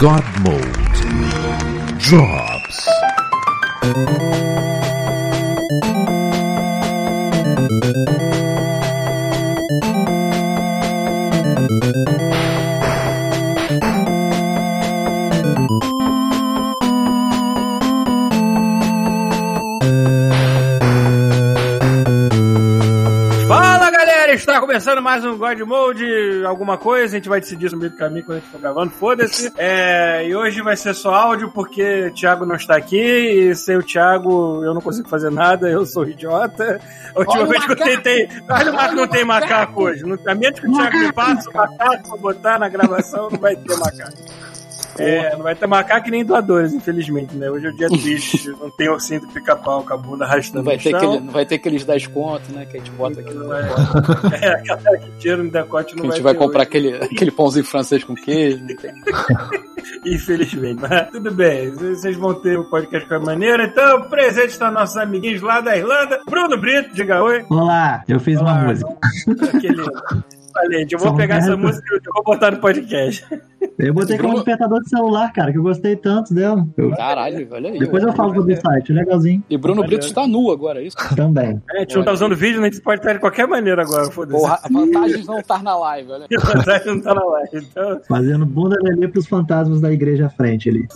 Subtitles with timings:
[0.00, 2.39] God Mode drops.
[2.39, 2.39] Fala
[24.80, 28.24] começando mais um God Mode, alguma coisa, a gente vai decidir no meio do caminho
[28.24, 29.52] quando a gente for gravando, foda-se.
[29.58, 33.76] É, e hoje vai ser só áudio porque o Thiago não está aqui e sem
[33.76, 36.80] o Thiago eu não consigo fazer nada, eu sou idiota.
[37.14, 38.26] A última vez que eu tentei.
[38.48, 39.50] Olha o macaco, não tem macaco!
[39.52, 40.02] macaco hoje.
[40.02, 43.38] Não- A menos que o Thiago me passe o macaco pra botar na gravação, não
[43.38, 44.16] vai ter macaco.
[45.00, 47.50] É, não vai ter macaco e nem doadores, infelizmente, né?
[47.50, 50.64] Hoje é o dia triste, não tem ursinho do pica-pau com a bunda arrastando Não
[50.64, 50.98] vai, no ter chão.
[50.98, 52.66] aquele, não vai ter aqueles 10 contos, né?
[52.66, 53.62] Que a gente bota aqui no Não é.
[53.62, 54.34] decote.
[54.44, 56.68] É, aquela que tira no decote não A vai gente vai ter comprar hoje.
[56.68, 58.64] aquele, aquele pãozinho francês com queijo.
[60.04, 61.70] Infelizmente, mas tudo bem.
[61.70, 63.64] Vocês vão ter o podcast com a maneira.
[63.64, 66.20] Então, presente está nossos amiguinhos lá da Irlanda.
[66.28, 67.44] Bruno Brito, diga oi.
[67.50, 68.52] Olá, eu fiz Olá.
[68.54, 68.88] uma música.
[69.54, 69.82] Aquele...
[70.54, 71.62] Valente, eu vou São pegar essa merda.
[71.66, 73.26] música e eu vou botar no podcast.
[73.78, 76.66] Eu botei como despertador de celular, cara, que eu gostei tanto dela.
[76.76, 77.78] Eu- Caralho, olha aí.
[77.78, 80.96] Depois eu falo sobre o site, legalzinho E Bruno Brito está nu agora, é isso?
[81.14, 81.60] também.
[81.72, 82.68] É, a gente não tá usando vídeo, né?
[82.68, 84.38] a gente pode estar de qualquer maneira agora, foda-se.
[84.40, 86.26] Porra, a vantagem de não estar na live, olha.
[86.36, 87.50] A vantagem não tá na live.
[87.54, 90.86] Então, Fazendo bunda lelê pros fantasmas da igreja à frente ali.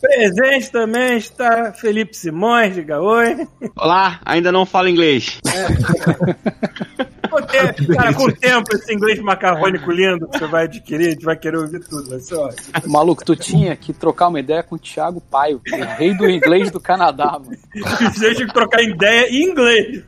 [0.00, 3.46] presente também está Felipe Simões, diga oi.
[3.76, 5.40] Olá, ainda não falo inglês.
[5.44, 7.04] Com
[7.42, 11.24] tempo- Cara, com o tempo, esse inglês macarrônico lindo que você vai adquirir, a gente
[11.24, 12.68] vai querer ouvir tudo, vai ser ótimo.
[12.86, 16.70] Maluco, tu tinha que trocar uma ideia com o Thiago Paio, o rei do inglês
[16.70, 17.56] do Canadá, mano.
[18.14, 20.02] Vocês têm que trocar ideia em inglês.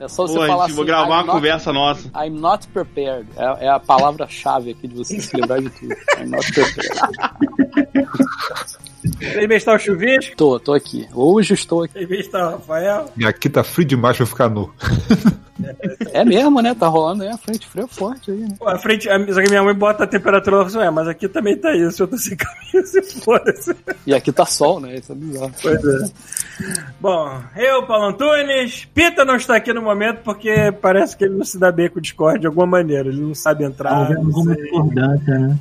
[0.00, 0.74] É só você Pô, falar gente, assim.
[0.76, 2.08] vou gravar "I'm uma not- conversa nossa.
[2.16, 3.26] I'm not prepared.
[3.36, 5.94] É, é a palavra-chave aqui de você se livrar de tudo.
[6.18, 6.88] I'm not prepared.
[9.22, 11.06] De estar o Chuvisco, Tô, tô aqui.
[11.14, 12.04] Hoje estou aqui.
[12.04, 13.06] de estar o Rafael.
[13.16, 14.72] E aqui tá frio demais pra ficar nu.
[16.12, 16.74] É mesmo, né?
[16.74, 18.56] Tá rolando aí a frente frio forte aí, né?
[18.58, 20.88] Pô, a frente, a, só que minha mãe bota a temperatura lá e fala assim,
[20.88, 23.76] é, mas aqui também tá isso, eu tô sem camisa, foda-se.
[24.06, 24.96] E aqui tá sol, né?
[24.96, 25.52] Isso é bizarro.
[25.62, 26.10] Pois é.
[27.00, 31.44] Bom, eu, Paulo Antunes, Pita não está aqui no momento porque parece que ele não
[31.44, 34.10] se dá bem com o Discord de alguma maneira, ele não sabe entrar.
[34.10, 35.58] Não alguma discordância, né?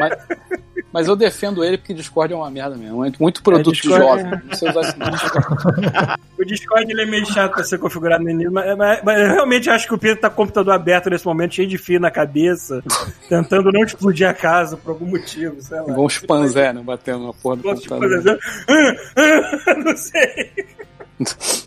[0.00, 0.62] Mas,
[0.94, 2.96] mas eu defendo ele porque Discord é uma merda mesmo.
[2.98, 4.24] Muito, muito produto Discord jovem.
[4.26, 5.12] é- Não sei usar esse nome.
[6.36, 9.28] O Discord ele é meio chato pra ser configurado no início, mas, mas- mas eu
[9.34, 12.00] realmente acho que o Pita tá com o computador aberto nesse momento, cheio de fio
[12.00, 12.82] na cabeça,
[13.28, 15.84] tentando não explodir a casa por algum motivo, sei lá.
[15.90, 16.82] Igual um chimpanzé, né?
[16.84, 18.10] Batendo na porra do de computador.
[18.22, 18.38] fazer-
[19.84, 20.52] Não sei.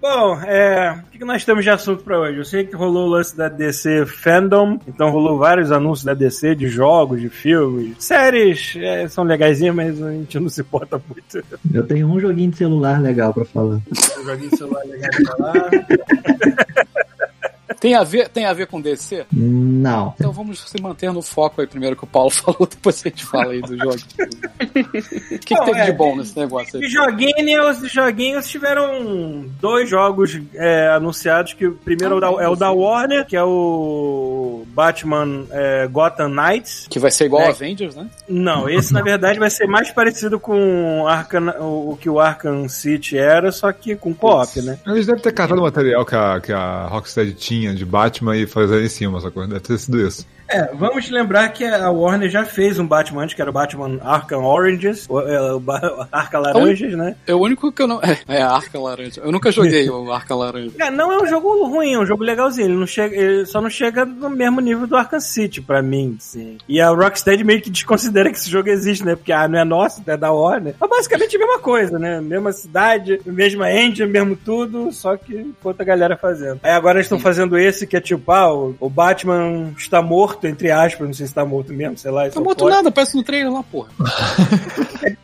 [0.01, 2.37] Bom, é, o que que nós temos de assunto pra hoje?
[2.37, 6.55] Eu sei que rolou o lance da DC Fandom, então rolou vários anúncios da DC
[6.55, 11.45] de jogos, de filmes, séries, é, são legaisinhas, mas a gente não se importa muito.
[11.73, 13.79] Eu tenho um joguinho de celular legal pra falar.
[14.19, 15.69] Um joguinho de celular legal pra falar.
[17.79, 19.25] Tem a, ver, tem a ver com DC?
[19.31, 20.13] Não.
[20.19, 23.23] Então vamos se manter no foco aí primeiro que o Paulo falou, depois a gente
[23.25, 23.95] fala aí do jogo.
[23.95, 26.87] O que, que Não, teve é, de bom nesse negócio aí?
[26.89, 32.47] joguinhos, de joguinhos tiveram dois jogos é, anunciados, que o primeiro é o da- é
[32.49, 36.87] o da Warner, que é o Batman é, Gotham Knights.
[36.89, 37.45] Que vai ser igual É.
[37.45, 38.07] ao Avengers, né?
[38.27, 43.17] Não, esse na verdade vai ser mais parecido com Arkham, o que o Arkham City
[43.17, 44.77] era, só que com co-op, né?
[44.87, 48.45] Eles devem ter catado o material que a, que a Rocksteady tinha de Batman e
[48.45, 49.49] fazer em cima, essa coisa.
[49.49, 50.25] Deve ter sido isso.
[50.49, 53.99] É, vamos lembrar que a Warner já fez um Batman antes, que era o Batman
[54.01, 57.15] Arkham Oranges, o, é, o Ba- Arkham Laranjas, né?
[57.25, 57.99] É o único que eu não.
[58.07, 59.21] É, é Arca Laranja.
[59.23, 60.71] Eu nunca joguei o Arca Laranja.
[60.79, 62.67] É, não é um jogo ruim, é um jogo legalzinho.
[62.67, 66.15] Ele, não chega, ele só não chega no mesmo nível do Arkham City, pra mim,
[66.19, 66.57] sim.
[66.67, 69.15] E a Rocksteady meio que desconsidera que esse jogo existe, né?
[69.15, 70.75] Porque, ah, não é nosso, é da Warner.
[70.79, 72.21] Mas basicamente a mesma coisa, né?
[72.21, 76.59] Mesma cidade, mesma engine, mesmo tudo, só que outra galera fazendo.
[76.63, 80.36] Aí agora eles estão fazendo esse que é tipo, ah, o, o Batman está morto,
[80.45, 82.29] entre aspas, não sei se está morto mesmo, sei lá.
[82.29, 82.75] Tá morto pode.
[82.75, 83.89] nada, parece no trailer lá, porra.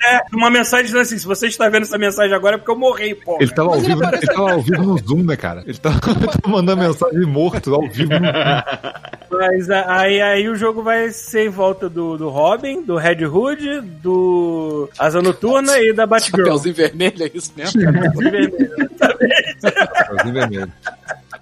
[0.06, 2.78] É, uma mensagem dizendo assim, se você está vendo essa mensagem agora é porque eu
[2.78, 3.38] morri, pô.
[3.40, 5.64] Ele tava, ao ele vivo, aparece- ele tava ao vivo no Zoom, né, cara?
[5.66, 8.34] Ele tava, ele tava mandando mensagem morto ao vivo no Zoom.
[9.32, 13.82] Mas aí, aí o jogo vai ser em volta do, do Robin, do Red Hood,
[13.82, 16.38] do Asa Noturna e da Batgirl.
[16.46, 17.82] Chapeuzinho vermelho, é isso mesmo?
[17.82, 18.32] Chapeuzinho
[20.34, 20.72] vermelho.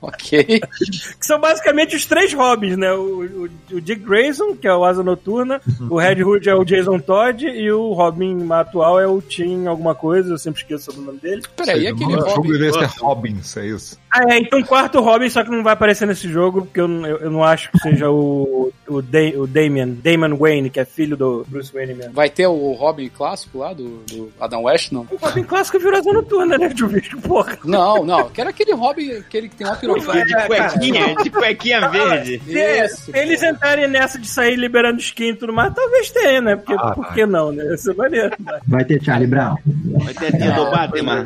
[0.03, 0.43] ok.
[0.43, 2.91] Que são basicamente os três Robins, né?
[2.91, 6.65] O, o, o Dick Grayson, que é o Asa Noturna, o Red Hood é o
[6.65, 11.01] Jason Todd e o Robin atual é o Tim alguma coisa, eu sempre esqueço o
[11.01, 11.43] nome dele.
[11.55, 12.51] Peraí, o aquele jogo Robin.
[12.51, 14.00] deveria ser Robbins, é isso.
[14.13, 17.07] Ah, é, então quarto Robin, só que não vai aparecer nesse jogo, porque eu, não-
[17.07, 20.85] eu, eu não acho que seja o, o, da, o Damian, Damon Wayne, que é
[20.85, 22.11] filho do Bruce Wayne mesmo.
[22.13, 25.07] Vai ter o Robin clássico lá, do, do Adam West, não?
[25.09, 27.57] O Robin clássico virou asa noturna, né, de bicho, porra.
[27.63, 28.29] Não, não.
[28.29, 29.75] Quero aquele Robin, aquele que tem uma.
[29.75, 32.41] Vai, De cuequinha, de cuequinha verde.
[32.47, 36.55] Esse, Se eles entrarem nessa de sair liberando skin e tudo mais, talvez tenha, né?
[36.57, 37.73] Porque, Ah, por que não, né?
[37.73, 38.31] Isso é maneiro.
[38.39, 38.59] né?
[38.67, 39.55] Vai ter Charlie Brown.
[40.03, 41.25] Vai ter a tia do Batman.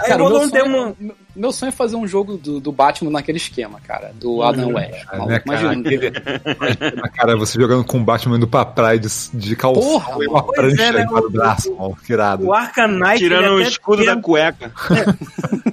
[0.00, 0.96] Aí Cara, meu um sonho,
[1.34, 5.04] meu sonho é fazer um jogo do, do Batman naquele esquema, cara, do Adam West.
[5.12, 5.60] É, Maluco, né, cara?
[5.60, 5.80] Imagina.
[5.80, 6.12] Aquele-
[7.02, 10.26] Ah, Cara, você jogando com o Batman indo pra praia de, de calção Porra, e
[10.26, 11.96] uma prancha é, né, do o- braço, mano.
[12.04, 12.44] Que irado.
[12.46, 13.18] O Arcanite.
[13.18, 14.72] Tirando o escudo da cueca.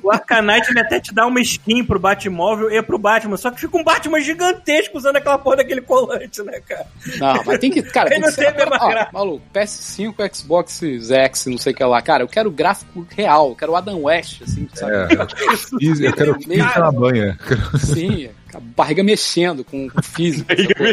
[0.03, 3.37] O Arcanite ele até te dá uma skin pro Batmóvel e pro Batman.
[3.37, 6.85] Só que fica um Batman gigantesco usando aquela porra daquele colante, né, cara?
[7.17, 7.81] Não, mas tem que.
[7.83, 9.09] Cara, Ele tem não tem a mesma graça.
[9.13, 12.01] maluco, PS5, Xbox X, não sei o que lá.
[12.01, 14.91] Cara, eu quero gráfico real, eu quero o Adam West, assim, sabe?
[14.93, 15.07] É,
[15.85, 17.37] Eu quero física na banha.
[17.79, 20.47] Sim, a barriga mexendo com o físico.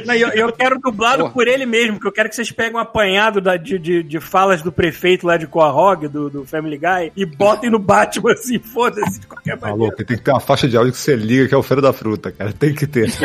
[0.07, 1.35] Não, eu, eu quero dublado Porra.
[1.35, 4.21] por ele mesmo, que eu quero que vocês peguem um apanhado da- de, de, de
[4.21, 8.59] falas do prefeito lá de Quahog, do, do Family Guy, e botem no Batman assim,
[8.59, 9.77] foda-se, de qualquer maneira.
[9.79, 11.83] Maluco, tem que ter uma faixa de áudio que você liga, que é o Feira
[11.83, 12.53] da Fruta, cara.
[12.53, 13.11] Tem que ter.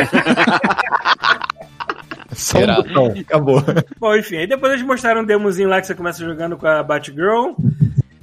[2.32, 2.82] Só um Irado.
[2.82, 3.62] botão, acabou.
[3.98, 6.82] Bom, enfim, aí depois eles mostraram um demozinho lá que você começa jogando com a
[6.82, 7.52] Batgirl.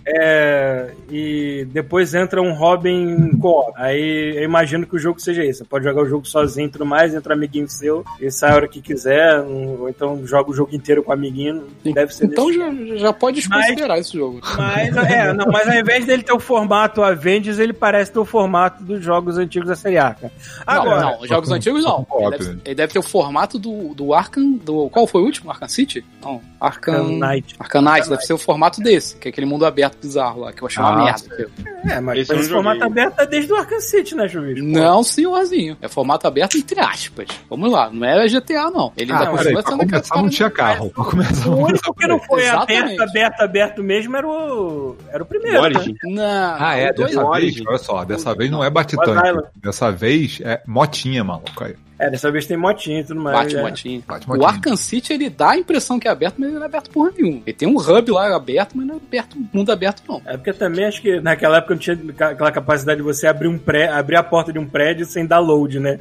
[0.05, 3.71] É, e depois entra um Robin co-op.
[3.75, 5.59] Aí eu imagino que o jogo seja esse.
[5.59, 8.51] Você pode jogar o jogo sozinho e tudo mais, entra um amiguinho seu e sai
[8.51, 9.39] a hora que quiser.
[9.41, 11.67] Ou então joga o jogo inteiro com o amiguinho.
[11.83, 14.41] Deve ser Então já, já pode desconsiderar esse jogo.
[14.57, 18.25] Mas, é, não, mas ao invés dele ter o formato Avengers, ele parece ter o
[18.25, 20.13] formato dos jogos antigos da série A.
[20.13, 20.33] cara.
[20.65, 22.05] Agora, não, não, jogos antigos não.
[22.19, 24.53] Ele deve, ele deve ter o formato do, do Arkham.
[24.57, 25.49] Do, qual foi o último?
[25.49, 26.03] Arkham City?
[26.21, 27.07] Não, Arkham.
[27.07, 27.55] Knight.
[27.59, 30.61] Arkham Knight deve ser o formato desse, que é aquele mundo aberto bizarro lá, que
[30.61, 31.33] eu achei uma Ah, merda.
[31.33, 31.51] aquilo.
[31.89, 33.03] É, mas Esse formato joguei.
[33.03, 34.65] aberto é desde o Arkham City, né, Chuvisco?
[34.65, 35.77] Não, senhorzinho.
[35.81, 37.27] É formato aberto entre aspas.
[37.49, 38.91] Vamos lá, não é GTA, não.
[38.97, 40.89] Ele Ah, ainda peraí, continua sendo começar não tinha carro.
[40.91, 42.81] Pra começar, O único que não foi Exatamente.
[42.81, 44.95] aberto, aberto, aberto mesmo era o.
[45.09, 45.59] Era o primeiro.
[45.59, 45.67] O né?
[45.75, 45.95] Origin.
[46.03, 47.63] Não, Ah, é, dessa vez, Origin.
[47.67, 48.67] olha só, dessa vez não é.
[48.69, 49.47] Island.
[49.55, 51.63] Dessa vez é motinha, maluco.
[51.63, 53.37] Aí, É, dessa vez tem motinha e tudo mais.
[53.37, 53.61] Bate é.
[53.61, 54.03] motinho.
[54.07, 54.47] bate O motinha.
[54.47, 57.13] Arkham City, ele dá a impressão que é aberto, mas ele não é aberto por
[57.13, 57.41] nenhum.
[57.45, 60.21] Ele tem um hub lá aberto, mas não é aberto, mundo aberto, não.
[60.25, 63.57] É porque também acho que naquela época não tinha aquela capacidade de você abrir um
[63.57, 65.97] pré, abrir a porta de um prédio sem dar load, né?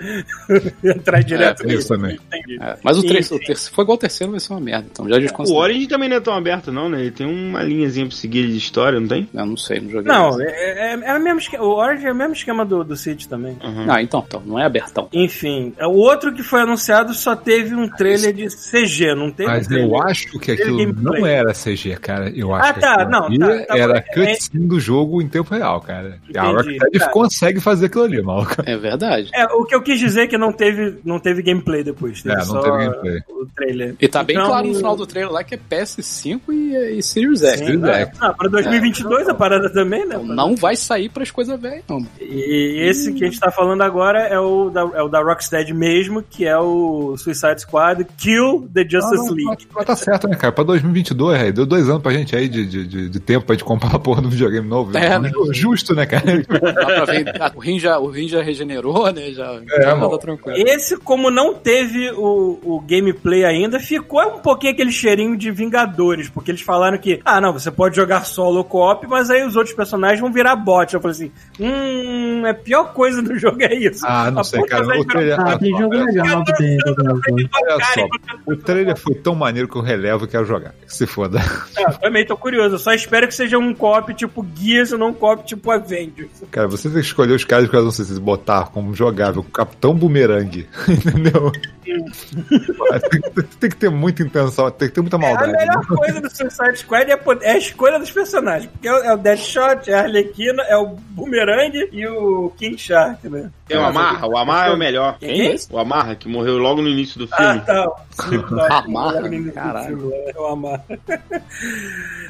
[0.83, 1.89] Entrar direto tem isso nisso.
[1.89, 2.19] também.
[2.61, 3.09] É, mas o, sim.
[3.09, 4.89] o terceiro foi igual o terceiro, vai ser uma merda.
[4.91, 5.63] Então já O desconsidero.
[5.63, 7.01] Origin também não é tão aberto, não, né?
[7.01, 9.29] Ele tem uma linhazinha pra seguir de história, não tem?
[9.33, 10.13] Eu não sei, não joguei.
[10.13, 12.97] Não, é, é, é o mesmo esquema, o Origin é o mesmo esquema do, do
[12.97, 13.57] City também.
[13.63, 13.87] Uhum.
[13.87, 15.09] Não, então, então, não é abertão.
[15.13, 19.67] Enfim, o outro que foi anunciado só teve um trailer de CG, não teve Mas
[19.67, 19.89] um trailer.
[19.91, 22.31] eu acho que aquilo não era CG, cara.
[22.35, 24.03] Eu acho Ah, que tá, aquilo não, tá, tá era bom.
[24.15, 26.19] cutscene do jogo em tempo real, cara.
[26.29, 27.09] E a Entendi, Rocksteady tá.
[27.11, 28.55] consegue fazer aquilo ali, maluco.
[28.65, 29.31] É verdade.
[29.35, 32.23] É, o que eu quis dizer é que não teve, não teve gameplay depois.
[32.23, 33.19] Teve É, não só teve gameplay.
[33.29, 33.95] o trailer.
[34.01, 37.03] E tá bem Então, claro no final do trailer lá que é PS5 e, e
[37.03, 37.59] Series X.
[37.59, 38.01] Sim, Series é.
[38.03, 38.19] X.
[38.21, 40.17] Ah, pra 2022 a parada também, né?
[40.23, 42.07] Não vai sair pras coisas velhas, não.
[42.21, 45.72] E esse que a gente tá falando agora é o da, é o da Rocksteady
[45.73, 49.67] mesmo, que é o Suicide Squad Kill the Justice Ah, League.
[49.75, 50.53] Mas tá certo, né, cara?
[50.53, 53.55] Pra 2022, aí, deu dois anos pra gente aí de, de, de, de tempo pra
[53.55, 54.97] gente comprar a porra do videogame novo.
[54.97, 55.31] É, né?
[55.53, 56.23] Justo, né, cara?
[56.25, 56.47] Ver.
[57.41, 59.31] ah, o, rim já, o rim já regenerou, né?
[59.33, 60.57] Já, É, já tá tranquilo.
[60.69, 66.29] Esse, como não teve o, o gameplay ainda, ficou um pouquinho aquele cheirinho de Vingadores,
[66.29, 69.57] porque eles falaram que, ah, não, você pode jogar solo ou co-op, mas aí os
[69.57, 70.93] outros personagens vão virar bot.
[70.95, 74.05] Eu falei assim, hum, a pior coisa do jogo é isso.
[74.07, 74.85] Ah, não A sei, cara.
[74.85, 76.77] vai O trailer, Ah, tem jogo legal que tem.
[76.79, 77.51] que tem.
[77.55, 78.07] olha só,
[78.47, 80.75] o trailer foi tão maneiro que eu relevo e quero jogar.
[80.87, 81.41] Se foda.
[81.79, 82.75] Ah, também tô curioso.
[82.75, 86.31] Eu só espero que seja um co-op tipo Gears e não um co-op tipo Avengers.
[86.51, 89.43] Cara, você tem que escolher os caras que eu não sei se botar como jogável,
[89.43, 90.67] Capitão Boomerang.
[90.89, 91.51] Entendeu?
[93.11, 95.53] tem, que- tem que ter muita intenção, tem que ter muita A maldade.
[95.53, 98.71] melhor coisa do Suicide Squad é, é a escolha dos personagens.
[98.71, 102.79] Porque é o, é o Deadshot, é a Arlequina, é o Boomerang e o King
[102.79, 103.51] Shark, né?
[103.67, 105.19] Tem o Amarra, o Amarra é o melhor.
[105.19, 105.73] Quem esse?
[105.73, 107.61] O Amarra, que morreu logo no início do Ah, filme.
[107.67, 107.89] tá.
[107.89, 108.73] o Slipknot.
[108.73, 109.99] Amarra, do caralho.
[109.99, 110.85] filme, é o Amarra.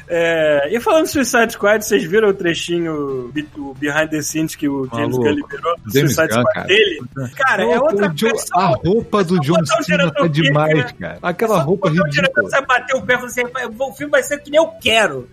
[0.05, 4.67] É, e falando de Suicide Squad, vocês viram o trechinho, o behind the scenes que
[4.67, 5.23] o James Maluco.
[5.23, 6.67] Gunn liberou do James Suicide Gunn, Squad cara.
[6.67, 7.01] dele?
[7.37, 8.63] Cara, é outra pessoa.
[8.63, 11.19] a roupa do John Cena tá demais, Kirk, cara.
[11.21, 12.49] Aquela Só roupa botar o diretor, ridícula.
[12.61, 13.43] Você bater o pé e falar assim,
[13.79, 15.29] o filme vai ser que nem eu quero.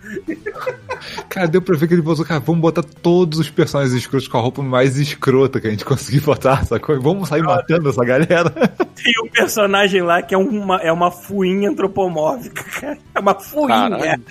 [1.28, 4.38] Cara, deu pra ver que ele botou, cara, vamos botar todos os personagens escrotos com
[4.38, 6.99] a roupa mais escrota que a gente conseguir botar, sacou?
[7.00, 8.50] Vamos sair matando essa galera.
[9.02, 12.99] Tem um personagem lá que é uma, é uma fuinha antropomórfica, cara.
[13.14, 13.68] É uma fuinha.
[13.68, 14.22] Caralho.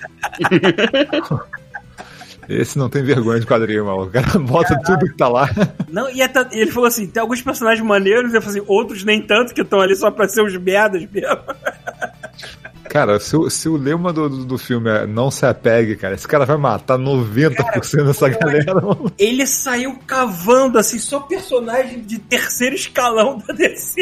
[2.50, 4.08] Esse não tem vergonha de quadrinho, maluco.
[4.08, 5.48] O cara bota tudo que tá lá.
[5.88, 9.22] Não, e é ele falou assim: tem alguns personagens maneiros, eu falei assim, outros nem
[9.22, 11.40] tanto, que estão ali só pra ser os merdas mesmo.
[12.90, 16.16] Cara, se, o- se o lema do, do, do filme é não se apegue, cara,
[16.16, 18.74] esse cara vai matar 90% dessa galera.
[18.76, 19.12] mano.
[19.18, 24.02] Ele saiu cavando, assim, só personagem de terceiro escalão da DC.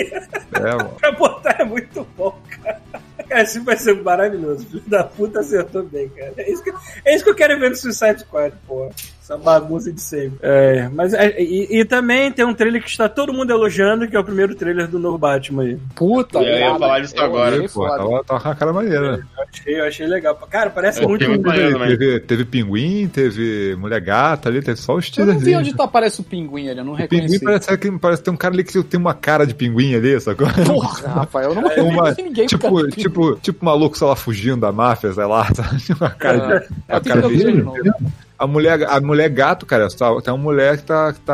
[0.53, 0.89] É, mano.
[0.99, 2.81] pra botar é muito bom, cara.
[3.27, 4.65] Cara, isso vai ser maravilhoso.
[4.67, 6.33] Filho da puta acertou bem, cara.
[6.37, 6.71] É isso que,
[7.03, 8.89] é isso que eu quero ver no Suicide Squad, porra.
[9.27, 10.39] Essa bagunça de sempre.
[10.41, 14.15] É, mas é, e, e também tem um trailer que está todo mundo elogiando, que
[14.15, 15.77] é o primeiro trailer do novo Batman aí.
[15.95, 17.67] Puta, Eu ia falar disso agora.
[17.67, 19.25] Pô, tava, tava com a cara maneira.
[19.37, 20.33] Eu achei, eu achei legal.
[20.49, 21.19] Cara, parece É, muito.
[21.19, 21.97] tem muito maneiro também.
[21.97, 25.85] Teve, teve pinguim, teve mulher gata ali, teve só os Eu não vi onde tá,
[25.87, 27.43] parece o pinguim ali, eu não O pinguim reconheci.
[27.43, 30.47] parece que parece tem um cara ali que tem uma cara de pinguim ali, sacou?
[30.65, 31.69] Porra, Rafael, eu não uma,
[32.09, 32.89] reconheci ninguém tipo, pinguim.
[32.91, 35.81] tipo, tipo maluco, sei lá, fugindo da máfia, sei lá, sabe?
[35.99, 37.77] Uma cara de, É, uma cara de de- novo.
[38.39, 41.33] A mulher, a mulher gato, cara, tá- tem uma mulher que tá, que tá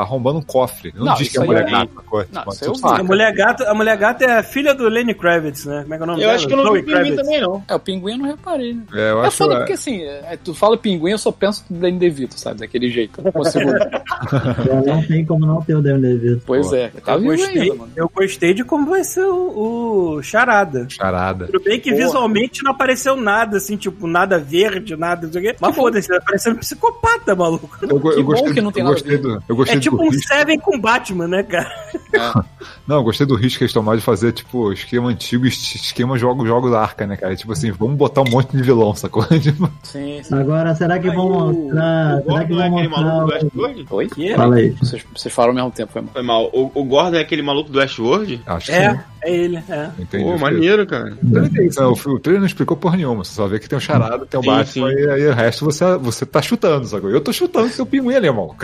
[0.00, 0.90] arrombando um cofre.
[0.96, 1.90] Não, Não, diz que é mulher é- gato.
[2.32, 3.00] Não, Tipo, saca.
[3.00, 5.82] A mulher, gata, a mulher gata é a filha do Lenny Kravitz, né?
[5.82, 6.34] Como é que é o nome Eu dela?
[6.36, 7.16] acho que eu não Zoe vi pinguim Kravitz.
[7.22, 7.64] também, não.
[7.68, 8.82] É, o pinguim eu não reparei, né?
[8.94, 11.62] É, eu É acho foda é, porque assim, é, tu fala pinguim, eu só penso
[11.68, 12.60] no Danny DeVito, sabe?
[12.60, 13.22] Daquele jeito.
[13.22, 13.70] Não consigo.
[14.86, 16.42] Não tem como não ter o Danny DeVito.
[16.46, 17.92] pois é, tá Eu gostei, ainda, mano.
[17.96, 20.86] eu gostei de como vai ser o, o Charada.
[20.88, 21.46] charada.
[21.46, 22.04] Tudo bem que Porra.
[22.04, 25.56] visualmente não apareceu nada, assim, tipo, nada verde, nada, não sei o quê.
[25.60, 27.68] Mas foda-se, tá parecendo um psicopata, maluco.
[27.82, 29.96] Eu, Que eu bom gostei, que não tem eu gostei do, eu gostei É tipo
[29.96, 30.28] do um risco.
[30.28, 31.70] Seven com Batman, né, cara?
[32.86, 36.18] Não, eu gostei do risco que eles tomaram de fazer, tipo, esquema antigo, es- esquema
[36.18, 37.36] jogo, jogo da arca, né, cara?
[37.36, 39.24] Tipo assim, vamos botar um monte de vilão, sacou?
[39.40, 40.34] Tipo, Sim, sim.
[40.34, 42.16] Agora, será que Aí vão o- mostrar.
[42.18, 43.24] o Será que Gordon é vão aquele maluco do mostrar.
[43.24, 43.86] o- Westworld?
[43.90, 44.08] Oi?
[44.08, 44.34] Que?
[44.34, 44.70] Fala aí.
[44.70, 46.10] Vocês, vocês falaram ao mesmo tempo, foi mal.
[46.12, 46.50] Foi mal.
[46.52, 48.42] O, o Gordon é aquele maluco do Westworld?
[48.46, 48.78] acho que sim.
[48.78, 49.90] É, é ele, é.
[49.98, 50.24] Entendi.
[50.24, 51.16] Pô, maneiro, cara.
[51.22, 54.40] Não, o trailer não explicou porra nenhuma, você só vê que tem o charada, tem
[54.40, 54.96] o Sim, Batman sim.
[54.98, 57.10] e aí o resto você, você tá chutando, sacou?
[57.10, 58.54] Eu tô chutando seu pinguim ali, irmão.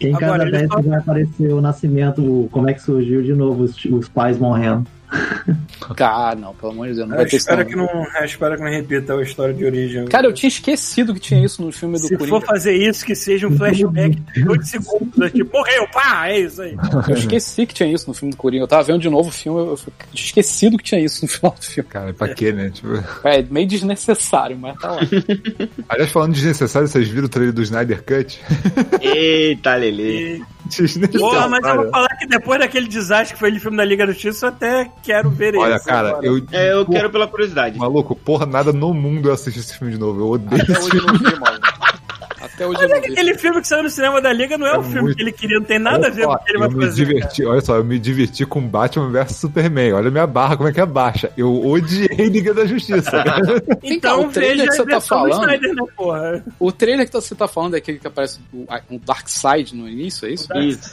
[0.00, 3.32] Em Agora, cada ele vez só- vai aparecer o nascimento, como é que surgiu de
[3.34, 4.86] novo os, os pais morrendo.
[5.98, 7.48] Ah, não, pelo amor de Deus, não Eu vai ter isso.
[7.48, 10.04] espero que não, eu espero que não repita a história de origem.
[10.06, 12.28] Cara, eu tinha esquecido que tinha isso no filme do Se Coringa.
[12.40, 15.32] for fazer isso, que seja um flashback de 8 segundos.
[15.32, 16.76] Tipo, morreu, pá, é isso aí.
[17.08, 18.62] Eu esqueci que tinha isso no filme do Coringa.
[18.64, 21.56] Eu tava vendo de novo o filme, eu tinha esquecido que tinha isso no final
[21.58, 21.88] do filme.
[21.90, 22.70] cara, pra quê, né?
[22.70, 22.88] Tipo,
[23.24, 25.00] É meio desnecessário, mas tá lá.
[25.88, 28.40] aliás, falando de desnecessário, vocês viram o trailer do Snyder Cut?
[29.00, 30.42] Eita, Lele.
[30.70, 33.84] E, porra, mas eu vou falar que depois daquele desastre que foi o filme da
[33.84, 36.26] Liga da Justiça, eu até quero ver Olha, esse cara, agora.
[36.26, 36.36] eu.
[36.52, 37.78] É, eu porra, quero pela curiosidade.
[37.78, 40.20] Maluco, porra, nada no mundo eu assisti esse filme de novo.
[40.20, 41.06] Eu odeio Até esse hoje filme.
[41.06, 41.60] eu não vi, mano.
[42.60, 43.12] Até hoje não vi.
[43.12, 45.22] Aquele filme que saiu no cinema da Liga não é, É o filme muito- que
[45.22, 47.04] ele queria, não tem nada a ver com o que ele vai eu me fazer.
[47.04, 47.14] cara.
[47.14, 49.92] diverti, olha só, eu me diverti com Batman vs Superman.
[49.94, 51.30] Olha a minha barra, como é que é baixa.
[51.36, 53.10] Eu odiei Liga da Justiça.
[53.10, 53.40] cara.
[53.82, 56.44] Então o trailer que você tá falando- Snyder, né, porra?
[56.58, 59.88] O trailer que você tá falando é aquele que aparece o- um Dark Side no
[59.88, 60.48] início, é isso?
[60.58, 60.90] Isso.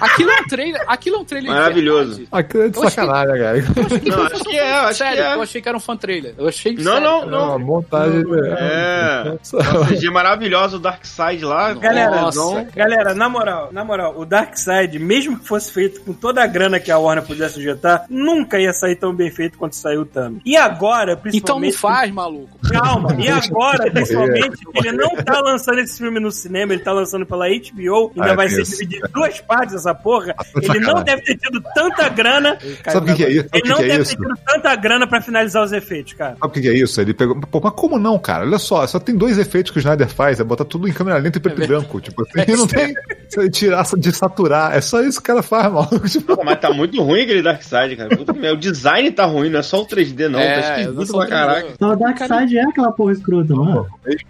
[0.00, 2.08] Aquilo é um trailer, aquilo é um trailer Maravilhoso.
[2.16, 2.28] verdade.
[2.32, 3.64] Aquilo é de Eu achei- sacanagem, cara.
[4.06, 5.34] Não, acho que é, acho sério, que é.
[5.34, 6.34] eu achei que era um fan trailer.
[6.38, 7.06] Eu achei que Não, sério.
[7.08, 7.58] não, Não, a não.
[7.58, 8.22] montagem.
[8.58, 9.36] É.
[9.52, 11.74] Uma CG maravilhosa, o Dark Side lá.
[11.74, 12.66] Galera, Nossa.
[12.74, 16.78] galera, na moral, na moral, o Darkseid, mesmo que fosse feito com toda a grana
[16.80, 20.40] que a Warner pudesse injetar, nunca ia sair tão bem feito quanto saiu o Thanos.
[20.44, 21.76] E agora, Então não principalmente...
[21.76, 22.58] faz, maluco.
[22.70, 27.26] Calma, e agora, principalmente, ele não tá lançando esse filme no cinema, ele tá lançando
[27.26, 30.34] pela HBO, ainda Ah, vai é ser dividido em duas partes essa porra.
[30.34, 32.58] tá Ele não deve ter tido tanta grana.
[32.88, 33.48] Sabe o que que é isso?
[33.52, 34.16] Ele não que é deve isso?
[34.16, 36.36] ter tido tanta grana pra finalizar os efeitos, cara.
[36.40, 37.00] Sabe o que que é isso?
[37.00, 37.38] Ele pegou.
[37.40, 38.44] Pô, mas como não, cara?
[38.44, 41.18] Olha só, só tem dois efeitos que o Snyder faz: é botar tudo em câmera
[41.18, 42.00] lenta e preto e branco.
[42.00, 42.94] Tipo, assim, não tem.
[43.28, 44.74] se Tirar de saturar.
[44.76, 46.08] É só isso que o cara faz, maluco.
[46.08, 48.10] Tipo, Pô, mas tá muito ruim aquele Dark Side, cara.
[48.52, 50.38] O design tá ruim, não é só o 3D, não.
[50.38, 51.68] É, tá eu não esquisito pra caraca.
[51.72, 53.56] Então o Darkseid é aquela porra escrota, é?
[53.56, 53.86] mesmo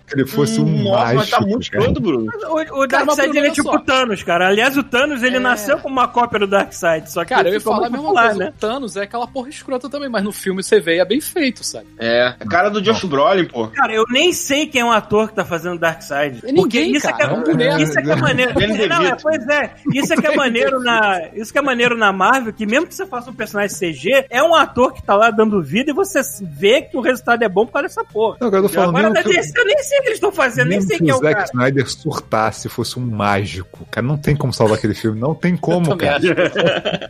[0.07, 1.39] que ele fosse um Nossa, mas mágico.
[1.39, 2.27] tá muito escroto, Bruno.
[2.49, 3.75] O, o Cara, mas Darkseid ele é olha tipo só.
[3.77, 4.49] o Thanos, cara.
[4.49, 5.41] Aliás, o Thanos ele É.
[5.41, 7.99] nasceu como uma cópia do Darkseid, só que Cara, eu ele ia falar a mesma
[7.99, 8.39] popular, coisa.
[8.39, 8.53] né?
[8.57, 11.21] O Thanos é aquela porra escrota também, mas no filme você vê e é bem
[11.21, 11.87] feito, sabe?
[11.99, 12.35] É.
[12.49, 13.69] Cara do Josh Brolin, pô.
[13.69, 16.41] Cara, eu nem sei quem é o ator que tá fazendo Darkseid.
[16.43, 17.83] É ninguém, Porque isso é que cara, é, é um boneco.
[17.83, 18.55] isso é que é maneiro.
[18.55, 19.23] Não, é, DeVito.
[19.23, 19.71] pois é.
[19.95, 22.95] Isso é que é maneiro na, isso que é maneiro na Marvel, que mesmo que
[22.95, 26.21] você faça um personagem CG, é um ator que tá lá dando vida e você
[26.43, 28.39] vê que o resultado é bom por causa dessa porra.
[28.41, 30.69] Não, agora eu falando Agora da DC, eu nem sei o que eles estão fazendo,
[30.69, 31.47] nem sei que quem é o o Zack cara.
[31.47, 33.87] Snyder surtasse, fosse um mágico.
[33.91, 35.21] Cara, não tem como salvar aquele filme.
[35.21, 36.17] Não tem como, cara.
[36.17, 36.27] acho.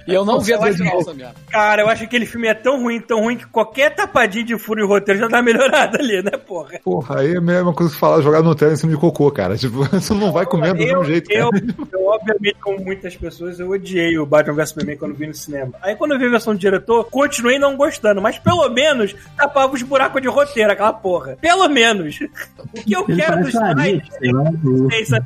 [0.06, 1.34] E eu não vi até o final essa merda.
[1.48, 4.58] Cara, eu acho que aquele filme é tão ruim, tão ruim, que qualquer tapadinha de
[4.58, 6.78] furo em roteiro já dá melhorada ali, né, porra?
[6.82, 9.56] Porra, aí é a mesma coisa que falar jogar Nutella em cima de cocô, cara.
[9.60, 11.64] Tipo, você não vai comendo do eu, mesmo jeito, eu, cara.
[11.92, 15.72] eu, obviamente, como muitas pessoas, eu odiei o Batman vs Superman quando vi no cinema.
[15.82, 19.74] Aí quando eu vi a versão do diretor, continuei não gostando, mas pelo menos tapava
[19.74, 21.36] os buracos de roteiro, aquela porra.
[21.40, 22.18] Pelo menos.
[22.58, 25.22] O que eu Ele quero do parece Farid, Snyder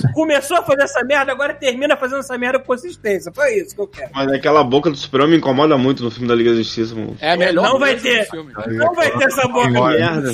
[0.00, 0.12] é.
[0.12, 3.32] Começou a fazer essa merda, agora termina fazendo essa merda com consistência.
[3.32, 4.10] Foi isso que eu quero.
[4.14, 7.16] Mas aquela boca do Superman me incomoda muito no filme da Liga da Justiça, mano.
[7.20, 8.28] É a melhor Não vai ter.
[8.32, 10.32] Não vai ter essa boca merda.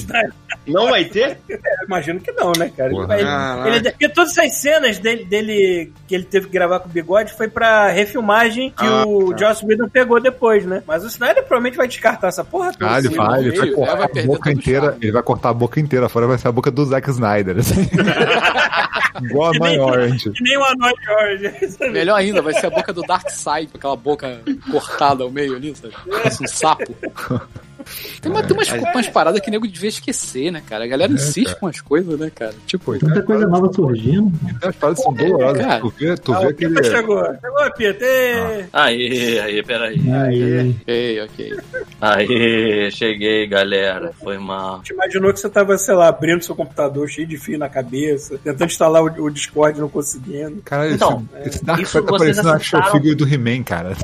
[0.67, 1.39] Não vai ter?
[1.49, 2.93] É, imagino que não, né, cara?
[2.93, 3.19] Ele Porra.
[3.19, 3.69] Caraca.
[3.69, 7.33] ele- porque todas essas cenas dele, dele que ele teve que gravar com o bigode
[7.35, 9.49] foi pra refilmagem que Ah, o tá.
[9.49, 10.83] Joss Whedon pegou depois, né?
[10.87, 12.93] Mas o Snyder provavelmente vai descartar essa porra toda.
[12.95, 14.97] Ah, ele assim, vai, ele vai Ele cortar vai a boca inteira.
[15.01, 17.59] Ele vai cortar a boca inteira, fora vai ser a boca do Zack Snyder.
[17.59, 17.89] assim.
[19.23, 20.31] Igual a Orange.
[20.31, 20.65] Que nem o
[21.05, 21.69] George.
[21.71, 21.91] sabe?
[21.93, 25.75] Melhor ainda, vai ser a boca do Darkseid, com aquela boca cortada ao meio ali,
[25.77, 25.95] sabe?
[26.11, 26.95] Parece um sapo.
[28.21, 30.85] Tem, uma, tem umas, umas paradas que o nego devia esquecer, né, cara?
[30.85, 31.59] A galera insiste cara.
[31.61, 32.55] com as coisas, né, cara?
[32.67, 34.33] Tipo, Tanta coisa nova surgindo.
[34.63, 35.65] As paradas são dolorosas.
[35.65, 35.81] cara.
[35.81, 36.85] Tu vê, tu Ah, vê aquele.
[36.85, 37.23] Chegou.
[37.41, 38.05] Chegou, Pita.
[38.05, 38.65] Ê.
[38.73, 40.01] Aí, aí, peraí.
[40.11, 41.57] Aí, ok, ok.
[42.01, 44.13] Aí, cheguei, galera.
[44.23, 44.81] Foi mal.
[44.83, 48.39] Te imaginou que você tava, sei lá, abrindo seu computador cheio de fio na cabeça,
[48.43, 50.63] tentando instalar o, o Discord e não conseguindo.
[50.65, 53.97] Cara, esse, Então, esse Dark isso Side tá vocês parecendo a figure do He-Man, cara.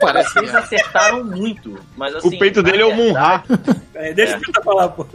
[0.00, 1.78] Parece Vocês acertaram muito.
[1.96, 2.36] Mas assim.
[2.36, 3.42] O peito dele é o Munra.
[3.94, 4.36] É, deixa É.
[4.36, 5.06] o Pita falar, pô.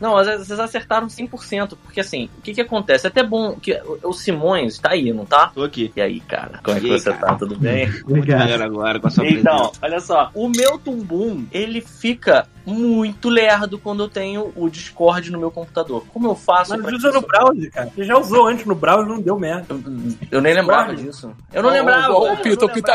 [0.00, 1.76] Não, mas vocês acertaram 100%.
[1.82, 3.06] Porque assim, o que que acontece?
[3.06, 5.48] É até bom que o- Simões tá aí, não tá?
[5.52, 5.92] Tô aqui.
[5.96, 6.60] E aí, cara?
[6.62, 7.26] Como é que aí, você cara?
[7.26, 7.34] tá?
[7.34, 7.88] Tudo bem?
[8.06, 8.62] obrigado.
[8.62, 14.08] Agora com essa Então, olha só, o meu tumbum, ele fica muito lerdo quando eu
[14.08, 16.04] tenho o Discord no meu computador.
[16.12, 17.90] Como eu faço Mas usa no browser, cara.
[17.96, 19.66] Você já usou antes no browser não deu merda.
[19.70, 19.82] Eu,
[20.30, 21.32] eu nem lembrava disso.
[21.52, 22.12] Eu não lembrava.
[22.12, 22.92] Ó, ó, eu O Pita, o não Pita.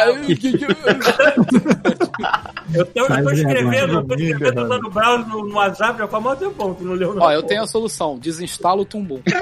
[2.74, 6.08] Eu, tô- eu tô escrevendo, eu tô escrevendo usando o browser no, no WhatsApp já
[6.08, 7.24] faz mal tempão, tu não leu não.
[7.24, 8.17] Ó, eu tenho a solução.
[8.20, 9.20] Desinstala o Tumbum.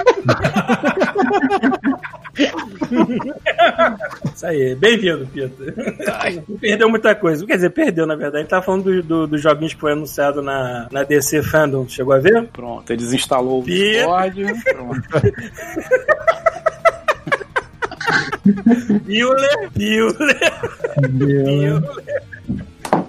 [4.34, 5.74] Isso aí, bem-vindo, Pita.
[6.60, 7.46] perdeu muita coisa.
[7.46, 8.36] Quer dizer, perdeu, na verdade.
[8.38, 11.86] A gente tava falando do, do- dos joguinhos que foi anunciado na, na DC Fandom.
[11.88, 12.46] Chegou a ver?
[12.48, 13.64] Pronto, ele desinstalou o.
[13.64, 14.44] Discord.
[14.64, 15.02] Pronto.
[19.06, 20.38] Bueller, Bueller.
[21.10, 21.82] Bueller.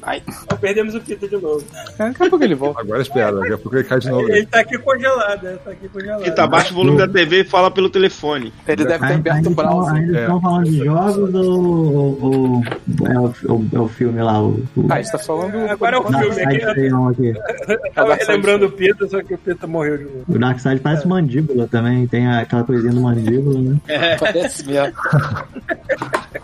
[0.05, 0.21] Ai.
[0.59, 1.63] Perdemos o Pita de novo.
[1.97, 2.81] Daqui a pouco ele volta.
[2.81, 4.29] Agora espera, daqui a pouco ele cai de novo.
[4.29, 5.57] Ele tá aqui congelado, né?
[5.63, 6.25] Tá aqui congelado.
[6.27, 8.53] E tá baixa o volume da TV e fala pelo telefone.
[8.67, 9.93] Ele deve ter aberto o browser.
[9.95, 10.21] ainda É.
[10.21, 12.61] estão falando de jogos ou,
[13.07, 14.41] é, o, o- é o filme lá?
[14.41, 15.57] O, o Ah, você tá falando.
[15.69, 16.59] Agora é o Dark filme aqui.
[16.59, 16.91] Side tem
[17.33, 17.89] aqui.
[17.95, 20.23] Tava relembrando o Pita, só que o Pita morreu de novo.
[20.27, 23.77] O Dark Side parece mandíbula também, tem aquela coisinha do mandíbula, né?
[24.19, 24.93] Parece mesmo.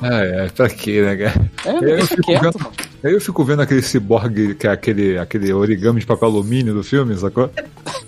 [0.01, 1.51] É, é, pra quê, né, cara?
[1.65, 2.71] É, Eu fico quieto, vendo-
[3.03, 7.15] eu fico vendo aquele ciborgue, que é aquele, aquele origami de papel alumínio do filme,
[7.17, 7.49] sacou?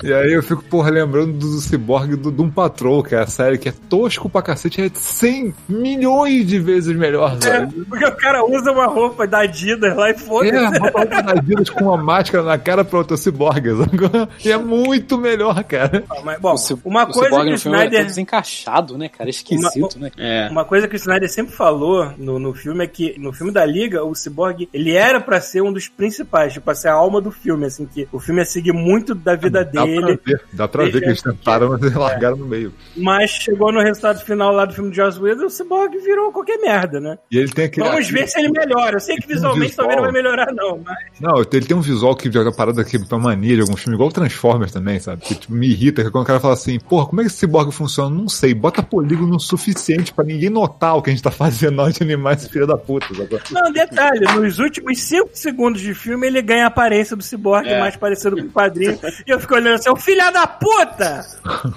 [0.04, 3.58] E aí eu fico, porra, lembrando do ciborgue do Doom Patrol, que é a série
[3.58, 7.86] que é tosco pra cacete, é 100 milhões de vezes melhor, É, velho.
[7.88, 10.56] porque o cara usa uma roupa da Adidas lá e foda-se.
[10.56, 14.28] É, bota a roupa da Adidas com uma máscara na cara pra outro ciborgue, sacou?
[14.44, 16.04] E é muito melhor, cara.
[16.24, 17.92] Mas, bom, O uma o coisa que o é Snyder...
[18.00, 19.30] todo desencaixado, né, cara?
[19.30, 20.12] É esquisito, né?
[20.18, 20.48] É.
[20.52, 23.66] Uma coisa que o Snyder sempre falou no, no filme é que no filme da
[23.66, 27.22] Liga, o Cyborg, ele era pra ser um dos principais, tipo, pra ser a alma
[27.22, 30.42] do filme, assim, que o filme ia seguir muito da vida Dá dele, pra ver,
[30.52, 32.74] dá pra ver que eles tentaram, mas eles largaram no meio.
[32.98, 36.58] mas chegou no resultado final lá do filme de Joss Whedon, o Cyborg virou qualquer
[36.58, 37.18] merda, né?
[37.32, 37.88] E ele tem aquele.
[37.88, 38.98] Vamos ver se ele melhora.
[38.98, 39.88] Eu sei que um visualmente visual.
[39.88, 43.00] também não vai melhorar, não, mas Não, ele tem um visual que joga parada aqui
[43.00, 45.22] pra mania de algum filme, igual o Transformers também, sabe?
[45.22, 47.38] Que tipo, me irrita, que quando o cara fala assim, porra, como é que esse
[47.38, 48.14] cyborg funciona?
[48.14, 51.96] Não sei, bota polígono suficiente pra ninguém notar o que a gente tá fazendo nós
[51.96, 53.40] de animais, filha da puta, sabe?
[53.50, 57.80] Não, detalhe, nos últimos 5 segundos de filme ele ganha a aparência do ciborgue É.
[57.80, 59.00] mais parecido com o padrinho.
[59.26, 61.26] e eu fico olhando assim, o filho da puta!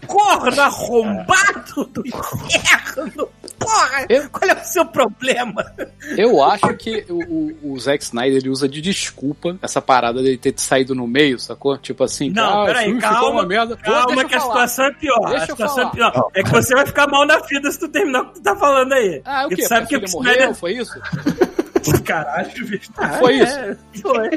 [0.06, 3.28] Corno arrombado do inferno!
[3.58, 4.06] Porra!
[4.08, 5.64] Eu- Qual é o seu problema?
[6.16, 7.18] Eu acho que o,
[7.68, 11.38] o, o Zack Snyder ele usa de desculpa essa parada dele ter saído no meio,
[11.38, 11.76] sacou?
[11.78, 13.46] Tipo assim, Não, ah, peraí, calma,
[13.82, 15.28] Calma eu que a situação é pior.
[15.28, 16.30] Deixa a situação é pior.
[16.34, 18.56] É que você vai ficar mal na vida se tu terminar o que tu tá
[18.56, 19.22] falando aí.
[19.24, 19.62] Ah, o quê?
[19.62, 20.40] sabe que o Snyder...
[20.40, 20.54] morreu?
[20.54, 20.92] Foi isso?
[22.04, 22.50] Caralho,
[22.96, 24.30] ah, Foi é, foi.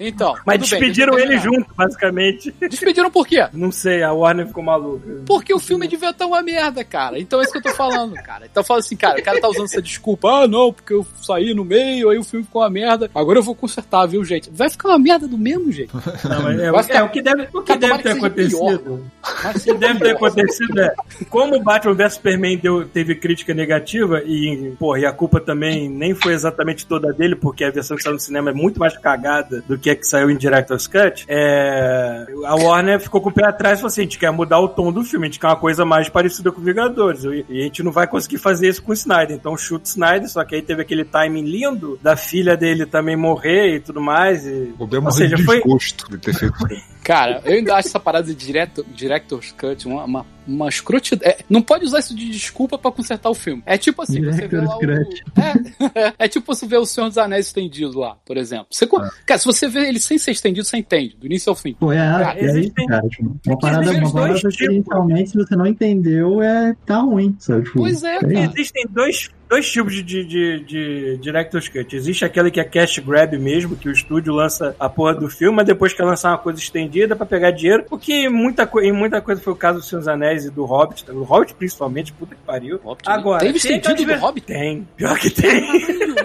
[0.00, 0.34] Então.
[0.46, 2.54] Mas bem, despediram eu ele junto, basicamente.
[2.60, 3.46] Despediram por quê?
[3.52, 5.22] Não sei, a Warner ficou maluca.
[5.26, 7.18] Porque o filme devia estar uma merda, cara.
[7.18, 8.46] Então é isso que eu tô falando, cara.
[8.50, 10.42] Então fala assim, cara, o cara tá usando essa desculpa.
[10.42, 13.10] Ah, não, porque eu saí no meio, aí o filme ficou uma merda.
[13.14, 14.50] Agora eu vou consertar, viu, gente?
[14.50, 15.94] Vai ficar uma merda do mesmo jeito.
[16.24, 19.04] Não, mas é, ficar- é, o que deve, o que Cara, deve ter acontecido.
[19.22, 20.94] O que deve ter acontecido é,
[21.28, 25.88] como o Batman vs Superman deu, teve crítica negativa e, porra, e a culpa também
[25.88, 28.96] nem foi exatamente toda dele, porque a versão que saiu no cinema é muito mais
[28.96, 33.32] cagada do que a que saiu em Director's Cut, é, a Warner ficou com o
[33.32, 35.40] pé atrás e falou assim, a gente quer mudar o tom do filme, a gente
[35.40, 38.68] quer uma coisa mais parecida com Vingadores, e, e a gente não vai conseguir fazer
[38.68, 41.98] isso com o Snyder, então chuta o Snyder, só que aí teve aquele timing lindo
[42.02, 46.10] da filha dele também morrer e tudo mais, e, O ou seja, de foi, desgosto
[46.10, 46.54] de ter feito
[47.02, 51.28] Cara, eu ainda acho essa parada de direto, Director's Cut uma, uma, uma escrotidão.
[51.28, 53.62] É, não pode usar isso de desculpa pra consertar o filme.
[53.66, 54.80] É tipo assim, você vê lá o...
[54.82, 58.66] É, é tipo você vê o Senhor dos Anéis estendido lá, por exemplo.
[58.70, 61.56] Você, co- Cara, se você vê ele sem ser estendido, você entende, do início ao
[61.56, 61.74] fim.
[61.74, 63.08] Pô, é, Cara, é isso, existem- cara.
[63.08, 64.52] Tipo, é uma que parada, uma parada tipos.
[64.54, 67.64] experimentalmente, se você não entendeu, é tá ruim, sabe?
[67.64, 68.40] Tipo, Pois é, sei lá.
[68.44, 71.94] Existem dois, dois tipos de, de, de, de Director's Cut.
[71.94, 75.56] Existe aquele que é cash grab mesmo, que o estúdio lança a porra do filme,
[75.56, 78.92] mas depois quer lançar uma coisa estendida pra pegar dinheiro, o que muita, co- em
[78.92, 82.12] muita coisa foi o caso do Senhor dos Anéis e do Hobbit, do Hobbit principalmente,
[82.14, 82.80] puta que pariu.
[82.82, 84.46] Hobbit, Agora, teve tem estendido aquelas do Hobbit?
[84.46, 85.66] Tem, pior que tem.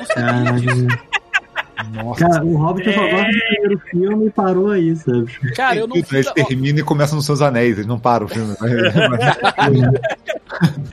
[0.07, 0.87] Caralho.
[1.93, 2.27] Nossa.
[2.27, 5.25] Cara, o Hobbit eu só gosto do primeiro filme e parou aí, sabe?
[5.55, 6.23] Cara, eu não Eles vi.
[6.27, 8.55] ó, terminam e começam nos seus anéis, eles não param o filme.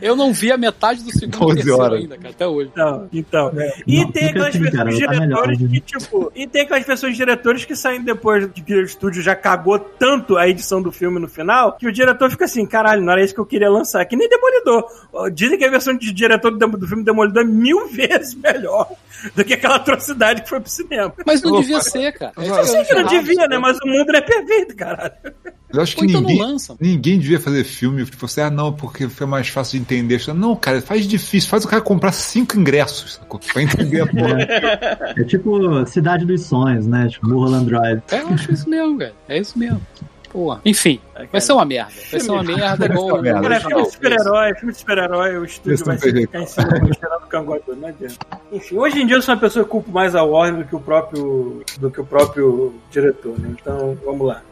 [0.02, 2.00] Eu não vi a metade do segundo e 12 terceiro horas.
[2.00, 2.70] ainda, cara, até hoje.
[2.72, 3.52] Então, então.
[3.86, 5.68] E Não, tem aquelas assim, versões cara, de tá melhor, diretores né?
[5.68, 6.32] que, tipo.
[6.34, 9.78] E tem aquelas versões de diretores que saem depois de que o estúdio já cagou
[9.78, 13.22] tanto a edição do filme no final, que o diretor fica assim, caralho, não era
[13.24, 14.04] isso que eu queria lançar.
[14.04, 14.84] Que nem Demolidor.
[15.32, 18.90] Dizem que a versão de diretor do, do filme Demolidor é mil vezes melhor
[19.34, 21.12] do que aquela atrocidade que foi pro cinema.
[21.26, 22.32] Mas não devia ser, cara.
[22.37, 23.58] É isso Eu Sei que não devia, né?
[23.58, 25.12] Mas o mundo não é perfeito, caralho.
[25.72, 26.76] Eu acho que então não ninguém, lança.
[26.80, 30.22] ninguém devia fazer filme, tipo assim, ah não, porque foi mais fácil de entender.
[30.32, 33.40] Não, cara, faz difícil, faz o cara comprar cinco ingressos, sacou?
[33.40, 34.38] Pra entender a porra.
[35.16, 37.08] É tipo Cidade dos Sonhos, né?
[37.08, 38.02] Tipo Mulholland Drive.
[38.10, 39.14] É, eu acho isso mesmo, velho.
[39.28, 39.80] É isso mesmo.
[40.34, 40.60] Porra.
[40.64, 41.92] Enfim, vai ser uma merda.
[42.10, 43.40] Vai ser uma merda uma merda.
[43.40, 46.80] Cara, o filme de super-herói, filme de super-herói, o estúdio Esse vai ficar em cima
[46.80, 48.16] tirando o cangote, não adianta.
[48.50, 50.74] Enfim, hoje em dia eu sou uma pessoa que culpo mais a Warner do que
[50.74, 53.54] o próprio, do que o próprio diretor, né?
[53.56, 54.42] Então, vamos lá.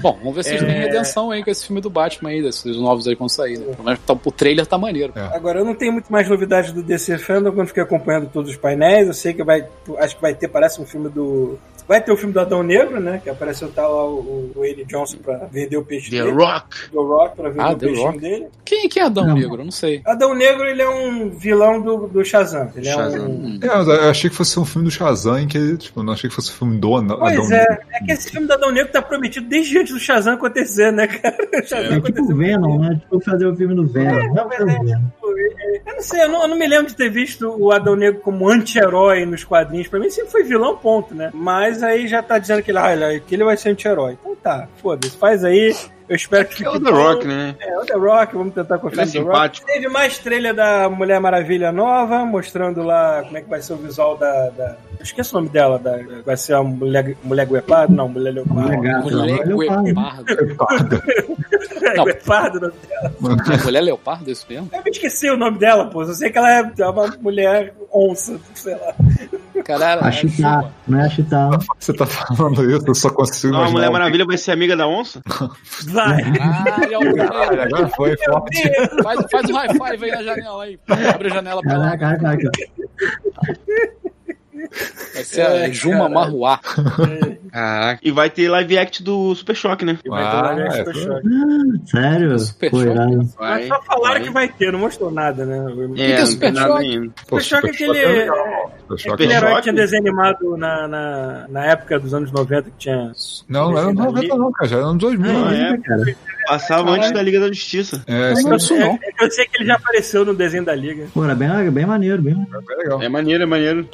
[0.00, 0.66] Bom, vamos ver se eles É.
[0.66, 3.58] têm redenção aí com esse filme do Batman aí, desses novos aí que vão sair.
[3.58, 3.66] Né?
[3.72, 5.12] Pelo menos tá- o trailer tá maneiro.
[5.16, 5.20] É.
[5.36, 8.56] Agora, eu não tenho muito mais novidades do DC Fandom quando fiquei acompanhando todos os
[8.56, 9.06] painéis.
[9.06, 9.64] Eu sei que vai,
[9.98, 11.58] acho que vai ter, parece um filme do.
[11.88, 13.20] Vai ter o filme do Adão Negro, né?
[13.22, 16.30] Que apareceu tá lá o, o Wayne Johnson pra vender o peixe The dele.
[16.30, 16.90] Rock.
[16.92, 18.18] The Rock pra vender Ah, o The peixinho Rock.
[18.20, 18.46] dele.
[18.64, 19.34] Quem que é Adão Não.
[19.34, 19.60] Negro?
[19.60, 20.00] Eu não sei.
[20.06, 22.70] Adão Negro, ele é um vilão do, do Shazam.
[22.76, 23.26] Ele é Shazam.
[23.28, 23.58] um.
[23.60, 23.66] É,
[24.06, 26.54] eu achei que fosse um filme do Shazam, que, tipo, não achei que fosse um
[26.54, 27.54] filme do Adão Pois Negro.
[27.56, 30.90] é, é que esse filme do Adão Negro tá prometido desde antes do Shazam acontecer,
[30.90, 31.36] né, cara?
[31.62, 32.98] O Shazam É tipo aconteceu Venom, né?
[33.00, 34.18] Tipo fazer o filme do Venom.
[34.18, 35.02] É, Não, mas é o é- Venom.
[35.86, 38.20] Eu não sei, eu não, eu não me lembro de ter visto o Adão Negro
[38.20, 39.88] como anti-herói nos quadrinhos.
[39.88, 41.30] Pra mim sempre foi vilão, ponto, né?
[41.34, 44.16] Mas aí já tá dizendo que ele, ah, que ele vai ser anti-herói.
[44.20, 45.74] Então tá, foda-se, faz aí.
[46.12, 46.90] Eu espero que É fique o The.
[46.90, 47.56] Rock, né?
[47.58, 49.30] É, o The Rock, vamos tentar Ele confiar é no The Rock.
[49.32, 49.66] simpático.
[49.66, 53.76] Teve mais trailer da Mulher Maravilha nova, mostrando lá como é que vai ser o
[53.76, 54.50] visual da.
[54.50, 54.76] da...
[54.98, 55.98] Eu esqueço o nome dela, da...
[56.22, 57.94] vai ser a mulher, mulher guepardo?
[57.94, 58.76] Não, mulher leopardo.
[58.76, 61.02] Mulher Mulher não, o Leopardo.
[62.04, 63.32] Guepardo, não.
[63.32, 64.68] É Mulher Leopardo, é isso mesmo?
[64.70, 66.02] Eu me esqueci o nome dela, pô.
[66.02, 68.94] Eu sei que ela é uma mulher onça, sei lá.
[69.64, 70.74] Caralho, A é chuva.
[70.86, 71.08] não é a.
[71.78, 73.70] Você tá falando isso, eu só consigo Não, a.
[73.70, 75.20] Mulher Maravilha vai ser amiga da onça?
[75.88, 76.22] Vai.
[76.32, 77.62] Caralho.
[77.62, 78.70] Agora foi forte.
[79.02, 80.78] Faz, faz um high five aí na janela aí.
[81.14, 81.96] Abre a janela pra lá.
[81.98, 82.50] Caraca, caraca.
[85.14, 86.08] Vai ser a É, Juma.
[86.08, 86.60] Marruá.
[87.52, 88.00] Caraca.
[88.02, 89.98] E vai ter live act do Super Choque, né?
[90.02, 90.94] E vai ter Ah, live action é, Super.
[90.94, 91.90] Choque.
[91.90, 92.38] Sério?
[92.38, 93.34] Super choque.
[93.38, 94.22] Mas só falaram vai.
[94.22, 95.56] que vai ter, não mostrou nada, né?
[95.96, 97.10] É, é não Super nada Choque?
[97.18, 98.26] Super Choque é Super aquele.
[98.26, 98.96] Choque é.
[98.96, 102.70] Super Aquele é herói que tinha desenho animado na, na, na época dos anos 90
[102.70, 103.12] que tinha.
[103.48, 105.32] Não, não era 90 não, cara, já era anos 2000.
[105.32, 105.72] Não, né?
[105.72, 105.76] é.
[105.78, 106.16] cara.
[106.46, 108.02] Passava antes da Liga da Justiça.
[108.06, 108.92] É, isso não, isso não.
[108.92, 111.06] É, é eu sei que ele já apareceu no desenho da Liga.
[111.14, 113.02] Pô, era bem, bem maneiro, bem é bem legal.
[113.02, 113.88] É maneiro, é maneiro.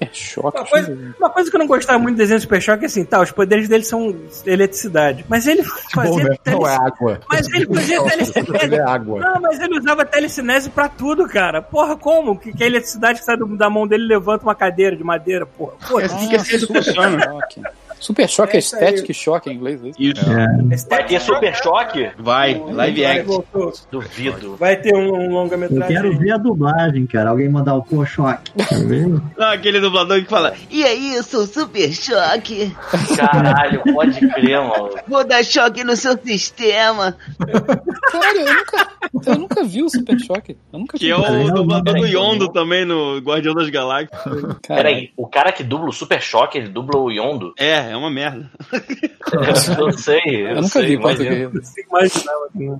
[0.00, 0.58] É choque.
[0.58, 2.86] Uma coisa, uma coisa que eu não gostava muito do desenho do Super Choque é
[2.86, 4.14] assim, tá, os poderes dele são
[4.46, 5.24] eletricidade.
[5.28, 5.62] Mas ele
[5.94, 6.36] Bom, fazia né?
[6.46, 6.86] Não é tele...
[6.86, 7.20] água.
[7.28, 8.74] Mas ele fazia Ele telecinese.
[8.74, 9.20] é água.
[9.20, 11.60] Não, mas ele usava telecinese pra tudo, cara.
[11.62, 12.38] Porra, como?
[12.38, 15.44] Que, que a eletricidade que sai do- da mão dele levanta uma cadeira de madeira,
[15.46, 15.74] porra.
[16.00, 17.18] É assim que assim funciona.
[18.04, 19.14] Super choque É é isso aí.
[19.14, 19.82] choque em inglês.
[19.82, 19.96] é isso?
[20.00, 20.24] Isso.
[20.30, 22.10] É, Vai ter super choque?
[22.18, 23.22] Vai, live act.
[23.26, 23.72] Voltou.
[23.90, 24.56] Duvido.
[24.56, 25.96] Vai ter um, um eu longa-metragem.
[25.96, 27.30] quero ver a dublagem, cara.
[27.30, 28.52] Alguém mandar o pô choque.
[28.68, 29.06] Quero ver.
[29.38, 32.72] Não, aquele dublador que fala, e aí, eu sou super choque.
[33.16, 34.90] Caralho, pode crer, mano.
[35.08, 37.16] Vou dar choque no seu sistema.
[38.10, 38.88] Caralho, eu nunca,
[39.26, 40.56] eu nunca vi o Super Choque.
[40.72, 41.10] Eu nunca Que vi.
[41.10, 42.04] é o dublador do.
[42.06, 44.20] Yondo também no Guardião das Galáxias.
[44.66, 47.54] Peraí, o cara que dubla o Super Choque, ele dubla o Yondo?
[47.58, 48.50] É, é uma merda.
[49.32, 51.40] Eu, eu sei, eu, Eu nunca sei, vi mas português.
[52.54, 52.78] Eu né?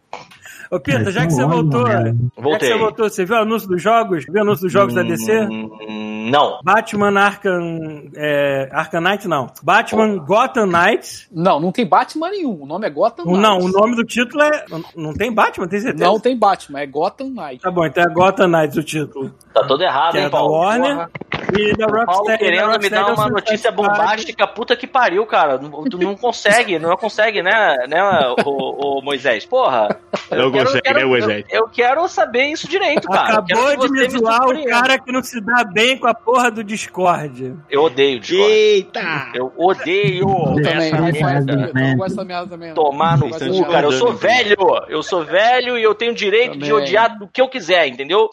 [0.70, 2.06] Ô, Pita, já que você voltou, cara.
[2.06, 2.68] já que Voltei.
[2.72, 4.24] você voltou, você viu o anúncio dos jogos?
[4.24, 5.40] Viu o anúncio dos jogos da DC?
[5.42, 6.58] Hum, Não.
[6.64, 8.08] Batman Arkham.
[8.16, 9.46] É, Arkham Knight, não.
[9.62, 11.28] Batman Gotham Knight.
[11.30, 12.62] Não, não tem Batman nenhum.
[12.62, 13.40] O nome é Gotham Knight.
[13.40, 14.64] Não, o nome do título é.
[14.70, 16.04] Não, não tem Batman, tem certeza?
[16.04, 17.60] Não tem Batman, é Gotham Knight.
[17.62, 19.30] Tá bom, então é Gotham Knights o título.
[19.52, 20.54] Tá todo errado, Que é hein, da Paulo?
[20.54, 20.96] Warner.
[20.96, 21.10] Porra.
[21.58, 22.38] E da Paulo Rocksteady.
[22.38, 25.58] querendo me Rocksteady dar é o uma notícia bombástica, puta que pariu, cara.
[25.58, 28.02] Tu não consegue, não consegue, né, né,
[28.46, 29.44] o, Moisés?
[29.44, 29.88] Porra.
[30.30, 31.44] Não consegue, quero, né, Moisés?
[31.50, 33.38] Eu, eu quero saber isso direito, cara.
[33.38, 36.64] Acabou de me zoar o cara que não se dá bem com a porra do
[36.64, 37.54] Discord.
[37.70, 38.52] Eu odeio o Discord.
[38.52, 39.30] Eita!
[39.34, 41.18] Eu odeio Eu essa merda.
[41.18, 41.38] fora.
[41.38, 42.74] Eu não gosto dessa merda também.
[42.74, 43.86] Tomar no cu, cara.
[43.86, 44.56] Eu sou velho.
[44.88, 46.72] Eu sou velho e eu tenho o direito de Também.
[46.72, 48.28] odiar do que eu quiser, entendeu?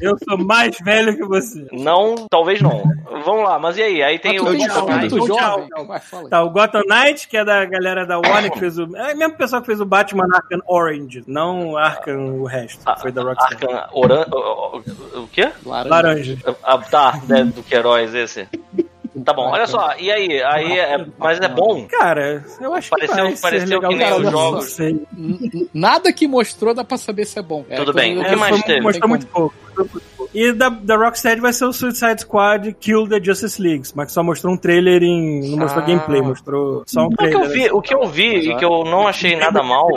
[0.00, 1.66] Eu sou mais velho que você.
[1.72, 2.82] Não, talvez não.
[3.24, 4.02] Vamos lá, mas e aí?
[4.02, 4.44] Aí tem Mas o
[6.00, 6.28] fala aí.
[6.28, 8.96] Tá, o Gotham Knight, que é da galera da Warner, que fez o.
[8.96, 12.80] É o mesmo pessoal que fez o Batman Arkham Orange, não Arkham o resto.
[12.84, 13.52] Ah, Foi da Rockstar.
[13.52, 14.24] Arcan Oran...
[14.30, 15.50] o- quê?
[15.64, 15.90] Laranja.
[15.90, 16.38] Laranja.
[16.64, 18.48] Ah, tá, né, do Queiroz esse.
[19.26, 20.42] Tá bom, olha só, e aí?
[20.42, 21.86] aí é, mas é bom?
[21.86, 23.90] Cara, eu acho Pareceu- que vai pareceu legal.
[23.90, 24.76] que nem Cara, os jogos.
[25.74, 27.62] Nada que mostrou dá pra saber se é bom.
[27.68, 28.80] É, Tudo bem, todo- o que É, mais teve?
[28.80, 29.54] Mostrou muito pouco.
[30.34, 34.12] E da, da Rocksteady vai ser o Suicide Squad Kill the Justice League, mas que
[34.12, 35.50] só mostrou um trailer em.
[35.50, 35.86] Não mostrou Ah.
[35.86, 37.42] gameplay, mostrou só um O que trailer.
[37.42, 39.88] eu vi, o que eu vi e que eu não achei nada mal,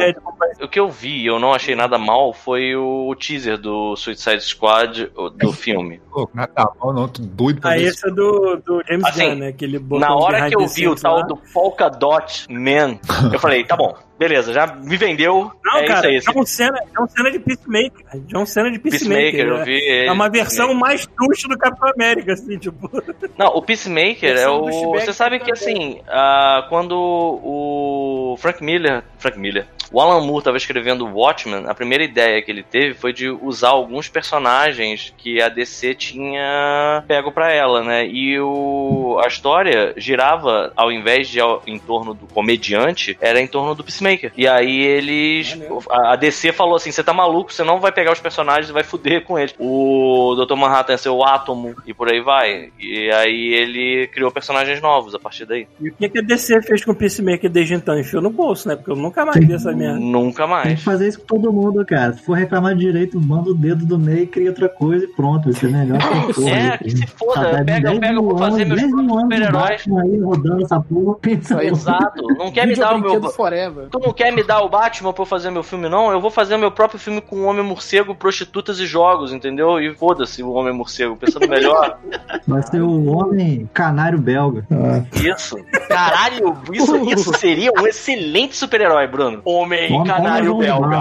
[0.62, 4.42] o que eu vi e eu não achei nada mal foi o teaser do Suicide
[4.42, 6.02] Squad do filme.
[6.12, 9.30] Pô, nada mal, não, tô doido pra Ah, ver esse é do, do James Assim,
[9.30, 9.52] Gunn, né?
[9.54, 11.22] Que ele botou Na hora que eu vi o scenes tal lá.
[11.28, 12.98] do Polka Dot Man,
[13.32, 15.52] eu falei, tá bom, beleza, já me vendeu.
[15.64, 16.36] Não, é cara, isso aí.
[16.36, 18.06] John Cena, John Cena de Peacemaker.
[18.28, 19.32] John Cena de Peacemaker.
[19.32, 19.64] Peacemaker, eu né?
[19.66, 19.74] vi.
[19.74, 20.08] ele.
[20.08, 22.90] É uma versão mais truxa do Capitão América, assim, tipo.
[23.38, 24.92] Não, o Peacemaker é o.
[24.94, 29.04] Você sabe que assim, ah, quando o Frank Miller.
[29.20, 29.68] Frank Miller.
[29.92, 33.70] O Alan Moore estava escrevendo Watchmen, a primeira ideia que ele teve foi de usar
[33.70, 38.06] alguns personagens que a DC tinha pego pra ela, né?
[38.08, 43.48] E o, a história girava, ao invés de ao- em torno do comediante, era em
[43.48, 44.05] torno do Peacemaker.
[44.38, 45.58] E aí eles.
[45.90, 48.84] A, DC falou assim: você tá maluco, você não vai pegar os personagens e vai
[48.84, 49.54] fuder com eles.
[49.60, 50.56] O Dr.
[50.56, 52.72] Manhattan ia ser o Átomo e por aí vai.
[52.80, 55.68] E aí ele criou personagens novos a partir daí.
[55.80, 57.98] E o que, que a DC fez com o Peacemaker desde então?
[57.98, 58.76] Enfiou no bolso, né?
[58.76, 60.00] Porque eu nunca mais vi essa merda.
[60.00, 60.80] Nunca Tem mais.
[60.80, 62.14] que fazer isso com todo mundo, cara.
[62.14, 65.08] Se for reclamar de direito, manda o dedo do meio e cria outra coisa e
[65.08, 65.46] pronto.
[65.46, 66.50] Vai ser melhor que porra.
[66.50, 69.24] É, que se foda, Tá, pega, 10 pega, eu vou fazer meus 10 mil próprios
[69.24, 69.86] anos de super-heróis.
[70.14, 71.68] Aí rodando essa porra, pensa aí.
[71.68, 72.24] Exato.
[72.38, 73.22] Não quer me dar o meu.
[73.32, 73.88] forever.
[73.96, 76.12] Tu não quer me dar o Batman pra eu fazer meu filme, não?
[76.12, 79.80] Eu vou fazer meu próprio filme com o Homem-Morcego, prostitutas e jogos, entendeu?
[79.80, 81.98] E foda-se o Homem-Morcego, pensando melhor.
[82.46, 84.66] Vai ser o homem canário belga.
[85.14, 85.56] Isso.
[85.88, 89.42] Caralho, isso, isso seria um excelente super-herói, Bruno.
[89.46, 90.98] Homem Homem- Canário homem Belga.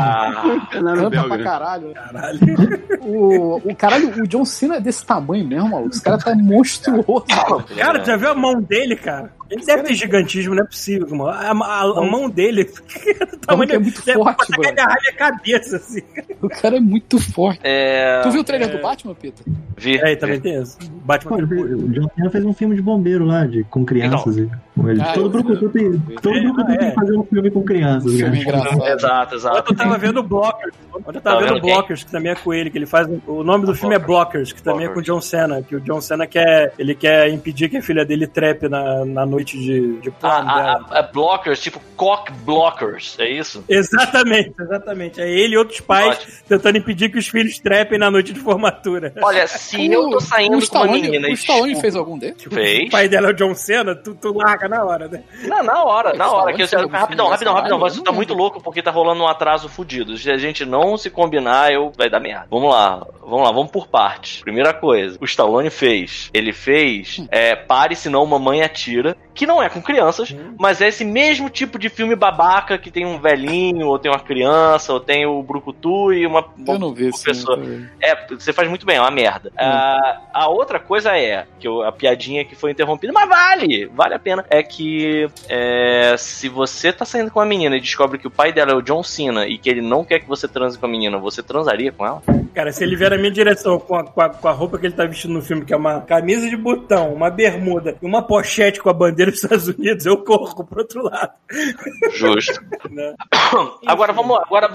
[0.71, 1.93] Canta belga, pra caralho.
[1.95, 2.39] Caralho.
[3.01, 5.91] O, o caralho, o John Cena é desse tamanho mesmo, maluco.
[5.91, 7.25] Esse cara tá monstruoso.
[7.77, 9.33] Cara, tu já viu a mão dele, cara?
[9.55, 11.09] Ele deve ter gigantismo, não é possível.
[11.11, 11.29] mano.
[11.31, 12.69] A, a- a mão dele.
[13.33, 14.69] o tamanho é muito deve forte, mano.
[14.69, 16.01] agarrar minha cabeça, assim.
[16.43, 17.61] O cara é muito forte.
[17.63, 18.21] É.
[18.23, 19.45] Tu viu o trailer do Batman, Peter?
[19.77, 19.97] Vi.
[19.99, 20.77] É, também tem isso.
[20.79, 21.47] Pô, Batman.
[21.47, 24.37] fez- o John Cena fez um filme de bombeiro lá, de, com crianças.
[24.37, 25.01] e- com ele.
[25.01, 26.77] Ah, todo Brucutu tem, todo É, Brucutu é.
[26.79, 28.13] tem que fazer um filme com crianças.
[28.13, 28.87] Filme engraçado.
[28.87, 29.59] Exato, exato.
[29.61, 30.75] Ontem eu tava vendo Blockers.
[30.93, 31.73] Ontem eu Tá tava vendo vendo quem?
[31.75, 33.09] Blockers, que também é com ele, que ele faz.
[33.27, 35.63] O nome do filme é Blockers, que também é com o John Cena.
[35.63, 36.73] Que o John Cena quer.
[36.79, 40.41] Ele quer impedir que a filha dele trepe na, na noite de, de prom Ah,
[40.41, 40.87] dela.
[40.91, 43.65] ah, ah, blockers, tipo cock blockers, é isso?
[43.69, 45.21] Exatamente, exatamente.
[45.21, 46.33] É ele e outros pais Ótimo.
[46.49, 49.13] tentando impedir que os filhos trepem na noite de formatura.
[49.23, 52.43] Olha, se eu tô saindo o com uma Stallone, menina O Stallone fez algum deles?
[52.43, 52.89] Fez.
[52.89, 55.23] O pai dela é o John Cena, tu, tu larga na hora, né?
[55.43, 56.53] Não, na hora, na hora.
[56.53, 57.79] Que eu, rapidão, rapidão, rapidão.
[57.79, 60.17] Você tá muito louco porque tá rolando um atraso fudido.
[60.17, 62.47] Se a gente não se combinar, eu vai dar merda.
[62.51, 63.07] Vamos lá.
[63.21, 64.41] vamos lá, vamos por partes.
[64.43, 66.31] Primeira coisa, o Stallone fez.
[66.33, 71.05] Ele fez é, Pare, senão Mamãe Atira, que não é com crianças, mas é esse
[71.05, 75.27] mesmo tipo de filme babaca que tem um velhinho, ou tem uma criança, ou tem
[75.27, 77.59] o Brucutu e uma, Eu não vi uma esse pessoa.
[77.59, 77.89] filme.
[78.01, 79.51] É, você faz muito bem, é uma merda.
[79.57, 84.15] Ah, a outra coisa é, que eu- a piadinha que foi interrompida, mas vale, vale
[84.15, 88.27] a pena, é que é, se você tá saindo com uma menina e descobre que
[88.27, 90.79] o pai dela é o John Cena e que ele não quer que você transe
[90.79, 92.23] com a menina, você transaria com ela?
[92.55, 94.87] Cara, se ele vier na minha direção com a, com, a, com a roupa que
[94.87, 98.23] ele tá vestindo no filme, que é uma camisa de botão, uma bermuda e uma
[98.23, 101.33] pochete com a bandeira dos Estados Unidos, eu corro pro outro lado.
[102.13, 102.61] Justo.
[102.91, 103.15] Né?
[103.87, 104.43] Agora vamos lá.
[104.45, 104.71] Agora,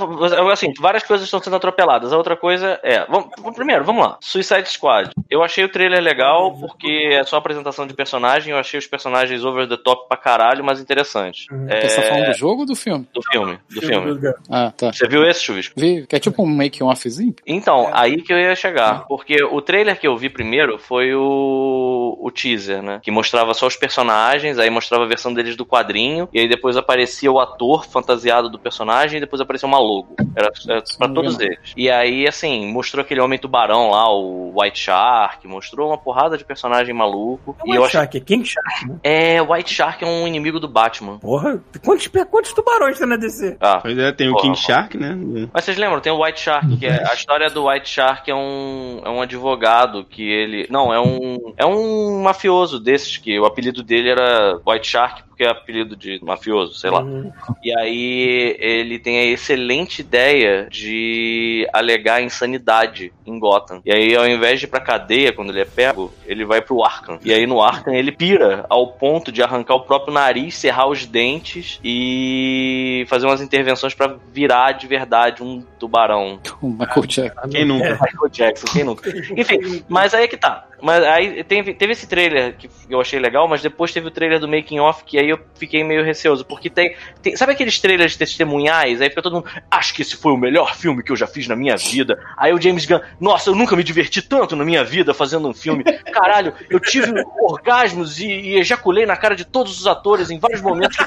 [0.52, 2.14] assim, várias coisas estão sendo atropeladas.
[2.14, 3.06] A outra coisa é.
[3.08, 4.18] Vamos, primeiro, vamos lá.
[4.22, 5.12] Suicide Squad.
[5.30, 8.52] Eu achei o trailer legal porque é só apresentação de personagem.
[8.52, 11.46] Eu achei os personagens over the top pra caralho, mas interessantes.
[11.68, 13.08] É, Você tá falando do jogo ou do filme?
[13.14, 13.60] do filme.
[13.70, 14.34] Do filme.
[14.50, 14.92] Ah, tá.
[14.92, 15.74] Você viu esse, Chuvisco?
[15.78, 17.36] Vi, que é tipo um make-offzinho?
[17.46, 19.06] Então, aí que eu ia chegar.
[19.08, 23.00] Porque o trailer que eu vi primeiro foi o, o teaser, né?
[23.02, 26.78] Que mostrava só os personagens, aí mostrava a versão deles do quadrinho, e aí depois
[26.78, 30.16] aparecia o ator fantasiado do personagem, e depois aparecia uma logo.
[30.36, 31.46] Era, era pra todos não.
[31.46, 31.74] eles.
[31.76, 36.46] E aí, assim, mostrou aquele homem tubarão lá, o White Shark, mostrou uma porrada de
[36.46, 37.56] personagem maluco.
[37.66, 37.92] É e o White.
[37.92, 39.00] Shark, é King Shark, né?
[39.04, 41.18] É, White Shark é um inimigo do Batman.
[41.20, 43.58] Porra, quantos, quantos tubarões tem na DC?
[43.60, 43.80] Ah.
[43.82, 44.68] Pois é, tem o Porra, King mano.
[44.68, 45.50] Shark, né?
[45.54, 48.36] Mas vocês lembram, tem o White Shark, que é a história do White Shark é
[48.36, 50.68] um, é um advogado que ele.
[50.70, 51.54] Não, é um.
[51.58, 54.29] É um mafioso desses, que o apelido dele era
[54.64, 57.00] White Shark, porque é apelido de mafioso, sei lá.
[57.00, 57.32] Uhum.
[57.64, 63.82] E aí ele tem a excelente ideia de alegar insanidade em Gotham.
[63.86, 66.84] E aí, ao invés de ir pra cadeia quando ele é pego, ele vai pro
[66.84, 67.20] Arkham.
[67.24, 71.06] E aí no Arkham ele pira ao ponto de arrancar o próprio nariz, serrar os
[71.06, 76.40] dentes e fazer umas intervenções pra virar de verdade um tubarão.
[76.62, 77.50] O Michael Jackson.
[77.50, 77.92] Quem nunca?
[77.92, 79.10] Michael Jackson, quem nunca?
[79.10, 80.66] Enfim, mas aí é que tá.
[80.82, 84.40] Mas aí teve, teve esse trailer que eu achei legal, mas depois teve o trailer
[84.40, 88.16] do Making Off, que aí eu fiquei meio receoso, porque tem, tem- Sabe aqueles trailers
[88.16, 89.02] testemunhais?
[89.02, 89.50] Aí fica todo mundo.
[89.70, 92.20] Acho que esse foi o melhor filme que eu já fiz na minha vida.
[92.38, 95.54] Aí o James Gunn, nossa, eu nunca me diverti tanto na minha vida fazendo um
[95.54, 95.84] filme.
[96.12, 100.62] Caralho, eu tive orgasmos e, e ejaculei na cara de todos os atores em vários
[100.62, 100.98] momentos.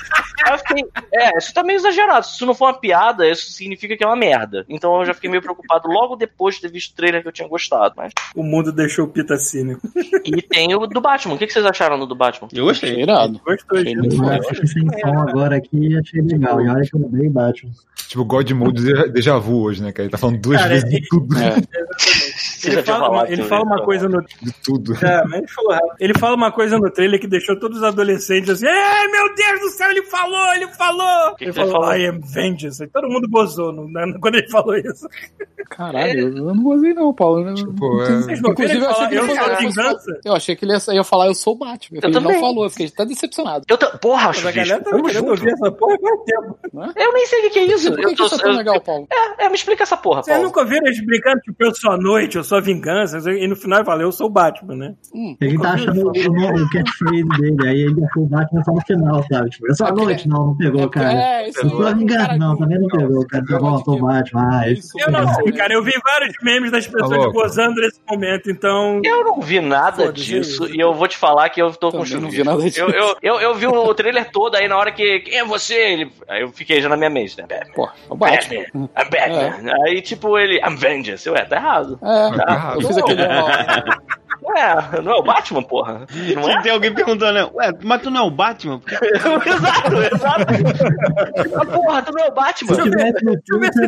[0.45, 2.27] Aí eu fiquei, é, isso tá meio exagerado.
[2.27, 4.65] Se isso não for uma piada, isso significa que é uma merda.
[4.69, 7.33] Então eu já fiquei meio preocupado logo depois de ter visto o trailer que eu
[7.33, 7.95] tinha gostado.
[7.97, 8.13] Mas...
[8.35, 9.81] O mundo deixou o Pita cínico.
[10.25, 11.35] E tem o do Batman.
[11.35, 12.49] O que vocês acharam do do Batman?
[12.53, 12.91] Eu gostei.
[12.91, 13.41] Achei irado.
[13.47, 13.67] Muito
[14.13, 14.39] Eu foda.
[14.39, 16.61] assisti sem som agora aqui e achei legal.
[16.61, 17.73] E olha que eu odeio Batman.
[18.13, 20.05] Tipo, God Mode déjà- vu hoje, né, cara?
[20.05, 21.35] Ele tá falando duas Cara, vezes de ele- tudo.
[21.39, 21.57] É.
[22.65, 24.95] Ele fala, uma, ele fala uma coisa no De tudo.
[25.05, 28.51] É, mas ele, falou ele fala uma coisa no trailer que deixou todos os adolescentes
[28.51, 31.35] assim: Ai meu Deus do céu, ele falou, ele falou!
[31.37, 31.97] que ele que falou, falou?
[31.97, 32.81] I am vengeance.
[32.83, 35.09] Aí todo mundo gozou no- na- quando ele falou isso.
[35.71, 37.49] Caralho, eu não gostei não, Paulo.
[37.49, 40.21] Eu- Tipo, é- Vocês não Inclusive, eu achei falar, que ele eu vingança?
[40.25, 41.99] Eu achei que ele ia, ia falar eu sou o Batman.
[42.03, 42.41] Eu ele não também.
[42.41, 43.65] falou, eu fiquei até decepcionado.
[43.69, 43.89] Eu tô...
[43.99, 46.59] Porra, Mas a Chuvisco, galera tava tamo querendo ouvir essa porra faz tempo.
[46.97, 47.91] Eu nem sei o que, que é isso.
[48.09, 49.07] Por que, Eu que isso é tão eu- legal, Paulo?
[49.11, 50.49] É, é, me explica essa porra, Vocês Paulo.
[50.49, 53.57] nunca ouviram eles brincando, tipo, eu sou a noite, eu sou a vingança, e no
[53.57, 54.95] final ele fala, eu sou o Batman, né?
[55.15, 58.73] Hum, gente tá achando o, o, o catchphrase dele, aí ele achou o Batman só
[58.73, 59.51] no final, sabe?
[59.51, 61.13] Tipo, eu sou a noite, não, não pegou, cara.
[61.13, 63.45] É, isso Eu sou a vingança, não, também não pegou, cara.
[63.45, 64.49] Tá bom, eu sou o Batman.
[64.53, 64.89] Ah, isso.
[64.99, 69.01] Eu não sei, cara, eu vi vários memes das pessoas Tá gozando nesse momento, então...
[69.05, 70.75] Eu não vi nada disso é isso.
[70.77, 72.81] e eu vou te falar que eu tô com Também não vi nada disso.
[72.81, 75.21] Eu, eu, eu, eu vi o trailer todo, aí na hora que.
[75.21, 75.75] Quem é você?
[75.75, 77.47] Ele, aí eu fiquei já na minha mente, né?
[77.49, 77.92] Batman.
[78.09, 78.63] É o Batman.
[78.63, 78.89] Batman.
[78.97, 79.73] I'm Batman.
[79.85, 80.59] Aí, tipo, ele.
[80.59, 81.27] I'm Vengeance.
[81.27, 81.99] Eu, é, tá errado.
[82.03, 83.23] É, Tá eu fiz aquele.
[84.57, 86.07] É, não é o Batman, porra.
[86.35, 86.63] Não é?
[86.63, 87.51] ter alguém perguntando, né?
[87.55, 88.79] Ué, mas tu não é o Batman?
[88.85, 90.45] Porque exato, exato.
[91.57, 92.75] Ah, porra, tu não é o Batman.
[92.75, 92.83] Se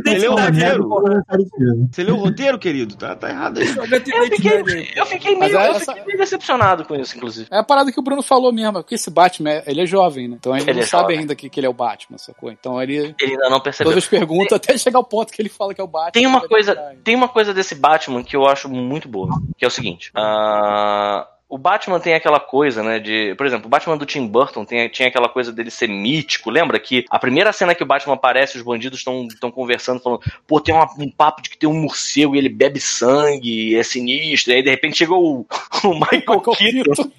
[0.03, 0.79] tem você né?
[0.79, 1.89] porra, sabe do filme.
[1.93, 2.97] Você leu o roteiro, querido?
[2.97, 3.69] Tá, tá errado aí.
[3.69, 3.85] Eu
[4.31, 7.49] fiquei, eu fiquei meio, Mas eu fiquei meio decepcionado com isso, inclusive.
[7.51, 10.29] É a parada que o Bruno falou mesmo, porque esse Batman, é- ele é jovem,
[10.29, 10.37] né?
[10.39, 11.19] Então ele, Ele não é sabe jovem.
[11.21, 12.51] ainda que, que ele é o Batman, sacou?
[12.51, 13.15] Então ele.
[13.21, 13.93] Ele ainda não percebeu.
[13.93, 16.13] Todas as perguntas até chegar ao ponto que ele fala que é o Batman.
[16.13, 19.69] Tem uma coisa, tem uma coisa desse Batman que eu acho muito boa, que é
[19.69, 20.11] o seguinte.
[20.55, 23.33] Ah, o Batman tem aquela coisa, né, de...
[23.37, 26.51] Por exemplo, o Batman do Tim Burton tem, tinha aquela coisa dele ser mítico.
[26.51, 30.61] Lembra que a primeira cena que o Batman aparece, os bandidos estão conversando, falando, pô,
[30.61, 34.53] tem uma- um papo de que tem um morcego e ele bebe sangue, é sinistro.
[34.53, 35.47] E aí, de repente, chegou o,
[35.87, 37.11] o Michael Keaton,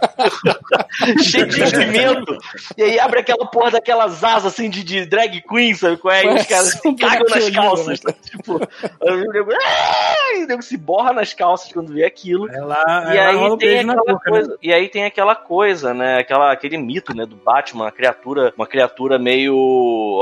[1.24, 2.38] cheio de investimento.
[2.78, 6.26] E aí abre aquela porra daqueelas asas, assim, de, de drag queen, sabe qual é?
[6.26, 7.88] E os caras um cagam nas calças.
[8.04, 8.12] né?
[8.12, 8.16] tá?
[8.36, 8.60] Tipo,
[9.02, 12.50] aí o nego, se borra nas calças quando vê aquilo.
[12.52, 14.25] É lá, E é aí tem aquela?
[14.30, 16.20] Coisa, e aí tem aquela coisa, né?
[16.20, 19.56] Aquela, aquele mito, né, do Batman, uma criatura, uma criatura meio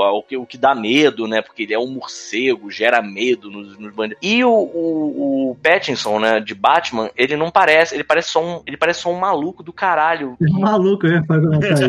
[0.04, 1.42] ah, o que, o que dá medo, né?
[1.42, 4.20] Porque ele é um morcego, gera medo nos, nos bandidos.
[4.22, 8.62] E o, o, o Pattinson, né, de Batman, ele não parece, ele parece só um,
[8.66, 10.36] ele parece só um maluco do caralho.
[10.42, 11.84] É um maluco, eu ia comentar isso.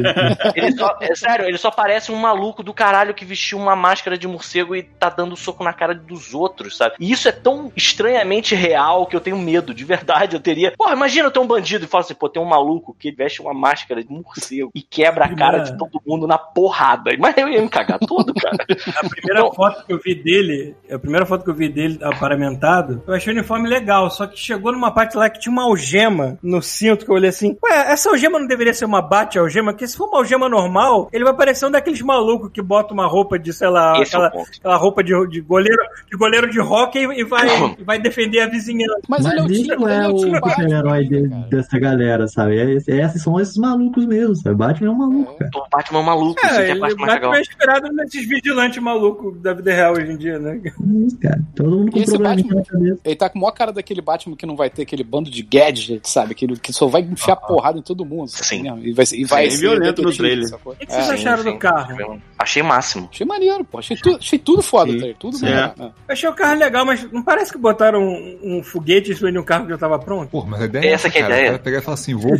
[0.54, 4.16] Ele só, é sério, ele só parece um maluco do caralho que vestiu uma máscara
[4.16, 6.94] de morcego e tá dando soco na cara dos outros, sabe?
[7.00, 10.36] E isso é tão estranhamente real que eu tenho medo, de verdade.
[10.36, 10.72] Eu teria.
[10.76, 13.40] Porra, imagina eu ter um bandido e falar assim, pô, tem um maluco que veste
[13.42, 17.10] uma máscara de morcego e quebra a cara de todo mundo na porrada.
[17.18, 18.56] Mas eu ia me cagar todo, cara.
[19.04, 23.02] A primeira foto que eu vi dele, a primeira foto que eu vi dele aparamentado,
[23.06, 26.38] eu achei o uniforme legal, só que chegou numa parte lá que tinha uma algema
[26.42, 29.72] no cinto que eu olhei assim, ué, essa algema não deveria ser uma bate-algema?
[29.72, 33.06] Porque se for uma algema normal, ele vai parecer um daqueles malucos que bota uma
[33.06, 34.50] roupa de, sei lá, Esse é o aquela, ponto.
[34.58, 37.46] aquela roupa de, de goleiro de goleiro de hockey e vai,
[37.78, 39.00] e vai defender a vizinhança.
[39.08, 39.42] Mas, Mas ele é
[39.78, 41.46] o ele é é o o tio Batman, super-herói de- cara.
[41.50, 41.93] dessa galera,
[42.28, 42.58] sabe?
[42.58, 44.56] É, esse- esses são esses malucos mesmo, sabe?
[44.56, 45.50] Batman é um maluco, cara.
[45.54, 47.30] O Batman é um maluco, isso É, que é a ele parte mais legal.
[47.30, 50.60] Batman é inspirado nesses vigilantes malucos da vida real hoje em dia, né?
[50.64, 51.40] É isso, cara.
[51.54, 53.00] Todo mundo com E esse problema Batman- na cabeça.
[53.04, 55.42] Ele tá com a maior cara daquele Batman que não vai ter aquele bando de
[55.42, 56.32] gadget, sabe?
[56.32, 58.28] Aquele que só vai enfiar porrada em todo mundo.
[58.28, 58.44] sabe?
[58.46, 58.64] Sim.
[58.82, 60.48] E vai, e vai Sim, ser violento no trailer.
[60.64, 61.96] O que, que vocês É, acharam Sim, do carro?
[61.96, 62.20] sim.
[62.38, 63.08] Achei máximo.
[63.12, 63.78] Achei maneiro, pô.
[63.78, 64.98] Achei, tu, achei tudo foda, Sim.
[65.00, 65.46] tá Tudo Sim.
[65.46, 65.72] maneiro.
[65.78, 65.82] É.
[65.84, 69.30] Eu achei o carro legal, mas não parece que botaram um, um foguete em cima
[69.32, 70.30] de um carro que já tava pronto?
[70.30, 71.58] Pô, mas a ideia é Essa que é a ideia.
[71.74, 72.30] Pegar e falar assim, vou,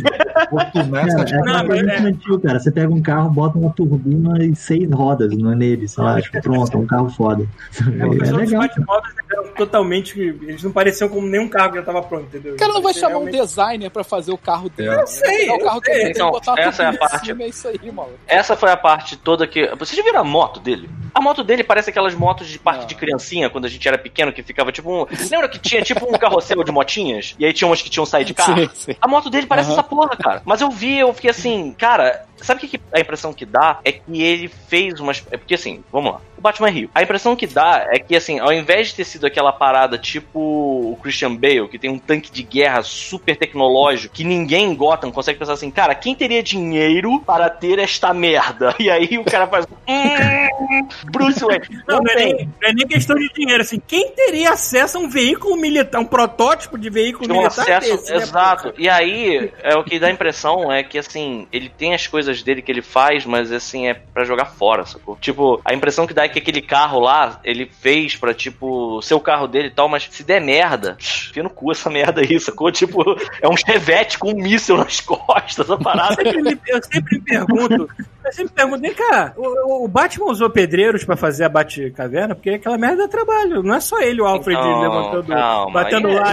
[0.51, 2.59] vou tunar essa Cara, é Não, mas é- infantil, cara.
[2.59, 6.21] Você pega um carro, bota uma turbina e seis rodas não é nele, sei lá,
[6.21, 7.45] tipo, pronto, é um carro foda.
[7.81, 8.63] É, É legal.
[9.57, 10.19] Totalmente.
[10.19, 12.53] Eles não pareciam como nenhum carro que já tava pronto, entendeu?
[12.53, 14.89] O cara não vai chamar um realmente- designer pra fazer o carro dele.
[14.89, 15.05] Eu né?
[15.05, 16.11] sei, carro eu que ele sei.
[16.11, 17.25] Então, essa é a parte.
[17.27, 18.17] cima, É isso aí, maluco.
[18.27, 19.67] Essa foi a parte toda que.
[19.77, 20.89] Vocês viram a moto dele?
[21.13, 22.87] A moto dele parece aquelas motos de parque Não.
[22.87, 25.05] de criancinha, quando a gente era pequeno, que ficava tipo um.
[25.31, 27.35] Lembra que tinha tipo um carrossel de motinhas?
[27.39, 28.59] E aí tinha umas que tinham saído de carro?
[28.59, 28.95] Sim, sim.
[29.01, 29.79] A moto dele parece Aham.
[29.79, 30.41] essa porra, cara.
[30.45, 32.25] Mas eu vi, eu fiquei assim, cara.
[32.37, 33.79] Sabe o que, que a impressão que dá?
[33.83, 35.23] É que ele fez umas.
[35.31, 36.21] É porque assim, vamos lá.
[36.37, 36.89] O Batman rio.
[36.93, 40.39] A impressão que dá é que, assim, ao invés de ter sido aquela parada tipo
[40.39, 45.11] o Christian Bale, que tem um tanque de guerra super tecnológico, que ninguém em Gotham
[45.11, 48.75] consegue pensar assim, cara, quem teria dinheiro para ter esta merda?
[48.85, 49.65] E aí o cara faz.
[49.87, 51.65] "Hum, Bruce Wayne.
[51.87, 53.81] Não, não é, nem, não é nem questão de dinheiro, assim.
[53.87, 57.91] Quem teria acesso a um veículo militar, um protótipo de veículo Tem um militar acesso,
[57.91, 58.73] desse, né, exato.
[58.77, 59.14] E aí,
[59.63, 62.71] é o que dá a impressão é que, assim, ele tem as coisas dele que
[62.71, 65.17] ele faz, mas, assim, é pra jogar fora, sacou?
[65.19, 69.13] Tipo, a impressão que dá é que aquele carro lá, ele fez pra, tipo, ser
[69.13, 72.39] o carro dele e tal, mas se der merda, enfia no cu essa merda aí,
[72.39, 72.71] sacou?
[72.71, 73.03] Tipo,
[73.41, 76.21] é um chevette com um míssil nas costas, a parada.
[76.21, 77.89] Eu sempre, me, eu sempre me pergunto,
[78.25, 82.51] eu sempre pergunto, vem cá, o, o Batman usou pedreiros pra fazer a Batcaverna, porque
[82.51, 83.61] aquela merda dá trabalho.
[83.63, 86.31] Não é só ele, o Alfred, Não, levantando, calma, batendo aí- lá,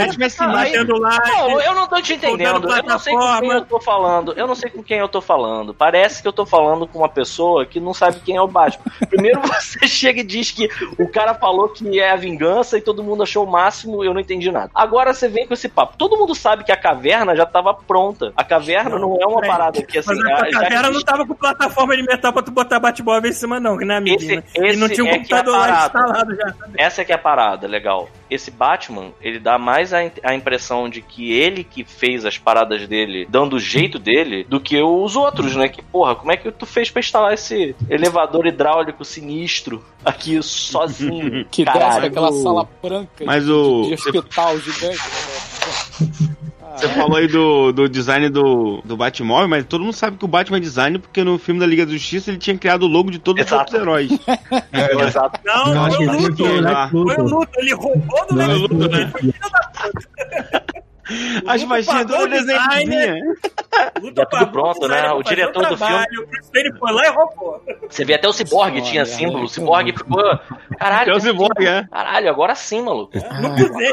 [0.53, 1.19] batendo lá.
[1.27, 2.67] Não, eu não tô te entendendo.
[2.79, 4.33] Eu não sei com quem eu tô falando.
[4.37, 5.75] Eu não sei com quem eu tô falando.
[5.75, 8.85] Parece que eu tô falando com uma pessoa que não sabe quem é o Batman.
[9.09, 10.69] Primeiro você chega e diz que
[10.99, 14.21] o cara falou que é a vingança e todo mundo achou o máximo, eu não
[14.21, 14.71] entendi nada.
[14.75, 15.97] Agora você vem com esse papo.
[15.97, 18.33] Todo mundo sabe que a caverna já tava pronta.
[18.37, 19.51] A caverna não, é uma peraí.
[19.51, 20.15] parada que assim.
[20.15, 23.31] Mas a já- já caverna não tava com plataforma de metal pra tu botar Batmóvel
[23.31, 24.43] em cima, não, que não é amiguinho.
[24.55, 24.71] Esse- né?
[24.73, 25.87] E não tinha um é é computador lá parado.
[25.99, 26.55] instalado já.
[26.77, 28.09] Essa é que é a parada, legal.
[28.31, 32.62] Esse Batman, ele dá mais a, a impressão de que ele que fez as paradas
[32.65, 35.69] dele, dando o jeito dele, do que os outros, né?
[35.69, 41.45] Que, porra, como é que tu fez pra instalar esse elevador hidráulico sinistro aqui sozinho?
[41.51, 42.03] Que Caralho.
[42.03, 44.97] daquela sala branca Mas de, o- de hospital gigante.
[44.97, 46.33] né?
[46.75, 50.29] Você falou aí do, do design do, do Batmóvel, mas todo mundo sabe que o
[50.29, 53.11] Batman é design porque no filme da Liga da Justiça ele tinha criado o logo
[53.11, 53.55] de todos Exato.
[53.77, 54.11] os outros heróis.
[55.07, 55.39] Exato.
[55.45, 56.37] Não, Eu não, acho foi o Luthor.
[56.49, 56.81] foi o lá.
[56.85, 57.25] Lex Foi o Luthor.
[57.25, 58.99] Luthor, ele roubou do Não, Lex Luthor, Luthor.
[58.99, 59.13] né?
[61.11, 62.85] Ele As Luthor faixinhas pagou todas o designer.
[62.87, 63.39] desenhadinhas.
[64.03, 65.11] Luthor Já tudo pagou pronto, né?
[65.13, 67.63] O diretor do trabalho, Bruce Wayne foi lá e roubou.
[67.89, 69.45] Você vê até o Cyborg tinha símbolo.
[69.45, 69.49] O.
[69.49, 70.23] Cyborg ficou.
[70.79, 71.13] Caralho.
[71.13, 71.69] É o Cyborg, símbolo.
[71.77, 71.89] é.
[71.91, 73.13] Caralho, agora sim, maluco.
[73.41, 73.87] Não usei.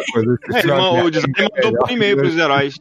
[0.53, 1.33] É, ele o design
[1.63, 2.75] mandou por e-mail pros heróis.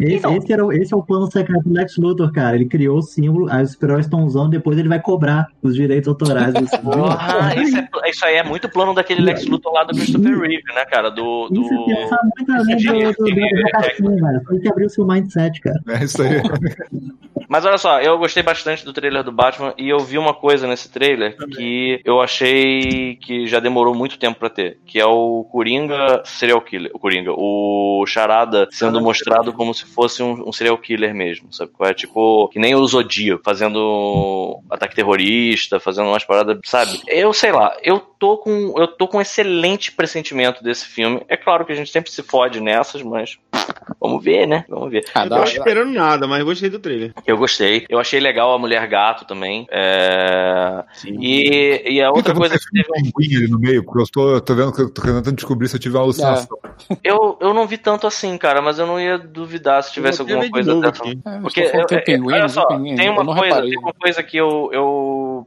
[0.00, 0.36] Esse, Então.
[0.36, 2.56] esse, era, esse é o plano secreto do Lex Luthor, cara.
[2.56, 6.08] Ele criou o símbolo, aí os super-heróis estão usando, depois ele vai cobrar os direitos
[6.08, 7.04] autorais do símbolo.
[7.08, 10.62] Porra, isso, é- isso aí é muito plano daquele Lex Luthor lá do Christopher Reeve,
[10.74, 11.10] né, cara?
[11.10, 11.48] Do.
[11.52, 12.06] Isso é
[12.44, 12.54] do...
[12.54, 14.42] além do, do, da caixinha, cara.
[14.46, 15.80] Foi que abriu o seu mindset, cara.
[15.88, 16.30] É isso aí.
[17.48, 20.66] Mas olha só, eu gostei bastante do trailer do Batman e eu vi uma coisa
[20.66, 25.44] nesse trailer que eu achei que já demorou muito tempo pra ter, que é o
[25.50, 30.76] Coringa serial killer, o Coringa, o Charada sendo mostrado como se fosse um, um serial
[30.76, 31.70] killer mesmo, sabe?
[31.80, 37.00] É tipo, que nem o Zodíaco fazendo ataque terrorista, fazendo umas paradas, sabe?
[37.06, 41.22] Eu sei lá, eu tô com eu tô com um excelente pressentimento desse filme.
[41.28, 43.17] É claro que a gente sempre se fode nessas, mas
[44.00, 44.64] vamos ver, né?
[44.68, 45.04] Vamos ver.
[45.14, 47.12] Ah, Eu tô esperando nada, mas gostei do trailer.
[47.26, 47.86] Eu gostei.
[47.88, 49.66] Eu achei legal a Mulher Gato também.
[49.70, 50.84] É...
[50.94, 51.16] Sim.
[51.20, 52.84] E, e a outra Então, coisa que teve.
[52.92, 55.02] tem um pinguim ali no meio, porque eu tô, eu tô vendo que eu tô
[55.02, 56.58] tentando descobrir se eu tive uma alucinação.
[57.02, 60.44] Eu, eu não vi tanto assim, cara, mas eu não ia duvidar se tivesse alguma
[60.44, 61.02] de coisa novo dessa.
[61.02, 61.18] aqui.
[61.26, 63.70] É, Porque eu- eu- pinguim, olha só, tem pinguim, tem uma coisa, reparei.
[63.70, 65.46] tem uma coisa que eu, eu,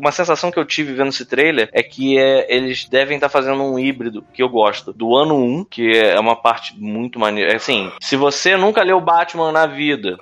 [0.00, 3.62] Uma sensação que eu tive vendo esse trailer é que é, eles devem estar fazendo
[3.62, 4.92] um híbrido que eu gosto.
[4.92, 7.56] Do ano 1, que é uma parte muito maneira.
[7.56, 10.16] Assim, se você nunca leu Batman na vida,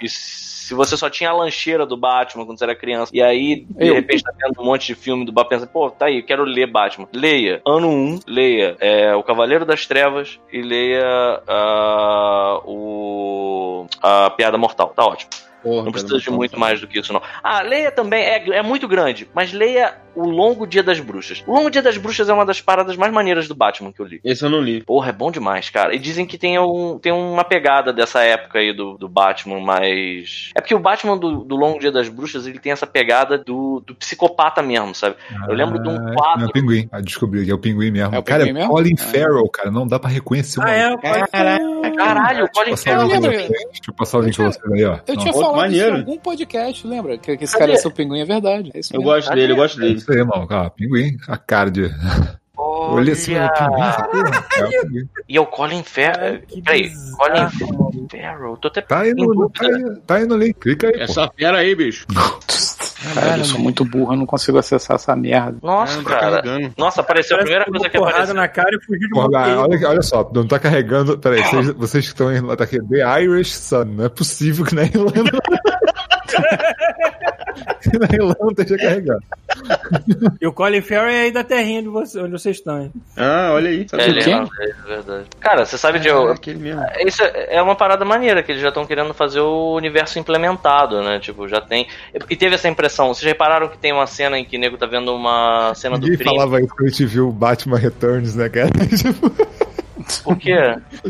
[0.00, 3.66] e se você só tinha a lancheira do Batman quando você era criança, e aí,
[3.68, 3.94] de Eu.
[3.94, 6.44] repente, tá vendo um monte de filme do Batman, pensa, pô, tá aí, eu quero
[6.44, 7.08] ler Batman.
[7.12, 13.86] Leia ano 1, leia é, O Cavaleiro das Trevas e leia ah, o.
[14.00, 14.92] A Piada Mortal.
[14.94, 15.30] Tá ótimo.
[15.62, 17.22] Porra, Não precisa de muito mais do que isso, não.
[17.42, 21.42] Ah, leia também, é, é muito grande, mas leia O Longo Dia das Bruxas.
[21.46, 24.06] O Longo Dia das Bruxas é uma das paradas mais maneiras do Batman que eu
[24.06, 24.20] li.
[24.24, 24.82] Esse eu não li.
[24.82, 25.94] Porra, é bom demais, cara.
[25.94, 30.50] E dizem que tem, um, tem uma pegada dessa época aí do, do Batman, mas.
[30.54, 33.82] É porque o Batman do, do Longo Dia das Bruxas, ele tem essa pegada do,
[33.86, 35.16] do psicopata mesmo, sabe?
[35.48, 36.44] Eu lembro de um Ah, quadro.
[36.44, 36.88] É o pinguim.
[36.92, 38.14] Ah, descobri que é o pinguim mesmo.
[38.14, 38.72] É o cara, pinguim é mesmo?
[38.74, 39.02] Colin Ah.
[39.02, 39.70] Farrell, cara.
[39.70, 40.90] Não dá pra reconhecer o Ah, é?
[40.90, 41.92] ser.
[41.96, 43.08] Caralho, o Colin o Farrell.
[43.08, 43.50] Deixa
[43.88, 44.98] eu passar o link pra Eu vocês aí, ó.
[45.06, 47.18] Eu tinha falado isso em algum podcast, lembra?
[47.18, 47.64] Que, que esse Cadê?
[47.66, 48.70] cara é seu pinguim, é verdade.
[48.74, 50.01] É isso Eu gosto dele, eu gosto dele.
[50.02, 50.46] Isso aí, mano.
[50.50, 51.16] Ah, pinguim.
[51.28, 51.82] A cara assim,
[52.56, 53.12] Olha.
[53.12, 54.44] o pinguim, essa porra.
[54.58, 55.08] É o pinguim.
[55.28, 56.40] E é o Colin Farrell.
[56.64, 56.90] Peraí.
[57.16, 57.48] Colin
[58.10, 58.56] Farrell.
[58.58, 59.50] Tô até Tá aí no, dúvida.
[59.58, 60.54] tá aí, tá aí no link.
[60.58, 61.00] Clica aí, pô.
[61.00, 62.06] Essa fera aí, bicho.
[63.14, 65.56] Caralho, eu sou muito burro, eu não consigo acessar essa merda.
[65.60, 66.40] Nossa, tá cara.
[66.42, 66.72] carregando.
[66.78, 68.32] Nossa, apareceu a primeira coisa que apareceu.
[68.34, 71.18] na cara e fugiu de Porra, olha, olha só, não tá carregando.
[71.18, 72.56] Peraí, vocês, vocês que estão em.
[72.56, 73.84] Tá aqui, The Irish Sun.
[73.86, 75.12] Não é possível que na Irlanda.
[77.82, 79.22] que na Irlanda esteja carregando.
[80.40, 82.82] E o Colin Farrell é aí da terrinha de você, onde vocês estão.
[82.82, 82.92] hein?
[83.16, 83.86] Ah, olha aí.
[83.88, 84.32] Sabe É, ele é quem?
[84.32, 85.24] irlandês, é verdade.
[85.40, 86.08] Cara, você sabe de.
[86.08, 86.82] É eu- aquele mesmo.
[87.06, 91.18] Isso é uma parada maneira, que eles já estão querendo fazer o universo implementado, né?
[91.20, 91.86] Tipo, já tem.
[92.28, 93.08] E teve essa impressão.
[93.14, 96.02] Vocês repararam que tem uma cena em que o nego tá vendo uma cena do
[96.02, 96.34] Ninguém crime?
[96.36, 98.70] falava isso quando a gente viu Batman Returns, né, cara?
[98.96, 99.30] tipo,
[100.24, 100.56] Por quê?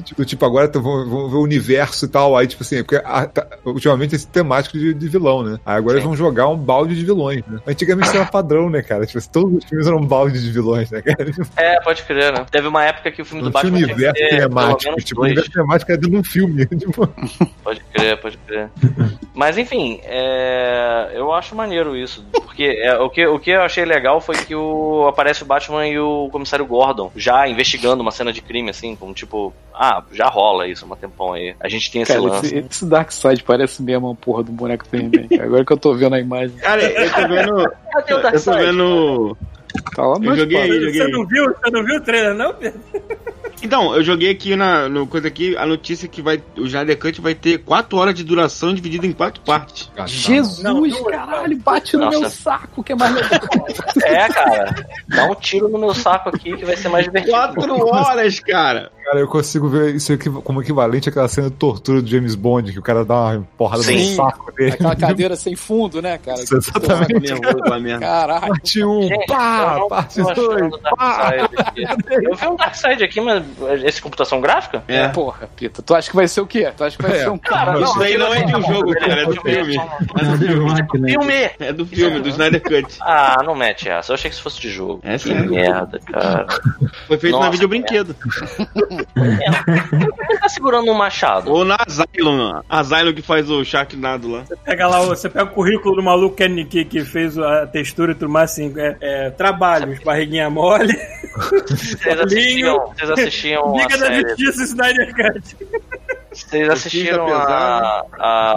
[0.05, 2.37] tipo, tipo, agora vamos ver o universo e tal.
[2.37, 5.59] Aí, tipo assim, é porque a- tá- ultimamente esse temático de, de vilão, né?
[5.65, 7.61] Aí agora eles vão jogar um balde de vilões, né?
[7.67, 9.07] Antigamente isso era padrão, né, cara?
[9.07, 11.31] Tipo, todos os filmes eram um balde de vilões, né, cara?
[11.57, 12.45] É, pode crer, né?
[12.51, 14.91] Teve uma época que o filme do Não Batman tinha universo ter temático.
[14.91, 16.67] menos Tipo, o universo temático era dentro de um filme.
[16.83, 17.07] Tipo,
[17.63, 18.69] Pode crer, pode crer.
[19.35, 22.25] Mas enfim, é, eu acho maneiro isso.
[22.33, 25.87] Porque é, o, que, o que eu achei legal foi que o, aparece o Batman
[25.87, 30.27] e o comissário Gordon já investigando uma cena de crime, assim, como tipo, ah, já
[30.27, 31.55] rola isso há um tempão aí.
[31.61, 32.47] A gente tem esse Cara, lance.
[32.47, 35.43] esse, esse Darkseid parece mesmo uma porra do boneco do He-Man.
[35.43, 36.57] Agora que eu tô vendo a imagem.
[36.59, 37.73] Cara, eu tô vendo.
[37.93, 39.37] Cadê o Eu tô vendo.
[39.95, 41.45] Tá lá no Eu joguei aí, joguei Você não viu?
[41.47, 42.81] Você não viu o trailer, não, Pedro?
[43.63, 47.21] Então, eu joguei aqui na no coisa aqui a notícia que vai o Snyder Cut
[47.21, 49.91] vai ter 4 horas de duração dividida em quatro partes.
[49.97, 50.07] tá.
[50.07, 52.19] Jesus, Não, duas, caralho, bate no Nossa.
[52.21, 53.41] meu saco, que é mais legal.
[54.05, 54.75] É, cara.
[55.09, 57.33] Dá um tiro no meu saco aqui que vai ser mais divertido.
[57.37, 58.91] 4 horas, cara.
[59.05, 62.73] Cara, eu consigo ver isso aqui como equivalente àquela cena de tortura do James Bond,
[62.73, 64.11] que o cara dá uma porrada Sim.
[64.11, 64.73] no saco dele.
[64.73, 66.41] Aquela cadeira sem fundo, né, cara?
[66.41, 67.13] Isso, exatamente.
[67.13, 68.07] Tô nervoso com a merda.
[68.07, 68.41] Caralho.
[68.49, 71.83] Parte 1, Gente, pá, eu não parte tô achando 2, o Darkseid aqui.
[72.27, 73.45] Eu vi um Darkseid aqui, mas
[73.85, 74.83] esse computação gráfica?
[74.89, 75.09] É.
[75.09, 76.71] Porra, Pita, tu acha que vai ser o quê?
[76.77, 77.21] Tu acha que vai É.
[77.25, 79.77] ser um Cara, Isso daí não é de um jogo, cara, é do filme.
[79.77, 80.73] É do filme.
[81.01, 81.09] Né?
[81.11, 81.51] Filme!
[81.61, 82.99] É do filme, do Snyder Cut.
[83.01, 84.13] Ah, não mete essa.
[84.13, 85.01] Eu achei que isso fosse de jogo.
[85.03, 85.35] É que sim.
[85.35, 86.47] merda, cara.
[87.07, 88.15] Foi feito Nossa, na vídeo brinquedo.
[89.17, 91.51] Ele tá segurando um machado.
[91.51, 92.61] Ou na Asylum.
[92.69, 94.45] Asylum que faz o Sharknado lá.
[94.65, 98.13] Pega lá, você pega o currículo do maluco que, é- que, que fez a textura
[98.13, 100.93] e tudo mais, assim, é, é, trabalhos, barriguinha mole,
[101.67, 104.29] Vocês assistiam, vocês assistiam a Liga da série.
[104.29, 105.57] Justiça e Snyder Cut.
[106.53, 108.53] Vocês assistiram a, a,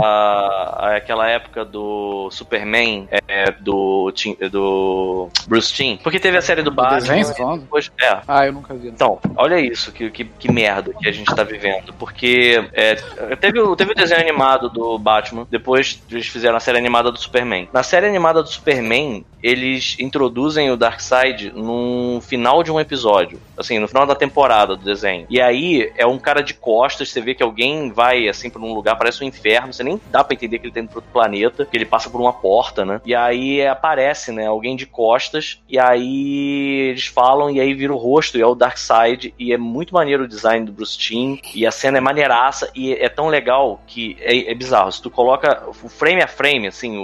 [0.89, 5.97] a- aquela época do Superman é, do, Tim- do Bruce Timm?
[6.03, 6.97] Porque teve a série do Batman.
[6.99, 7.61] desenho, falando?
[7.61, 8.89] depois, é, Ah, eu nunca vi.
[8.89, 11.93] Então, olha isso, que, que, que merda que a gente tá vivendo.
[11.93, 12.95] Porque é,
[13.39, 17.17] teve, o- teve o desenho animado do Batman, depois eles fizeram a série animada do
[17.19, 17.69] Superman.
[17.71, 23.39] Na série animada do Superman, eles introduzem o Darkseid no final de um episódio.
[23.57, 25.25] Assim, no final da temporada do desenho.
[25.29, 28.73] E aí é um cara de costas, você vê que alguém vai assim pra um
[28.73, 31.11] lugar, parece um inferno, você nem dá pra entender que ele tá indo pro outro
[31.11, 33.01] planeta, que ele passa por uma porta, né?
[33.05, 37.97] E aí aparece, né, alguém de costas, e aí eles falam, e aí vira o
[37.97, 41.65] rosto, e é o Darkseid, e é muito maneiro o design do Bruce Timm, e
[41.65, 44.91] a cena é maneiraça, e é tão legal que é, é bizarro.
[44.91, 47.03] Se tu coloca o frame a frame, assim, o,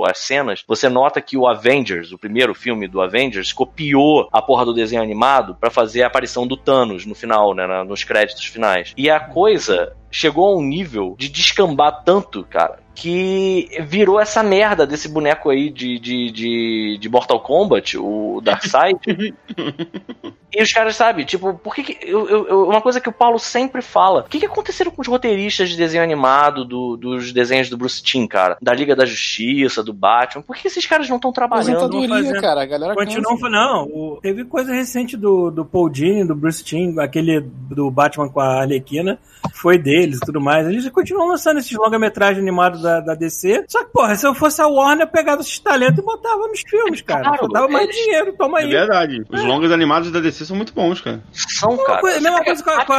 [0.00, 4.42] o- as cenas, você nota que o Avengers, o primeiro filme do Avengers, copiou a
[4.42, 8.02] porra do desenho animado pra fazer a aparição do Thanos no final, né, na- nos
[8.04, 8.92] créditos finais.
[8.96, 14.86] E a coisa chegou a um nível de descambar tanto, cara, que virou essa merda
[14.86, 18.98] desse boneco aí de, de, de, de Mortal Kombat, o Darkseid.
[20.54, 23.38] e os caras, sabe, tipo, por que, que eu, eu- uma coisa que o Paulo
[23.38, 27.70] sempre fala, o que, que aconteceram com os roteiristas de desenho animado do- dos desenhos
[27.70, 28.58] do Bruce Timm, cara?
[28.60, 31.80] Da Liga da Justiça, do Batman, por que esses caras não estão trabalhando?
[32.08, 32.62] Fazendo- cara.
[32.62, 33.84] A galera Continuam, não.
[33.86, 38.40] o- teve coisa recente do, do Paul Dini, do Bruce Timm, aquele do Batman com
[38.40, 39.18] a Arlequina,
[39.54, 40.66] foi deles e tudo mais.
[40.68, 43.64] Eles continuam lançando esses longa-metragem animados da, da DC.
[43.68, 46.60] Só que, porra, se eu fosse a Warner, eu pegava esses talentos e botava nos
[46.60, 47.22] filmes, cara.
[47.24, 48.70] Claro, Botava mais dinheiro, toma É aí.
[48.70, 49.22] verdade.
[49.30, 51.22] Os longas animados da DC são muito bons, cara.
[51.32, 52.00] São, É cara.
[52.00, 52.84] coisa, é a mesma coisa com a.
[52.84, 52.96] com a-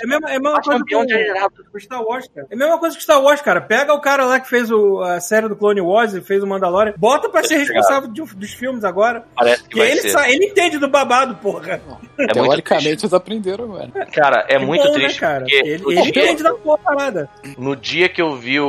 [0.00, 2.46] é a mesma, é a mesma Batman coisa é com o Star Wars, cara.
[2.50, 3.60] É a mesma coisa que Star Wars, cara.
[3.60, 6.46] Pega o cara lá que fez o- a série do Clone Wars e fez o
[6.46, 9.24] Mandalorian, bota pra ser responsável de- dos filmes agora.
[9.34, 10.10] Parece que ele, ser.
[10.10, 11.80] sa- ele entende do babado, porra.
[12.18, 13.04] É Teoricamente, triste.
[13.04, 13.88] eles aprenderam agora.
[14.12, 15.20] Cara, é Que muito bom, triste.
[15.20, 15.44] Né, cara?
[15.48, 17.28] Ele, ele entende da porra parada.
[17.56, 18.66] No dia que eu vi o,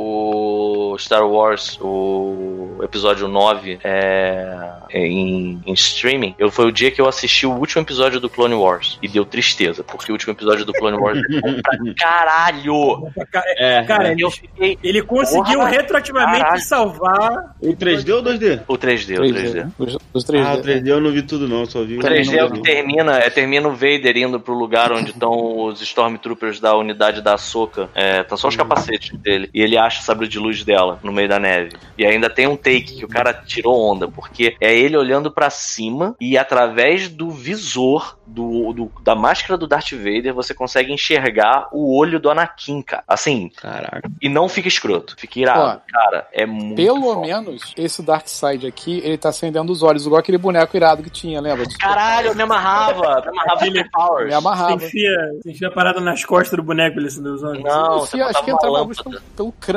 [0.00, 7.00] o Star Wars, o episódio 9, é, em, em streaming, eu, foi o dia que
[7.00, 8.96] eu assisti o último episódio do Clone Wars.
[9.02, 13.10] E deu tristeza, porque o último episódio do Clone Wars é bom pra caralho.
[13.56, 13.82] É.
[13.82, 14.78] Cara, ele, Eu fiquei.
[14.84, 16.62] ele conseguiu Porra, retroativamente caralho.
[16.62, 17.56] salvar.
[17.60, 18.60] O 3D ou 2D?
[18.68, 19.34] O 3D, o 3D.
[19.34, 19.54] 3D.
[19.54, 19.72] né?
[19.78, 20.46] Os, os 3D.
[20.46, 22.52] Ah, o 3D eu não vi tudo não, só vi O o 3D é o
[22.52, 27.20] que termina, é, termina o Vader indo pro lugar onde estão os Stormtroopers da unidade
[27.20, 27.90] da Ahsoka.
[27.96, 29.50] É, tá só os capacetes dele.
[29.52, 31.72] E ele acha o sabre de luz dela no meio da neve.
[31.96, 35.50] E ainda tem um take que o cara tirou onda, porque é ele olhando pra
[35.50, 41.68] cima e através do visor do, do- da máscara do Darth Vader você consegue enxergar
[41.72, 43.02] o olho do Anakin, cara.
[43.08, 44.10] Assim, Caraca.
[44.20, 45.80] e não fica escroto, fica irado.
[45.90, 47.20] cara, é muito Pelo foda.
[47.26, 51.40] menos, esse Darkseid aqui, ele tá acendendo os olhos, igual aquele boneco irado que tinha,
[51.40, 51.64] lembra?
[51.80, 53.58] Caralho, eu me amarrava, me amarrava
[53.92, 54.24] Powers.
[54.26, 54.74] Me Você amarrava.
[54.84, 55.10] enfia,
[55.42, 57.60] você enfia a parada nas costas do boneco ele se deu usando.
[57.62, 59.22] Não, você Enfia- acho que entrava a luz lâmpada.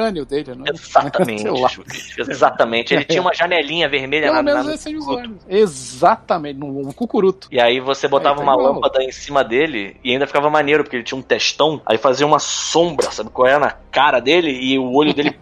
[0.01, 0.65] Crânio dele, né?
[0.73, 1.69] Exatamente, Sei lá.
[1.69, 2.93] Chuvisco, exatamente.
[2.93, 5.31] Ele tinha uma janelinha vermelha Pelo na, menos na-.
[5.49, 7.47] Exatamente, num cucuruto.
[7.51, 8.73] E aí você botava É, uma tá igual.
[8.73, 12.25] lâmpada em cima dele e ainda ficava maneiro, porque ele tinha um testão, aí fazia
[12.25, 13.57] uma sombra, sabe qual é?
[13.57, 15.37] Na cara dele e o olho dele.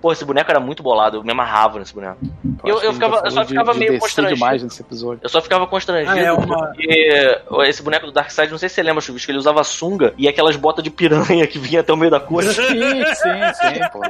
[0.00, 2.18] Pô, esse boneco era muito bolado, eu me amarrava nesse boneco.
[2.64, 4.34] Eu- eu que ficava- eu só de- ficava de meio descer constrangido.
[4.34, 5.20] demais nesse episódio.
[5.22, 8.74] Eu só ficava constrangido Ah, é uma- porque esse boneco do Darkseid, não sei se
[8.74, 11.96] você lembra, Chuvisco, ele usava sunga e aquelas botas de piranha que vinha até o
[11.96, 12.52] meio da coxa.
[12.52, 14.00] Sim, sim, sim, pô.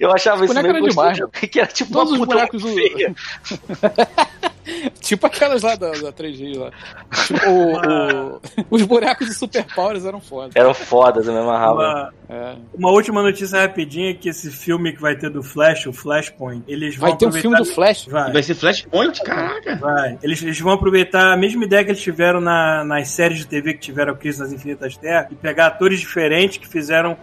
[0.00, 1.18] Eu achava isso boneco meio era demais,
[1.50, 2.62] que era tipo Todos uma os puta bonecos.
[5.00, 6.70] Tipo aquelas lá da, da 3G lá.
[7.26, 8.40] Tipo, o- o-
[8.70, 10.50] os bonecos de Super Powers eram foda.
[10.54, 11.74] Eram fodas, eu me amarrava.
[11.74, 12.54] Uma, É.
[12.74, 16.96] uma última notícia rapidinha que esse filme que vai ter do Flash, o Flashpoint, eles
[16.96, 18.06] vão Vai ter um aproveitar- filme do Flash.
[18.06, 18.32] Vai.
[18.32, 19.22] Vai ser Flashpoint?
[19.22, 19.76] Caraca.
[19.76, 20.18] Vai.
[20.22, 23.74] Eles, eles vão aproveitar a mesma ideia que eles tiveram na- nas séries de TV
[23.74, 27.16] que tiveram Crise nas Infinitas Terras e pegar atores diferentes que fizeram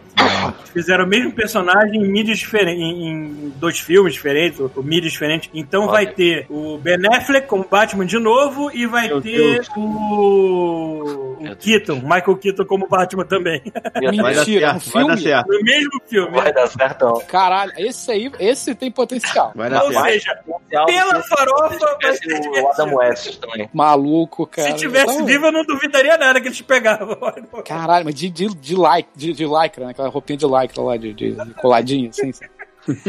[0.65, 4.83] que fizeram o mesmo personagem em mídias diferentes, em, em dois filmes diferentes, ou, ou
[4.83, 5.49] mídias diferentes.
[5.53, 6.97] Então vai ter o Ben
[7.31, 9.67] Affleck como Batman de novo e vai Meu ter Deus.
[9.77, 13.61] o, o Keaton, Michael Keaton como Batman também.
[13.63, 15.21] Vai dar Mentira, um certo, vai dar filme?
[15.21, 15.47] certo.
[15.51, 16.31] No mesmo filme.
[16.31, 17.19] Vai dar certo, não.
[17.21, 19.51] Caralho, esse aí, esse tem potencial.
[19.55, 20.05] Vai dar Ou certo.
[20.05, 20.39] seja,
[20.85, 23.69] pela farofa, vai ser o Adam West também.
[23.73, 24.71] Maluco, cara.
[24.71, 27.17] Se tivesse Então, vivo, eu não duvidaria nada que eles pegavam.
[27.65, 29.91] Caralho, mas de, de, de, like, de, de lycra, né?
[29.91, 32.31] Aquela roupinha de lycra lá, de, de, de coladinha, assim.
[32.33, 32.51] sabe?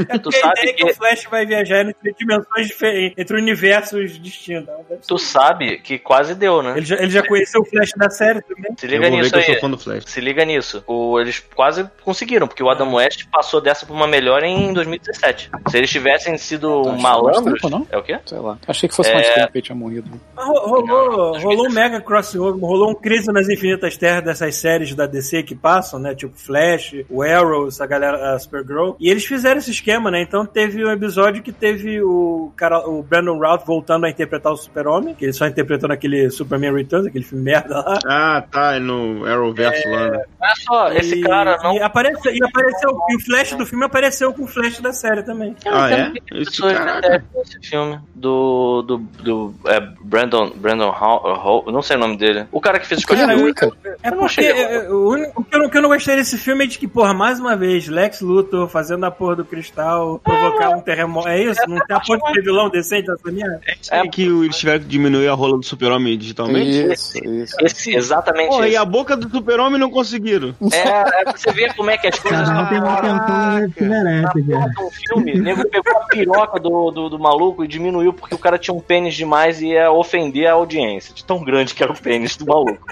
[0.08, 4.20] É Tu sabe é que que- o Flash vai viajar entre dimensões diferentes, entre universos
[4.20, 4.72] distintos.
[5.06, 6.74] Tu sabe que quase deu, né?
[6.76, 8.72] Ele já, ele já conheceu o Flash da série também.
[8.76, 9.60] Se liga nisso que eu sou aí.
[9.60, 10.04] fã do Flash.
[10.06, 10.84] Se liga nisso.
[10.86, 15.50] O, eles quase conseguiram, porque o Adam West passou dessa pra uma melhor em 2017.
[15.68, 17.60] Se eles tivessem sido faz malandros.
[17.60, 17.86] tempo, não?
[17.90, 18.18] É o quê?
[18.26, 18.58] Sei lá.
[18.66, 19.34] Achei que fosse mais É.
[19.34, 20.10] tempo que ele tinha morrido.
[20.36, 24.94] Mas ro- rolou, rolou um mega crossover, rolou um crise nas infinitas terras dessas séries
[24.94, 26.14] da DC que passam, né?
[26.14, 28.92] Tipo Flash, o Arrow, essa galera, a Supergirl.
[29.00, 30.20] E eles fizeram nesse esquema, né?
[30.22, 34.56] Então teve um episódio que teve o cara, o Brandon Routh voltando a interpretar o
[34.56, 37.98] Super-Homem, que ele só interpretou naquele Superman Returns, aquele filme merda lá.
[38.06, 40.10] Ah, tá, é no Arrowverse lá.
[40.10, 40.22] né?
[40.40, 41.74] Olha só, esse E- cara não.
[41.74, 45.22] E apareceu, e apareceu, e o Flash do filme apareceu com o Flash da série
[45.22, 45.54] também.
[45.66, 46.12] Ah, é?
[46.32, 47.00] Esse caraca.
[47.00, 48.82] detestam esse filme do.
[48.82, 48.98] do.
[49.22, 49.54] do.
[49.66, 50.50] É, Brandon.
[50.56, 51.34] Brandon Hall.
[51.34, 52.46] Hall- não sei o nome dele.
[52.50, 53.70] O cara que fez Cara, eu- Única.
[54.02, 56.36] É porque é, o, único, o que eu, não, o que eu não gostei desse
[56.38, 60.18] filme é de que, porra, mais uma vez, Lex Luthor fazendo a porra do cristal,
[60.18, 61.28] provocar um terremoto.
[61.28, 61.60] É isso?
[61.68, 63.60] Não tem a porra de vilão decente nessa merda?
[63.90, 66.90] É que eles tiveram que diminuir a rola do super-homem digitalmente?
[66.90, 67.54] Isso, isso.
[67.60, 68.76] Esse, exatamente Pô, e esse.
[68.78, 70.54] a boca do super-homem não conseguiram.
[70.72, 70.76] É,
[71.20, 72.48] é pra você ver como é que as coisas.
[72.48, 74.70] Um tem uma atenção que merece, cara.
[74.80, 78.38] um filme, o nego pegou a piroca do, do, do maluco e diminuiu porque o
[78.38, 81.92] cara tinha um pênis demais e ia ofender a audiência, de tão grande que era
[81.92, 82.86] o pênis do maluco.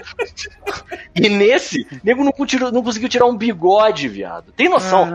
[1.15, 2.33] E nesse, o nego não,
[2.71, 4.51] não conseguiu tirar um bigode, viado.
[4.55, 5.07] Tem noção?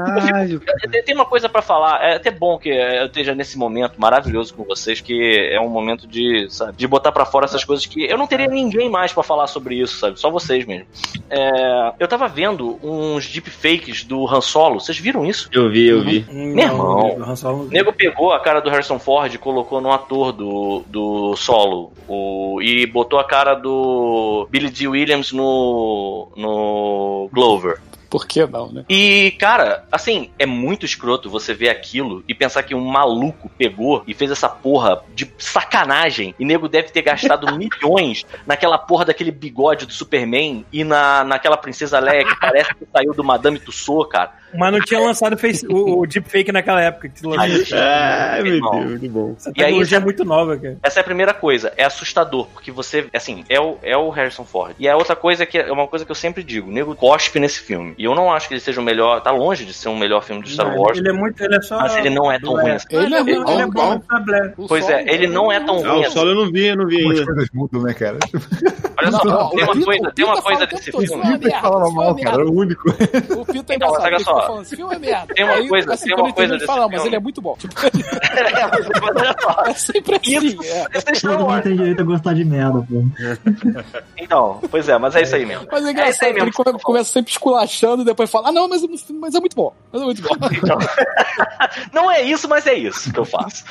[0.91, 4.55] Tem- tem uma coisa pra falar, é até bom que eu esteja nesse momento maravilhoso
[4.55, 8.05] com vocês, que é um momento de, sabe, de botar pra fora essas coisas que
[8.05, 10.19] eu não teria ninguém mais pra falar sobre isso, sabe?
[10.19, 10.87] Só vocês mesmo.
[11.29, 15.49] É, eu tava vendo uns deepfakes do Han Solo, vocês viram isso?
[15.53, 16.27] Eu vi, eu vi.
[16.31, 17.09] Meu irmão.
[17.11, 17.61] irmão.
[17.61, 21.93] O nego pegou a cara do Harrison Ford e colocou no ator do, do solo.
[22.09, 24.89] O, e botou a cara do Billy D.
[24.89, 27.81] Williams no, no Glover.
[28.17, 28.83] Por que não, né?
[28.89, 34.03] E, cara, assim, é muito escroto você ver aquilo e pensar que um maluco pegou
[34.07, 36.35] e fez essa porra de sacanagem.
[36.41, 41.59] E nego deve ter gastado milhões naquela porra daquele bigode do Superman e na, naquela
[41.59, 44.33] princesa Leia que parece que saiu do Madame Tussauds, cara.
[44.55, 47.09] Mas não tinha lançado o, face, o, o deepfake naquela época.
[47.09, 47.79] Que lançou.
[47.79, 48.79] Ai, meu Irmão.
[48.79, 49.35] Deus, muito bom.
[49.37, 50.79] Essa E aí, tecnologia é muito nova, cara.
[50.83, 54.45] Essa é a primeira coisa, é assustador, porque você, assim, é o, é o Harrison
[54.45, 54.75] Ford.
[54.79, 56.95] E a outra coisa é que é uma coisa que eu sempre digo, o nego
[56.95, 57.95] cospe nesse filme.
[57.99, 60.23] E eu não acho que ele seja o melhor, tá longe de ser o melhor
[60.23, 61.43] filme do Star Wars, Ele é muito.
[61.43, 61.79] Ele é só.
[61.79, 62.87] mas ele não é tão ruim assim.
[62.91, 64.01] Ele é Ele, ele é bom?
[64.59, 66.11] O Pois é, ele não é tão Ah, ruim o assim.
[66.13, 67.25] solo eu não vi, eu não vi As ainda.
[67.27, 68.19] coisas mudam, né, cara?
[68.99, 70.91] Olha só, Não, tem o uma Pita- coisa, o tem uma Pita coisa fala desse
[70.91, 71.05] o filme.
[71.05, 72.43] "Isso é que falar merda, mal, isso é uma cara.
[72.43, 72.89] É o único.
[73.41, 74.61] O Pita é Então, olha ele só.
[74.63, 75.35] esse filme é merda.
[75.35, 77.09] Tem uma coisa- tem uma coisa desse fala, mas filme.
[77.09, 77.57] ele é muito bom.
[79.67, 80.57] É sempre assim.
[80.65, 80.87] é.
[80.95, 83.05] é Todo mundo tem direito a gostar de merda, pô.
[84.17, 85.67] Então, pois é, mas é isso aí mesmo.
[85.71, 86.53] Mas é É isso engraçado aí que ele
[86.83, 89.73] começa sempre esculachando e depois fala, ah não, mas, mas é muito bom.
[89.93, 90.29] Mas é muito bom.
[90.57, 90.79] Então,
[91.93, 93.65] não é isso, mas é isso que eu faço.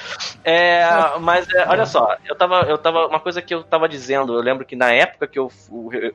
[0.44, 0.86] É,
[1.20, 3.08] mas é, olha só, eu tava, eu tava.
[3.08, 5.52] Uma coisa que eu tava dizendo, eu lembro que na época que eu,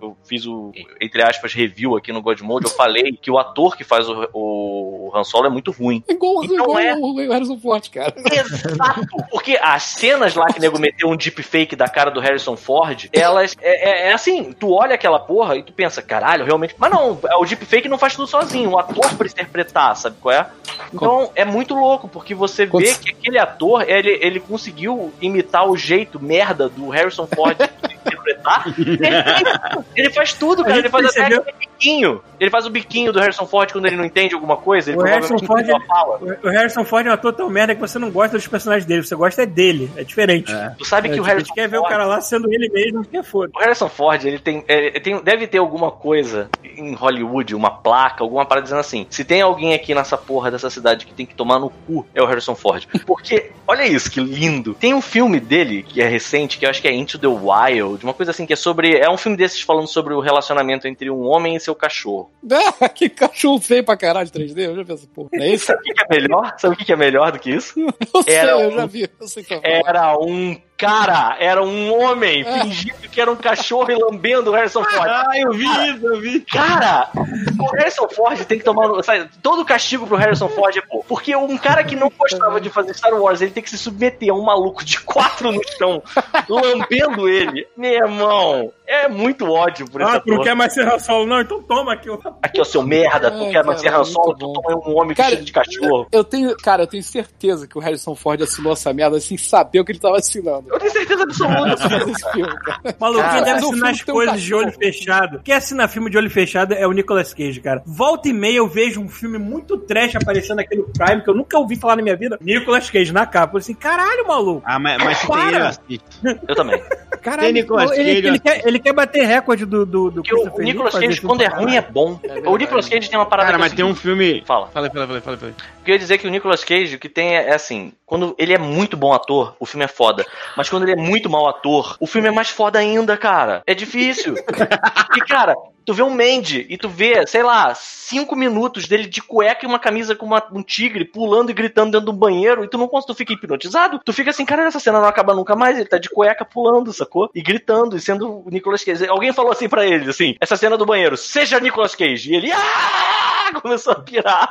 [0.01, 3.85] eu fiz o, entre aspas, review aqui no Godmode, eu falei que o ator que
[3.85, 6.03] faz o, o Han Solo é muito ruim.
[6.09, 6.95] É igual, Então igual é.
[6.95, 8.15] o Harrison Ford, cara.
[8.17, 9.07] Exato!
[9.31, 13.09] Porque as cenas lá que o nego meteu um deepfake da cara do Harrison Ford,
[13.13, 13.57] elas.
[13.61, 16.75] É, é- é assim, tu olha aquela porra e tu pensa, caralho, realmente.
[16.79, 20.47] Mas não, o deepfake não faz tudo sozinho, o ator pra interpretar, sabe qual é?
[20.93, 25.76] Então é muito louco, porque você vê que aquele ator, ele, ele conseguiu imitar o
[25.76, 27.57] jeito merda do Harrison Ford
[28.07, 28.65] interpretar.
[28.79, 30.79] Ele, faz- ele faz tudo, cara.
[30.79, 32.23] Ele faz até aquele biquinho.
[32.39, 34.91] Ele faz o biquinho do Harrison Ford quando ele não entende alguma coisa.
[34.91, 36.21] Ele O Harrison Ford- fala.
[36.43, 39.03] O Harrison Ford é um ator tão merda que você não gosta dos personagens dele,
[39.03, 39.91] você gosta é dele.
[39.97, 40.53] É diferente.
[40.79, 42.53] Tu sabe É, que o tipo, a Harrison gente quer ver o cara lá sendo
[42.53, 43.53] ele mesmo, que é foda.
[43.55, 48.23] O Harrison Ford, ele tem, é, tem- Deve ter alguma coisa em Hollywood, uma placa,
[48.25, 51.35] alguma parada dizendo assim: se tem alguém aqui nessa porra dessa cidade que tem que
[51.35, 52.87] tomar no cu, é o Harrison Ford.
[53.07, 54.75] Porque, olha isso, que lindo.
[54.75, 57.89] Tem um filme dele, que é recente, que eu acho que é Into the Wild,
[58.03, 58.97] uma coisa assim, que é sobre.
[58.97, 62.30] É um filme desses falando sobre o relacionamento entre um homem e seu cachorro.
[62.95, 64.59] Que cachorro feio pra caralho 3D.
[64.66, 65.66] Eu já penso, pô, não é isso?
[65.66, 66.55] Sabe o que é melhor?
[66.59, 67.74] Sabe o que é melhor do que isso?
[68.14, 69.09] Eu sei, Era eu um- já vi.
[69.20, 69.74] Eu sei que eu falo.
[69.86, 72.62] Era um cara, era um homem É.
[72.62, 75.09] fingindo que era um cachorro e lambendo o Harrison Ford.
[75.09, 76.41] Ah, eu vi isso, eu vi.
[76.43, 79.03] Cara, o Harrison Ford tem que tomar.
[79.03, 81.05] Sabe, todo castigo pro Harrison Ford é pô.
[81.09, 84.31] Porque um cara que não gostava de fazer Star Wars, ele tem que se submeter
[84.31, 86.03] a um maluco de quatro no chão,
[86.49, 87.66] lambendo ele.
[87.76, 91.26] Meu irmão, é muito ódio por esse Ah, tu não quer mais ser Han Solo,
[91.26, 91.41] não?
[91.41, 92.09] Então toma aqui.
[92.11, 92.18] ó.
[92.43, 95.14] Aqui, ó, seu merda, tu Ai, quer mais ser Han Solo, tu toma um homem
[95.14, 96.07] Cara, vestido de cachorro.
[96.12, 99.81] Eu tenho, cara, eu tenho certeza que o Harrison Ford assinou essa merda sem saber
[99.81, 100.70] o que ele tava assinando.
[100.71, 101.77] Eu tenho certeza absoluta.
[101.77, 102.97] Fazer esse filme, cara.
[102.99, 105.41] Maluco, quem deve assinar as tem um coisas de olho fechado.
[105.45, 107.83] Quem assina filme de olho fechado é o Nicolas Cage, cara.
[107.87, 111.35] Volta e meia eu vejo um filme muito trash aparecendo aqui no Prime, que eu
[111.35, 112.39] nunca ouvi falar na minha vida.
[112.41, 113.57] Nicolas Cage na capa.
[113.57, 114.62] Eu assim, caralho, maluco.
[114.64, 115.75] Ah, mas, mas se tem Para!
[115.89, 116.39] ele, eu.
[116.49, 116.83] Eu também.
[117.21, 120.57] Caralho, Tem Nicolas ele, Cage, ele quer, ele quer bater recorde do, do, do o,
[120.57, 122.18] o Nicolas Cage, quando é ruim, é bom.
[122.47, 124.43] o Nicolas Cage tem uma parada Cara, é mas tem um filme.
[124.47, 124.68] Fala.
[124.68, 125.37] Fala, fala, fala, fala.
[125.37, 125.53] fala.
[125.53, 128.53] Eu queria dizer que o Nicolas Cage, o que tem é, é assim, quando ele
[128.53, 130.27] é muito bom ator, o filme é foda.
[130.61, 133.63] Mas quando ele é muito mau ator, o filme é mais foda ainda, cara.
[133.67, 134.35] É difícil.
[135.17, 135.57] e, cara,
[135.87, 139.67] Tu vê um Mandy e tu vê, sei lá, cinco minutos dele de cueca e
[139.67, 142.87] uma camisa com uma- um tigre pulando e gritando dentro do banheiro e tu não
[142.87, 143.99] consegue, tu fica hipnotizado.
[144.05, 145.79] Tu fica assim, cara, essa cena não acaba nunca mais.
[145.79, 147.31] Ele tá de cueca pulando, sacou?
[147.35, 149.09] E gritando e sendo o Nicolas Cage.
[149.09, 152.31] Alguém falou assim pra ele, assim, essa cena do banheiro, seja Nicolas Cage.
[152.31, 153.39] E ele, ah!
[153.63, 154.49] Começou a pirar.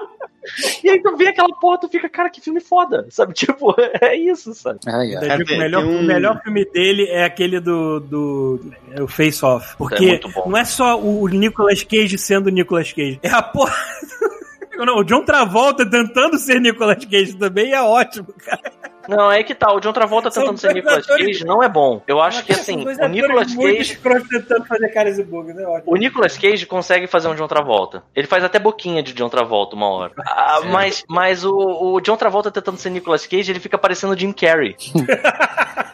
[0.83, 3.33] E aí tu vê aquela porra, tu fica, cara, que filme foda, sabe?
[3.39, 4.79] Tipo, é isso, sabe?
[4.87, 5.25] Ai, ai.
[5.25, 7.99] Eu digo que tem- o, melhor, tem um- o melhor filme dele é aquele do,
[7.99, 8.59] do
[8.91, 9.73] é o Face Off.
[9.73, 10.49] É Porque bom.
[10.49, 13.19] não é só o Nicolas Cage sendo o Nicolas Cage.
[13.23, 13.73] É a porra.
[14.79, 18.71] Não, o John Travolta tentando ser Nicolas Cage também é ótimo, cara.
[19.09, 22.01] Não, é que tá, o John Travolta São tentando ser Nicolas Cage não é bom.
[22.07, 23.93] Eu acho que assim, o Nicolas Cage.
[23.93, 25.91] escrotos tentando fazer caras e bugs, é ótimo.
[25.91, 28.03] O Nicolas Cage consegue fazer um John Travolta.
[28.15, 30.13] Ele faz até boquinha de John Travolta uma hora.
[30.49, 34.31] Ah, mas mas o, o John Travolta tentando ser Nicolas Cage, ele fica parecendo Jim
[34.31, 34.75] Carrey.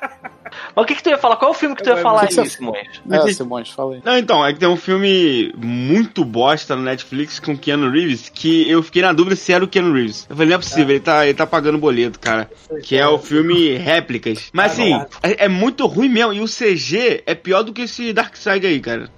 [0.76, 1.38] mas o que, que tu ia falar?
[1.38, 3.02] Qual é o filme que tu ia falar que que aí, Simões?
[3.10, 4.02] É, Simões, fala aí.
[4.04, 8.70] Não, então, é que tem um filme muito bosta no Netflix com Keanu Reeves que
[8.70, 10.26] eu fiquei na dúvida se era o Keanu Reeves.
[10.30, 12.50] Eu falei, não é possível, ele, tá, ele tá pagando boleto, cara.
[12.84, 14.50] Que é o filme Réplicas.
[14.52, 16.34] Mas assim, é, é muito ruim mesmo.
[16.34, 19.10] E o CG é pior do que esse Darkseid aí, cara.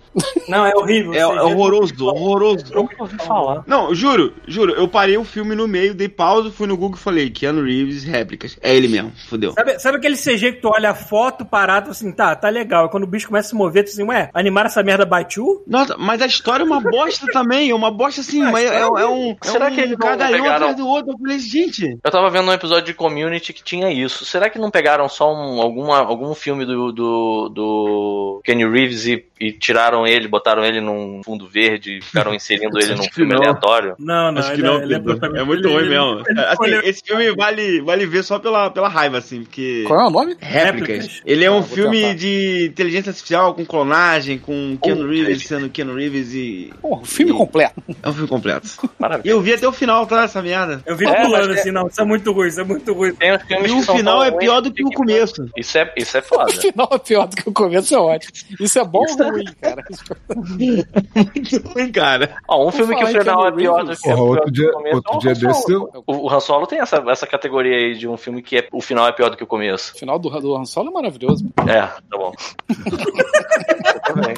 [0.48, 1.14] Não, é horrível.
[1.14, 2.74] É, é horroroso, horroroso.
[2.74, 3.64] Nunca ouvi falar.
[3.68, 7.02] Não, juro, juro, eu parei o filme no meio, dei pausa, fui no Google e
[7.02, 8.58] falei, Keanu Reeves, réplicas.
[8.62, 9.52] É ele mesmo, fodeu.
[9.54, 12.86] Sabe, sabe aquele CG que tu olha a foto parado assim, tá, tá legal.
[12.86, 15.64] E quando o bicho começa a se mover, tu assim, ué, animaram essa merda two?
[15.68, 18.82] Nossa, mas a história é uma bosta também, é uma bosta assim, mas é, é
[18.82, 21.12] história um, é Será um que eles não cagalhão pegaram- atrás do outro.
[21.14, 24.24] Eu falei, gente, Eu tava vendo um episódio de Community que tinha isso.
[24.26, 29.26] Será que não pegaram só um, alguma, algum filme do, do, do Kenny Reeves e,
[29.40, 33.40] e tiraram ele, botaram ele num fundo verde e ficaram inserindo ele num filme não.
[33.42, 33.96] aleatório?
[34.00, 35.04] Não, não, acho que ele, não, ele é, Pedro.
[35.18, 35.42] protagonista.
[35.42, 36.24] é muito ruim mesmo.
[36.48, 39.84] Assim, esse filme vale, vale ver só pela, pela raiva, assim, porque...
[39.88, 40.36] Qual é o nome?
[40.40, 41.22] Réplicas.
[41.26, 42.14] Ele é um Ah, filme tentar.
[42.16, 46.72] de inteligência artificial com clonagem, com Keanu Puta, Reeves sendo Keanu Reeves e...
[46.82, 47.82] Porra, o filme e- completo.
[48.02, 48.68] É um filme completo.
[48.84, 49.32] E Maravilha.
[49.32, 50.24] eu vi até o final, tá?
[50.24, 50.82] Essa merda.
[50.86, 53.14] Eu vi É, pulando é- assim, não, isso é muito ruim, isso é muito ruim.
[53.16, 55.48] Tem uns filmes E o final é pior do que o começo.
[55.58, 56.52] Isso é, isso é O foda.
[56.52, 58.34] final é pior do que o começo, é ótimo.
[58.60, 59.84] Isso é bom ou ruim, cara?
[61.16, 62.36] Muito ruim, cara.
[62.48, 64.60] Ó, um filme que o final é pior do que, é pior outro do que
[64.60, 64.96] dia- o começo.
[64.96, 65.54] outro é o dia Han Solo.
[65.56, 68.58] desse eu- O, o Han Solo tem essa, essa categoria aí de um filme que
[68.58, 69.94] é, o final é pior do que o começo.
[69.96, 71.46] O final do, do Han Solo é maravilhoso.
[71.68, 72.32] É, tá bom.
[72.70, 74.34] Eu também.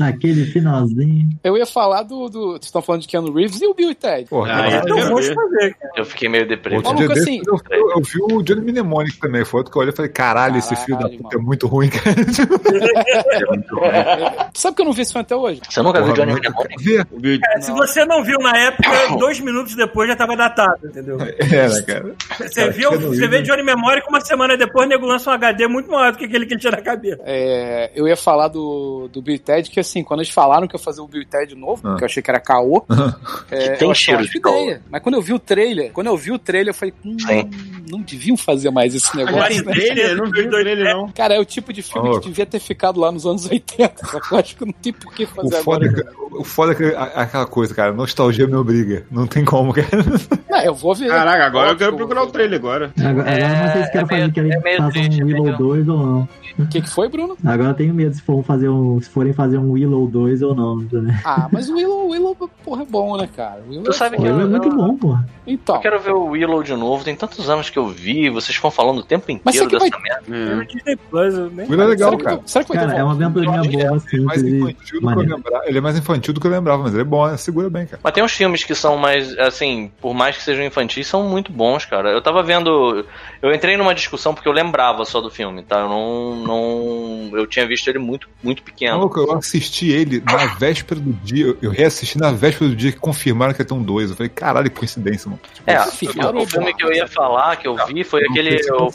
[0.00, 1.28] Aquele finalzinho.
[1.42, 2.28] Eu ia falar do.
[2.28, 4.28] do vocês estão falando de Keanu Reeves e o Bill e Ted.
[4.28, 4.76] Porra, Ah, é.
[4.78, 5.34] Então vamos ver.
[5.34, 5.76] fazer.
[5.96, 6.86] Eu fiquei meio deprimido.
[6.86, 9.78] Outro Maluco, dia assim- eu, eu, eu vi o Johnny Mnemonic também, foi outro que
[9.78, 12.14] eu olhei e falei, caralho, esse filho da Caralho, puta é muito ruim, cara.
[14.68, 15.60] Sabe que eu não vi esse filme até hoje?
[15.68, 17.42] Você nunca viu Johnny eu Mnemonic?
[17.56, 21.16] É, se você não viu na época, dois minutos depois já tava datado, entendeu?
[21.20, 22.14] É, né, cara?
[22.38, 25.30] Você, Cara, viu, você Reeves- vê Johnny Memory que uma semana depois o nego lança
[25.30, 27.22] um HD muito maior do que aquele que ele tinha na cabeça.
[27.24, 30.78] É, eu ia falar do, do Bill Ted, que assim, quando eles falaram que ia
[30.78, 31.96] fazer o Bill Ted novo, Ah.
[31.96, 32.84] que eu achei que era caô,
[33.50, 34.82] é, tem eu achei cheiro de ideia.
[34.90, 37.16] Mas quando eu vi o trailer, quando eu vi o trailer, eu falei, hum,
[37.90, 39.48] não deviam fazer mais esse negócio.
[39.48, 39.72] tem né?
[39.72, 40.10] trailer?
[40.10, 41.08] Eu não vi o trailer, não.
[41.12, 42.20] Cara, é o tipo de filme Oh.
[42.20, 44.06] que devia ter ficado lá nos anos 80.
[44.28, 46.00] Só que eu que não tem por que O fazer foda, agora.
[46.00, 49.04] é que- o foda é que a- aquela coisa, cara, nostalgia me obriga.
[49.10, 49.88] Não tem como, cara.
[50.50, 51.08] Não, eu vou ver.
[51.08, 52.06] Caraca, agora eu quero Ótimo.
[52.08, 52.92] procurar o trailer agora.
[52.98, 55.44] Agora, agora não sei se quero é fazer que eles é façam um é Willow
[55.44, 56.28] meio- 2 ou não.
[56.58, 57.36] O que, que foi, Bruno?
[57.44, 60.54] Agora eu tenho medo se, for fazer um, se forem fazer um Willow 2 ou
[60.56, 60.76] não.
[60.78, 61.20] né?
[61.24, 62.34] Ah, mas o Willow, o Willow,
[62.64, 63.60] porra, é bom, né, cara?
[63.64, 65.16] O Willow Tu é sabe que Willow é eu- muito eu- bom, pô.
[65.46, 67.04] Então, Eu quero ver o Willow de novo.
[67.04, 68.28] Tem tantos anos que eu vi.
[68.30, 70.24] Vocês ficam falando o tempo Mas inteiro que dessa merda.
[70.36, 70.54] É.
[70.56, 72.40] No Disney Plus, eu nem- Will é legal, será, que, cara.
[72.46, 75.00] será que vai ter Cara, é uma aventurinha Eu boa, é mais simples infantil e
[75.00, 75.66] do que eu lembrava.
[75.66, 77.36] Ele é mais infantil do que eu lembrava, mas ele é bom, né?
[77.36, 78.00] segura bem, cara.
[78.02, 81.52] Mas tem uns filmes que são mais, assim, por mais que sejam infantis, são muito
[81.52, 82.10] bons, cara.
[82.10, 83.04] Eu tava vendo.
[83.40, 85.80] Eu entrei numa discussão porque eu lembrava só do filme, tá?
[85.80, 86.36] Eu não.
[86.36, 88.96] não eu tinha visto ele muito, muito pequeno.
[88.98, 91.56] Maluco, eu assisti ele na véspera do dia.
[91.62, 94.10] eu- reassisti na véspera do dia que confirmaram que ia ter um 2.
[94.10, 95.40] Eu falei, caralho, que coincidência, mano.
[95.66, 98.60] É, Filmaram o filme que eu ia falar, que eu vi, foi Não aquele.
[98.66, 98.90] Eu.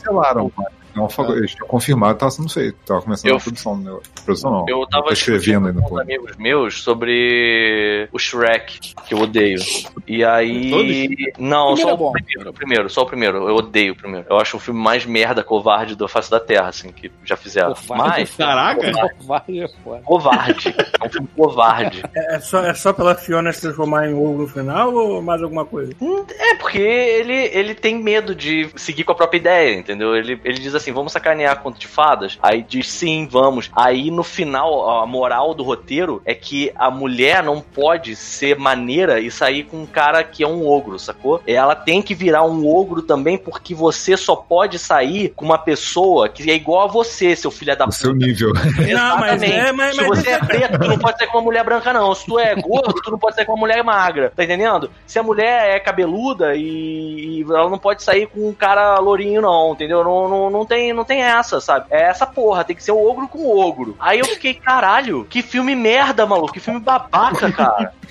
[0.96, 3.78] Não, eles tinham confirmado, tava, não sei, tava começando Eu- a produção.
[3.78, 3.98] Né?
[4.24, 4.66] Produção não.
[4.68, 9.60] eu tava tô escrevendo ainda, com amigos meus sobre o Shrek, que eu odeio.
[10.08, 10.70] E aí.
[11.38, 13.50] Não, Primeiro só é o primeiro, o primeiro, só o primeiro.
[13.50, 14.26] Eu odeio o primeiro.
[14.30, 17.74] Eu acho o filme mais merda, covarde da face da Terra, assim, que já fizeram.
[17.74, 18.20] Covarde.
[18.22, 18.36] Mas.
[18.36, 18.88] Caraca!
[18.88, 20.02] É foda.
[20.04, 20.76] Covarde.
[21.02, 22.04] É um filme covarde.
[22.16, 25.42] É, é só, é só pela Fiona se transformar em ovo no final ou mais
[25.42, 25.94] alguma coisa?
[26.40, 30.16] É porque ele, ele tem medo de seguir com a própria ideia, entendeu?
[30.16, 32.38] Ele, ele diz assim: assim, vamos sacanear conto de fadas?
[32.42, 33.72] Aí diz sim, vamos.
[33.76, 39.20] Aí no final, a moral do roteiro é que a mulher não pode ser maneira
[39.20, 41.42] e sair com um cara que é um ogro, sacou?
[41.48, 46.28] Ela tem que virar um ogro também, porque você só pode sair com uma pessoa
[46.30, 48.26] que é igual a você, seu filho da O seu puta.
[48.26, 48.52] nível.
[48.54, 49.52] Não, mas Exatamente.
[49.52, 51.94] é, mas, Se mas você é preto, tu não pode ser com uma mulher branca,
[51.94, 52.14] não.
[52.14, 54.32] Se tu é gordo, tu não pode ser com uma mulher magra.
[54.36, 54.90] Tá entendendo?
[55.06, 59.42] Se a mulher é cabeluda e, e ela não pode sair com um cara lourinho,
[59.42, 60.04] não, entendeu?
[60.04, 61.88] Não, não, não, tem, não tem essa, sabe?
[61.90, 63.96] É essa porra, tem que ser o ogro com o ogro.
[64.00, 66.54] Aí eu fiquei, caralho, que filme merda, maluco.
[66.54, 67.94] Que filme babaca, cara.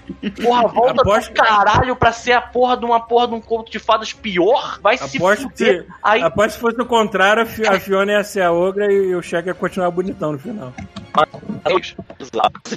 [0.42, 3.70] Porra, volta Aposto- do caralho pra ser a porra de uma porra de um conto
[3.70, 4.78] de fadas pior.
[4.82, 5.86] Vai se Aposto que, fuder.
[6.02, 9.14] Aí, aposto que fosse o contrário, a Fi- a Fiona ia ser a ogra e
[9.14, 10.72] o Shaq ia continuar bonitão no final.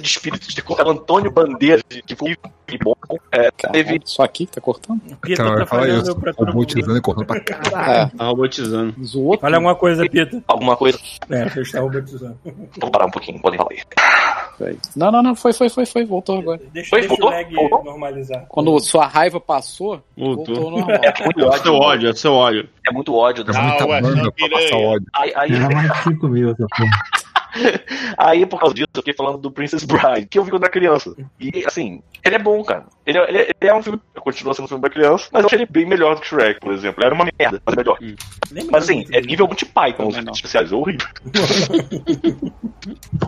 [0.00, 0.80] De espíritos de cor.
[0.86, 2.36] Antônio Bandeira, que foi
[2.82, 2.94] bom.
[3.32, 5.00] É, teve Só aqui que tá cortando?
[5.22, 6.16] Pita Então, tá falar falando isso.
[6.16, 6.48] pra todo.
[6.48, 8.10] Robotizando e cortando pra caralho.
[8.16, 8.94] Tá robotizando.
[9.04, 9.38] Zoou.
[9.38, 10.42] Fala alguma coisa, Pita.
[10.46, 10.98] alguma coisa.
[11.30, 12.38] É, você está robotizando.
[12.80, 14.78] Vou parar um pouquinho, podem falar aí.
[14.96, 16.60] Não, não, não, foi, foi, foi, foi, voltou agora.
[16.72, 17.30] Deixa, Foi, o voltou?
[17.30, 17.84] lag Voltou?
[17.84, 18.46] normalizar.
[18.48, 20.70] Quando sua raiva passou, Voltou.
[20.70, 20.90] normal.
[21.02, 21.62] É muito É ódio.
[21.62, 22.68] seu ódio, é seu ódio.
[22.88, 23.42] É muito ódio.
[23.42, 23.60] É Dessa...
[23.62, 25.06] muita Ah, banda pra passar ódio.
[25.14, 27.26] Aí, aí, Era mais 5 mil essa porra.
[28.18, 30.70] aí, por causa disso, eu fiquei falando do Princess Bride, que eu vi quando era
[30.72, 31.14] criança.
[31.40, 32.84] E, assim, ele é bom, cara.
[33.06, 35.40] Ele, é- ele é- ele é um filme, continua sendo um filme pra criança, mas
[35.42, 37.02] eu achei ele bem melhor do que Shrek, por exemplo.
[37.02, 37.98] Era uma merda, mas é melhor.
[38.52, 41.06] Nem Mas, assim, é nível Monty Python, os especiais, é horrível.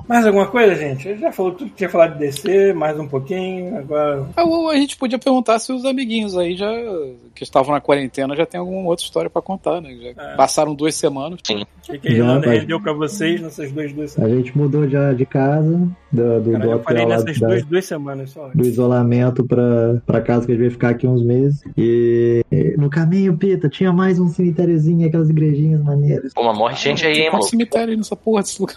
[0.08, 1.06] Mais alguma coisa, gente?
[1.08, 4.26] Eu já falou tudo que tinha falado de DC, mais um pouquinho, agora.
[4.36, 6.70] Ah, ou A gente podia perguntar se os amiguinhos aí já
[7.34, 9.94] que estavam na quarentena já tem alguma outra história pra contar, né?
[10.00, 10.34] Já É.
[10.36, 11.38] passaram duas semanas.
[11.40, 11.42] O
[11.92, 12.58] que, que a Já, Irlanda pai.
[12.58, 14.36] rendeu pra vocês nessas duas, duas A semanas?
[14.38, 17.84] gente mudou já de casa, do, do, Caralho, do eu falei nessas da- duas, duas
[17.84, 18.50] semanas só.
[18.54, 21.62] do isolamento pra, pra casa que a gente vai ficar aqui uns meses.
[21.76, 22.44] E
[22.78, 26.32] no caminho, Pita, tinha mais um cemitériozinho, aquelas igrejinhas maneiras.
[26.34, 27.50] Pô, mas morre gente aí, hein, Tem um maluco.
[27.50, 28.76] cemitério aí nessa porra desse lugar.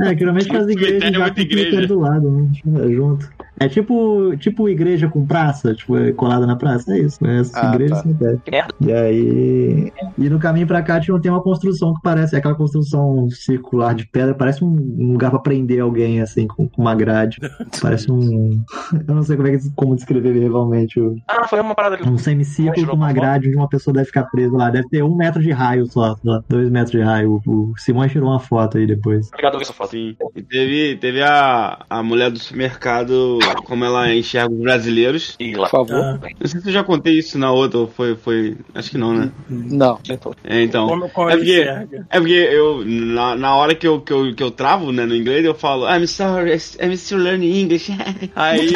[0.00, 1.86] É, geralmente as igrejas o igreja.
[1.86, 2.48] do lado, né?
[2.52, 3.30] Tipo, Junto.
[3.60, 7.24] É tipo, tipo igreja com praça, tipo, é colada na praça, é isso.
[7.24, 8.00] É essa Ah, igreja tá.
[8.00, 8.42] e cemitério.
[8.50, 8.74] Merda.
[8.80, 9.92] E aí.
[10.18, 13.94] E no caminho pra cá tinha, tem uma construção que parece, é aquela construção circular
[13.94, 17.38] de pedra, parece um, lugar pra prender alguém, assim, com, com uma grade.
[17.80, 18.62] Parece um.
[19.06, 20.98] Eu não sei como, é que, como descrever realmente.
[21.00, 24.06] o- Ah, foi uma parada que Um semicírculo com uma grade onde uma pessoa deve
[24.06, 24.70] ficar presa lá.
[24.70, 27.40] Deve ter um metro de raio só, só, dois metros de raio.
[27.46, 29.28] O, o Simões tirou uma foto aí depois.
[29.28, 29.90] Obrigado por essa foto.
[29.90, 30.16] Sim.
[30.52, 35.34] Teve, teve a, a mulher do supermercado, como ela enxerga os brasileiros.
[35.56, 35.94] Por favor.
[35.96, 38.58] Ah, Não sei se eu já contei isso na outra, ou foi, foi.
[38.74, 39.30] Acho que não, né?
[39.48, 39.98] Não.
[40.44, 40.86] É, então.
[40.88, 42.06] como, como É porque- enxerga.
[42.10, 45.16] É porque eu, na, na hora que eu, que, eu, que eu travo, né, no
[45.16, 47.90] inglês, eu falo, I'm sorry, I'm still learning English.
[48.36, 48.68] Aí,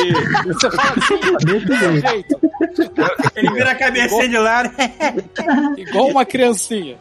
[0.46, 0.94] Você fala
[3.36, 4.70] Ele vira a cabecinha de lado.
[5.76, 6.96] igual uma criancinha.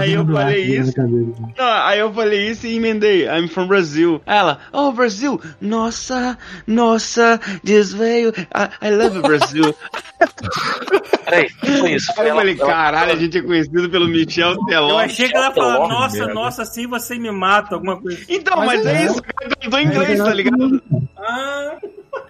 [0.00, 0.92] Aí eu falei isso.
[0.92, 1.32] cabeça.
[1.56, 4.20] não, aí eu falei isso e emendei, I'm from Brazil.
[4.26, 9.74] Ela, oh, Brasil, nossa, nossa, desveio, I, I love Brazil.
[11.24, 12.12] Peraí, o que foi isso?
[12.14, 14.98] Foi Aí eu ela- falei, ela- caralho, a gente é conhecido pelo Michel Eu Teló.
[14.98, 16.34] achei que ela ia falar, nossa, merda.
[16.34, 18.18] nossa, assim você me mata, alguma coisa.
[18.22, 18.34] assim.
[18.34, 19.06] Então, mas, Mas é, é.
[19.06, 19.22] isso,
[19.62, 20.82] eu tô em inglês, tá ligado?
[21.18, 21.76] Ah,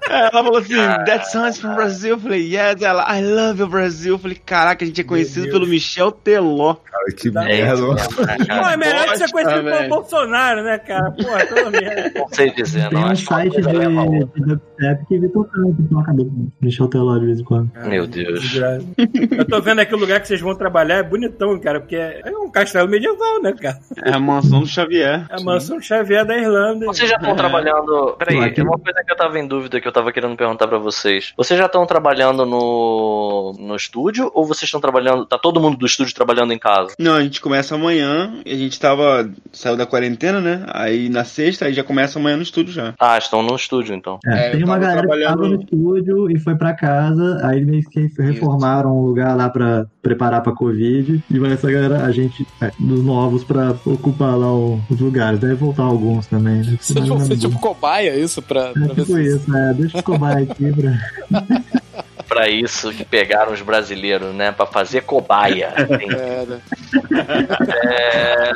[0.09, 0.74] É, Ela falou assim,
[1.07, 2.11] that sounds from Brazil.
[2.11, 4.14] Eu falei, yes, ela, I love you, Brasil.
[4.14, 6.74] Eu falei, caraca, a gente é conhecido pelo Michel Teló.
[6.74, 7.82] Cara, que É merda.
[7.87, 9.89] pô, é melhor que você bosta, conhecido pelo.
[9.89, 11.11] Bolsonaro, né, cara?
[11.12, 12.14] Porra, pelo menos.
[12.14, 13.09] Não sei dizer, Tem não.
[13.09, 17.41] um que uma site de, dubstep que vem tocando, toca do Michel Teló de vez
[17.41, 17.70] em quando.
[17.87, 18.55] Meu Deus.
[18.57, 22.22] Eu tô vendo aqui o lugar que vocês vão trabalhar, é bonitão, cara, porque é
[22.30, 23.78] um castelo medieval, né, cara?
[24.05, 25.26] É a mansão do Xavier.
[25.30, 26.87] É a mansão Xavier da Irlanda.
[26.87, 28.14] Vocês já estão trabalhando.
[28.18, 28.61] Peraí, Aqui.
[28.61, 31.32] é uma coisa que eu tava em dúvida que eu tava querendo perguntar pra vocês.
[31.37, 35.27] Vocês já estão trabalhando no, no estúdio ou vocês estão trabalhando.
[35.27, 36.95] Tá todo mundo do estúdio trabalhando em casa?
[36.99, 38.41] Não, a gente começa amanhã.
[38.45, 39.31] E a gente tava.
[39.53, 40.64] Saiu da quarentena, né?
[40.68, 42.95] Aí na sexta, aí já começa amanhã no estúdio já.
[42.99, 44.18] Ah, estão no estúdio então.
[44.27, 47.64] É, É, tem uma galera que trabalhando- tava no estúdio e foi pra casa, aí
[47.64, 52.12] meio que reformaram um lugar lá pra preparar pra Covid, e vai essa galera, a
[52.12, 55.39] gente, é, dos novos, pra ocupar lá o- os lugares.
[55.41, 56.77] Deve voltar alguns também, né?
[56.81, 59.22] Vocês vão ser tipo cobaia, isso, pra, pra É ver tipo se.
[59.22, 60.93] isso, é, deixa eu cobar aqui pra...
[62.29, 64.51] Pra isso que pegaram os brasileiros, né?
[64.53, 65.72] Pra fazer cobaia.
[65.99, 66.61] Tem- É, né?
[67.93, 68.51] É,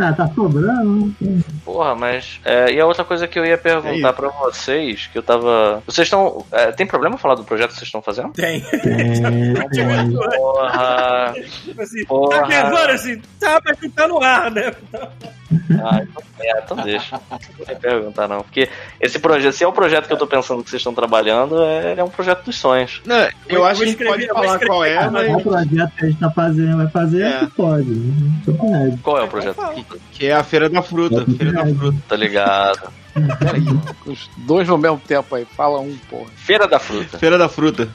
[0.00, 1.40] Ah, tá sobrando, né?
[1.64, 2.40] Porra, mas.
[2.44, 5.82] é, e a outra coisa que eu ia perguntar pra vocês, que eu tava.
[5.86, 6.44] Vocês estão.
[6.52, 8.32] é, tem problema falar do projeto que vocês estão fazendo?
[8.32, 8.62] Tem.
[8.72, 10.12] É, tem.
[10.36, 11.34] Porra.
[11.64, 12.40] Tipo assim, Porra.
[12.40, 14.74] tá gravando assim, tá, mas não tá no ar, né?
[15.82, 17.20] Ah, então, é, então deixa.
[17.30, 17.38] Não
[17.68, 18.40] ia perguntar, não.
[18.42, 18.68] Porque
[19.00, 21.92] esse projeto, se é o projeto que eu tô pensando que vocês estão trabalhando, é,
[21.92, 23.00] ele é um projeto dos sonhos.
[23.06, 26.04] Não, eu Eu acho que a gente pode falar qual é, mas Qual projeto que
[26.04, 27.38] a gente tá fazendo, vai fazer, É.
[27.38, 27.88] que pode.
[27.90, 28.96] Não pode.
[28.98, 29.56] Qual é o projeto?
[30.12, 31.24] que é a Feira da Fruta.
[31.24, 31.98] Feira da Fruta.
[32.08, 32.92] Tá ligado?
[33.38, 33.64] Peraí,
[34.06, 35.46] os dois no mesmo tempo aí.
[35.56, 36.26] Fala um, porra.
[36.36, 37.18] Feira da Fruta.
[37.18, 37.88] Feira da Fruta.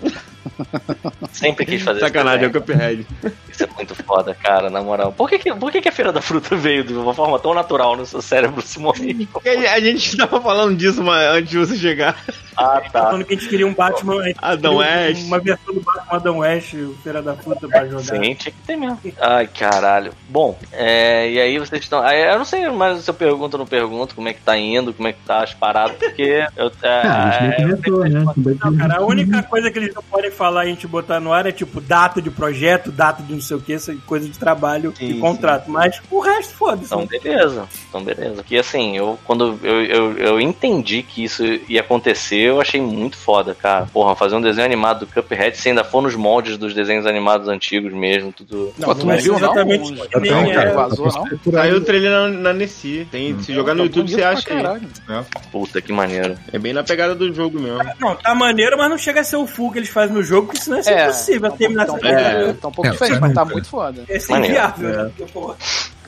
[1.32, 2.60] Sempre quis fazer Sacanagem, é o isso.
[2.60, 3.08] Cuphead.
[3.52, 5.12] Isso é muito foda, cara, na moral.
[5.12, 7.54] Por que, que, por que, que a Feira da Fruta veio de uma forma tão
[7.54, 9.28] natural no seu cérebro, Simone?
[9.28, 12.18] Porque A gente tava falando disso mas antes de você chegar.
[12.58, 13.04] Ah, tá.
[13.04, 14.22] Falando que a gente queria um Batman.
[14.22, 15.26] a gente Adam West.
[15.26, 18.04] Uma versão do Batman Adam West, o Feira da Fruta pra jogar.
[18.04, 19.00] Sim, tinha que ter mesmo.
[19.20, 20.14] Ai, caralho.
[20.30, 22.08] Bom, é, e aí vocês estão.
[22.10, 24.94] Eu não sei mais se eu pergunto ou não pergunto como é que tá indo,
[24.94, 26.72] como é que tá as paradas, porque eu.
[26.82, 28.58] É, Ah, a gente nem é, começou, né?
[28.64, 31.32] Não, cara, a única coisa que eles não podem falar e a gente botar no
[31.32, 34.38] ar é tipo data de projeto, data de não sei o que, essa coisa de
[34.38, 35.70] trabalho Sim, e contrato.
[35.70, 36.86] Mas o resto, foda-se.
[36.86, 37.68] Então, beleza.
[37.90, 38.44] Então, beleza.
[38.44, 43.18] Que assim, eu quando eu, eu, eu entendi que isso ia acontecer, eu achei muito
[43.18, 43.86] foda, cara.
[43.92, 47.48] Porra, fazer um desenho animado do Cuphead, se ainda for nos moldes dos desenhos animados
[47.48, 48.74] antigos mesmo, tudo.
[48.78, 49.40] Não, Pô, tu não não é viu, não?
[49.40, 50.74] exatamente que nem tenho, é- cara.
[50.74, 51.52] Vazou, não?
[51.52, 53.08] Saiu o trailer na, na Nessie.
[53.12, 54.62] Tem, se jogar no Tá YouTube, você acha aí.
[54.62, 54.88] caralho.
[55.52, 56.38] Puta que maneiro.
[56.52, 57.80] É bem na pegada do jogo mesmo.
[58.00, 60.48] Não, tá maneiro, mas não chega a ser o full que eles fazem no jogo,
[60.48, 62.88] porque senão ser É, impossível tá terminar pouco- essa tá um pouco- tá um pouco
[62.88, 64.04] É, diferente, mas tá muito foda.
[64.30, 64.54] Maneiro.
[64.56, 65.12] inviável, né?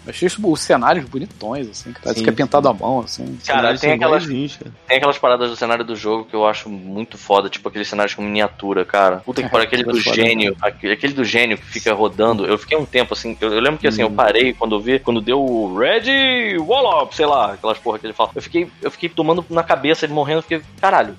[0.08, 3.38] Achei os- os cenários bonitões, assim, que parece Sim, que é pintado à mão, assim.
[3.46, 4.72] Cara, tem aquelas, cara.
[4.88, 8.14] tem aquelas paradas do cenário do jogo que eu acho muito foda, tipo aqueles cenários
[8.14, 9.18] com miniatura, cara.
[9.18, 12.46] Puta que pariu, aquele do gênio, aquele, aquele do gênio que fica rodando.
[12.46, 15.00] Eu fiquei um tempo assim, eu, eu lembro que assim, eu parei quando eu vi,
[15.00, 18.32] quando deu o Red Wallop, sei lá, aquelas porra que ele fala.
[18.36, 21.16] Eu fiquei, eu fiquei tomando na cabeça ele morrendo, eu fiquei, caralho.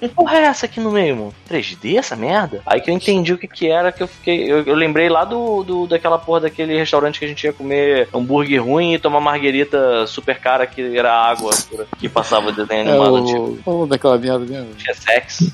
[0.00, 1.34] que porra é essa aqui no meio, mano?
[1.50, 2.62] 3D essa merda?
[2.66, 5.24] Aí que eu entendi o que que era, que eu fiquei, eu, eu lembrei lá
[5.24, 7.81] do, do daquela porra daquele restaurante que a gente ia comer
[8.14, 11.50] hambúrguer ruim e tomar marguerita super cara que era água
[11.98, 14.68] que passava desenho É animado, tipo, o, o daquela merda mesmo.
[14.76, 15.52] tinha sexo.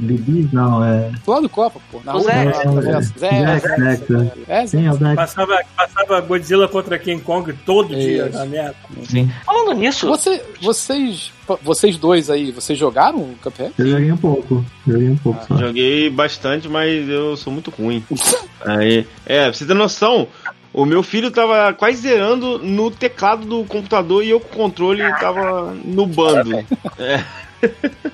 [0.00, 0.50] Bibis?
[0.52, 1.10] Não, é.
[1.26, 2.00] Lado do Copa, pô.
[2.04, 2.44] Na O rua, Zé.
[2.44, 3.00] lá, É, é?
[3.00, 4.32] Zé, Zé, Zé, Zé.
[4.48, 5.14] É, Sim, é o Zé.
[5.14, 8.38] passava, passava Godzilla contra King Kong todo dia Isso.
[8.38, 8.74] na merda.
[9.08, 9.30] Sim.
[9.44, 11.30] Falando nisso, Você, vocês,
[11.62, 13.72] vocês dois aí, vocês jogaram o Cuphead?
[13.78, 14.64] Eu joguei um pouco.
[14.86, 15.56] Joguei um pouco só.
[15.56, 18.02] Joguei bastante, mas eu sou muito ruim.
[18.64, 20.28] Aí, é, pra você ter noção,
[20.72, 25.02] o meu filho tava quase zerando no teclado do computador e eu com o controle
[25.20, 26.64] tava no bando.
[26.98, 27.22] É.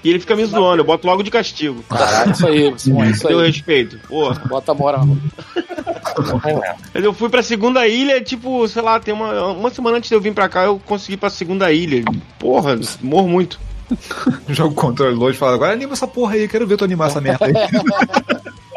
[0.04, 1.82] E ele fica me zoando, eu boto logo de castigo.
[1.88, 3.46] Caralho, isso aí, Simone, isso Deu aí.
[3.46, 3.98] respeito.
[4.06, 4.42] Porra.
[4.46, 5.08] Bota a moral.
[6.92, 10.14] Mas eu fui pra segunda ilha, tipo, sei lá, tem uma, uma semana antes de
[10.14, 12.04] eu vir pra cá, eu consegui ir pra segunda ilha.
[12.38, 13.58] Porra, morro muito.
[14.48, 17.20] Jogo controle longe e fala, agora anima essa porra aí, quero ver tu animar essa
[17.20, 17.54] merda aí.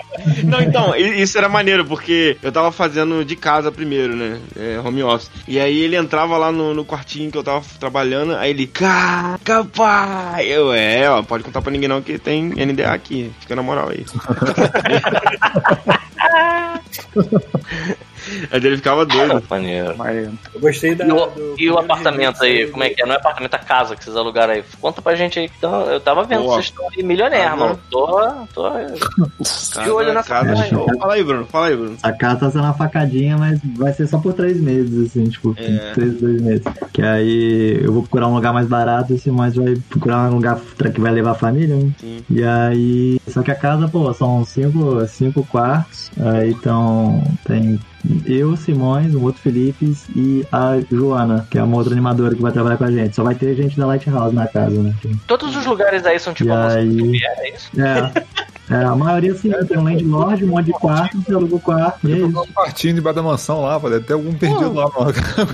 [0.44, 4.40] Não, então, isso era maneiro, porque eu tava fazendo de casa primeiro, né?
[4.56, 5.30] É, home office.
[5.48, 9.64] E aí ele entrava lá no, no quartinho que eu tava trabalhando, aí ele, caraca,
[9.64, 10.48] pai!
[10.48, 13.90] Eu, é, ó, pode contar pra ninguém não que tem NDA aqui, fica na moral
[13.90, 14.06] aí.
[18.52, 19.44] aí ele ficava doido.
[19.50, 19.96] maneiro.
[19.98, 21.06] Mas, Eu gostei da.
[21.06, 23.06] E o, do e o apartamento aí, como é que é?
[23.06, 24.64] Não é apartamento, é casa que vocês alugaram aí.
[24.80, 25.50] Conta pra gente aí.
[25.50, 26.54] que tão- eu tava vendo, Boa.
[26.56, 27.56] vocês estão aí milionaire, Casa.
[27.58, 27.80] mano.
[27.90, 28.70] Tô, tô
[29.84, 30.70] de olho nessa casa aí.
[30.70, 30.86] show.
[31.00, 31.98] Fala aí, Bruno, fala aí, Bruno.
[32.04, 35.56] A casa tá sendo uma facadinha, mas vai ser só por três meses, assim, tipo,
[35.58, 35.92] É.
[35.94, 36.64] três, dois meses.
[36.94, 40.60] Que aí eu vou procurar um lugar mais barato, assim, mas vai procurar um lugar
[40.94, 41.92] que vai levar a família, né?
[42.00, 42.24] Sim.
[42.30, 43.20] E aí.
[43.28, 46.12] Só que a casa, pô, são cinco, cinco quartos.
[46.20, 47.80] Aí então tem
[48.26, 52.52] eu, Simões, um outro Felipe e a Joana, que é uma outra animadora que vai
[52.52, 53.16] trabalhar com a gente.
[53.16, 54.94] Só vai ter gente da Lighthouse na casa, né?
[55.28, 57.70] Todos os lugares aí são tipo E aí- do Xavier, é isso?
[57.82, 58.24] É,
[58.72, 62.08] é, a maioria sim, tem um landlord, um monte de quarto, você aluga o quarto,
[62.08, 62.28] e é isso.
[62.28, 65.14] um quartinho debaixo da mansão lá, deve ter algum perdido lá, mano.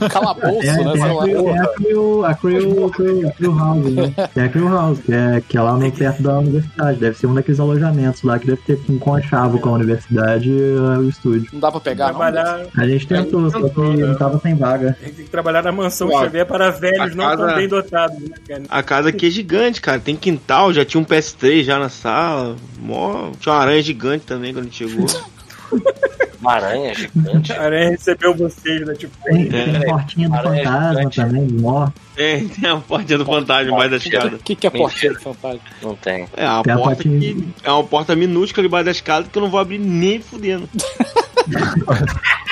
[0.10, 0.92] calabouço, É, né?
[0.94, 1.66] tem a.
[1.78, 4.14] Crew, é a Crew, House, né?
[4.36, 7.00] É a Crew House, que é, que é lá no, perto da universidade.
[7.00, 10.76] Deve ser um daqueles alojamentos lá que deve ter um conchavo com a universidade e
[10.78, 11.50] uh, o estúdio.
[11.54, 12.16] Não dá pra pegar, não.
[12.16, 14.98] trabalhar, A gente tentou, só que não tava sem vaga.
[15.02, 18.20] a gente tem que trabalhar na mansão Ó, Xavier para velhos não tão bem dotados,
[18.20, 18.64] né, cara?
[18.70, 20.00] A casa aqui é gigante, cara.
[20.00, 22.56] Tem quintal, já tinha um PS3 já na sala.
[22.80, 23.07] Mó...
[23.40, 25.06] Tinha uma aranha gigante também quando a gente chegou.
[26.40, 27.52] Uma aranha gigante.
[27.52, 28.94] A aranha recebeu vocês, né?
[28.94, 31.16] Tipo, Tem, tem portinha do Aranha fantasma gigante.
[31.16, 31.94] também, morto.
[32.16, 34.36] Tem, tem a portinha do fantasma embaixo da escada.
[34.36, 35.60] O que, que é portinha do fantasma?
[35.82, 36.28] Não tem.
[36.38, 37.20] É, uma Tem a porta portinha.
[37.20, 40.70] que é uma porta minúscula debaixo da escada que eu não vou abrir nem fudendo.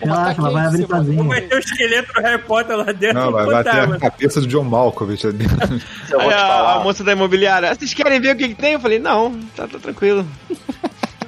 [0.00, 1.40] Relaxa, ela vai abrir Vai sozinha.
[1.48, 4.64] ter o esqueleto do Harry Potter lá dentro Não, vai bater a cabeça do John
[4.64, 5.44] Malkovich ali.
[6.18, 8.72] Aí a, a moça da imobiliária, "Ah, vocês querem ver o que, que tem?
[8.74, 10.26] Eu falei, não, tá, tá tranquilo.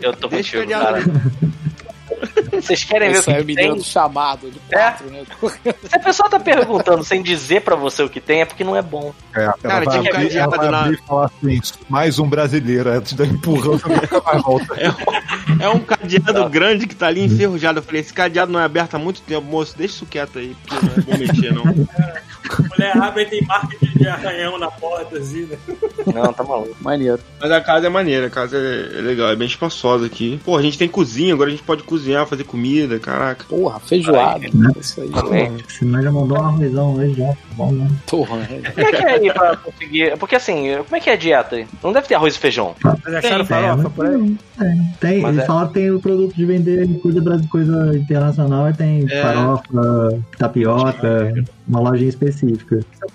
[0.01, 1.03] Eu tô Deixa contigo, cara.
[2.67, 3.75] Vocês querem ver o Esse aí é que o tem?
[3.75, 5.25] do chamado de quatro, né?
[5.89, 8.75] Se a pessoa tá perguntando sem dizer pra você o que tem, é porque não
[8.75, 9.15] é bom.
[9.35, 12.19] É, ela Cara, vai tinha um abrir, cadeado ela vai abrir e falar assim, mais
[12.19, 14.77] um brasileiro, aí tu dá empurrão, você nunca mais volta.
[15.59, 17.79] É um cadeado grande que tá ali enferrujado.
[17.79, 20.55] Eu falei, esse cadeado não é aberto há muito tempo, moço, deixa isso quieto aí,
[20.67, 21.65] porque não é bom mexer, não.
[22.71, 25.57] Mulher abre e tem marca de, arranhão na porta, assim, né?
[26.15, 26.77] Não, tá maluco.
[26.81, 27.19] Maneiro.
[27.41, 30.41] Mas a casa é maneira, a casa é, é legal, é bem espaçosa aqui.
[30.45, 33.45] Pô, a gente tem cozinha, agora a gente pode cozinhar, fazer comida, caraca.
[33.49, 34.47] Porra, feijoada.
[34.81, 35.11] Isso aí.
[35.11, 35.57] Também.
[35.69, 37.35] Se nós já mandou um arrozão hoje já.
[37.53, 37.89] Bom, né?
[38.07, 38.47] Porra, né?
[38.75, 40.17] Como é que é aí pra conseguir?
[40.19, 41.67] Porque assim, como é que é a dieta aí?
[41.83, 42.75] Não deve ter arroz e feijão.
[42.83, 44.37] Mas acharam É, farofa por aí?
[44.59, 48.69] tem, tem, Mas eles é- falaram que tem o produto de vender coisa, coisa internacional
[48.69, 49.23] e tem É.
[49.23, 51.33] farofa, tapioca,
[51.67, 52.36] uma lojinha específica.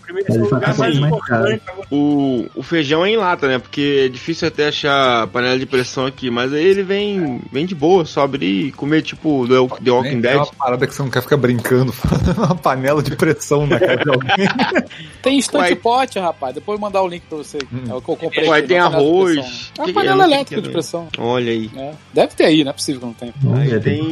[0.02, 1.64] Primeiro, esse é o lugar tá mais importante.
[1.92, 3.60] O, o feijão é em lata, né?
[3.60, 7.76] Porque é difícil até achar panela de pressão aqui, mas aí ele vem, vem de
[7.76, 10.36] boa, só abrir e comer tipo The, The Walking É Dead.
[10.36, 11.94] uma parada que você não quer ficar brincando,
[12.38, 14.32] uma panela de pressão na casa de alguém.
[15.22, 16.56] Tem instante pote, rapaz.
[16.56, 17.58] Depois eu mandar o link pra você.
[17.90, 18.62] É o que eu comprei.
[18.64, 19.34] Tem arroz.
[19.34, 19.72] pressão.
[19.78, 20.72] É uma panela sei elétrica que de é.
[20.72, 21.08] pressão.
[21.18, 21.70] Olha aí.
[21.76, 21.94] É.
[22.14, 23.34] Deve ter aí, não é possível que não tenha.
[23.56, 24.12] Aí tem.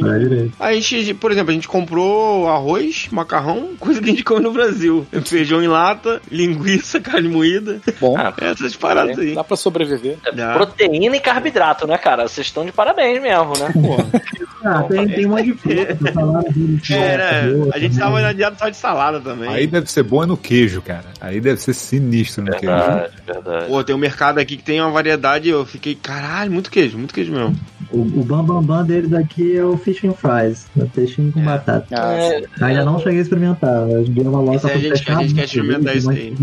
[0.58, 4.52] A gente, por exemplo, a gente comprou arroz, macarrão, coisa que a gente come no
[4.52, 4.99] Brasil.
[5.24, 7.80] Feijão em lata, linguiça, carne moída.
[8.00, 9.34] Bom, Ah, Essas paradas aí.
[9.34, 10.16] dá pra sobreviver.
[10.34, 10.52] Dá.
[10.54, 12.26] Proteína e carboidrato, né, cara?
[12.28, 13.72] Vocês estão de parabéns mesmo, né?
[14.62, 15.96] Ah, tem, tem um monte de fruta,
[16.92, 17.68] É, né?
[17.72, 19.48] A gente tava na dieta só de salada também.
[19.48, 21.04] Aí deve ser bom é no queijo, cara.
[21.18, 22.66] Aí deve ser sinistro no queijo.
[22.74, 23.66] Verdade, verdade.
[23.68, 27.14] Pô, tem um mercado aqui que tem uma variedade, eu fiquei, caralho, muito queijo, muito
[27.14, 27.56] queijo mesmo.
[27.90, 31.40] O, o bambambam bam, bam deles aqui é o fish and fries, é peixinho com
[31.42, 31.86] batata.
[31.92, 35.10] Ah, É, Ainda não cheguei a experimentar, eu dei uma loja Esse aí a gente-
[35.10, 36.34] a gente quer experimentar isso aí.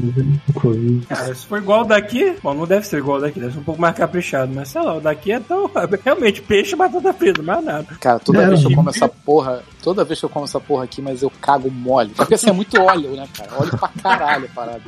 [1.07, 3.59] Cara, se for igual o daqui, bom, não deve ser igual o daqui, deve ser
[3.59, 5.69] um pouco mais caprichado, mas sei lá, o daqui é tão.
[6.03, 7.85] Realmente, peixe e batata frita, mais nada.
[7.99, 10.59] Cara, toda É, vez que eu como essa porra, toda vez que eu como essa
[10.59, 12.11] porra aqui, mas eu cago mole.
[12.15, 13.49] Porque assim, é muito óleo, né, cara?
[13.59, 14.81] Óleo pra caralho a parada.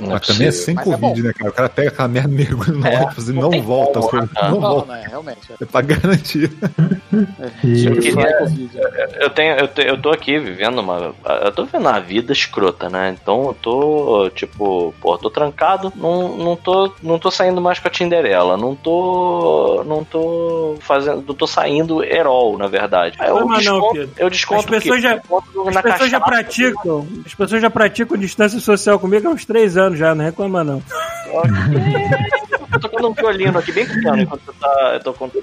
[0.00, 1.50] Mas também é sem Mas é Covid, né, cara?
[1.50, 4.60] O cara pega aquela merda, mergulha no É, óleo e não volta, né, não Não,
[4.60, 4.88] volta.
[4.88, 5.40] não, é, realmente.
[5.60, 6.50] É pra garantir.
[7.64, 8.70] E- Eu queria- é Covid.
[9.20, 11.14] Eu tenho, eu, te- eu tô aqui vivendo uma.
[11.44, 13.16] Eu tô vivendo uma vida escrota, né?
[13.20, 17.88] Então eu tô, tipo, pô, tô trancado, não, não, tô, não tô saindo mais com
[17.88, 19.82] a Tinderela, não tô.
[19.86, 21.24] Não tô fazendo.
[21.26, 23.16] Não tô saindo herol, na verdade.
[23.20, 24.10] Eu Não, não, desconto, Pedro.
[24.18, 25.02] eu desconto As pessoas o quê?
[25.02, 25.14] já-
[25.68, 29.98] As pessoas já praticam, as pessoas já praticam distância social comigo há uns três anos
[29.98, 30.80] já, não reclama não.
[30.80, 32.41] Tô
[32.82, 34.90] tocando um violino aqui bem pequeno enquanto você tá.
[34.94, 35.42] Eu tô contando.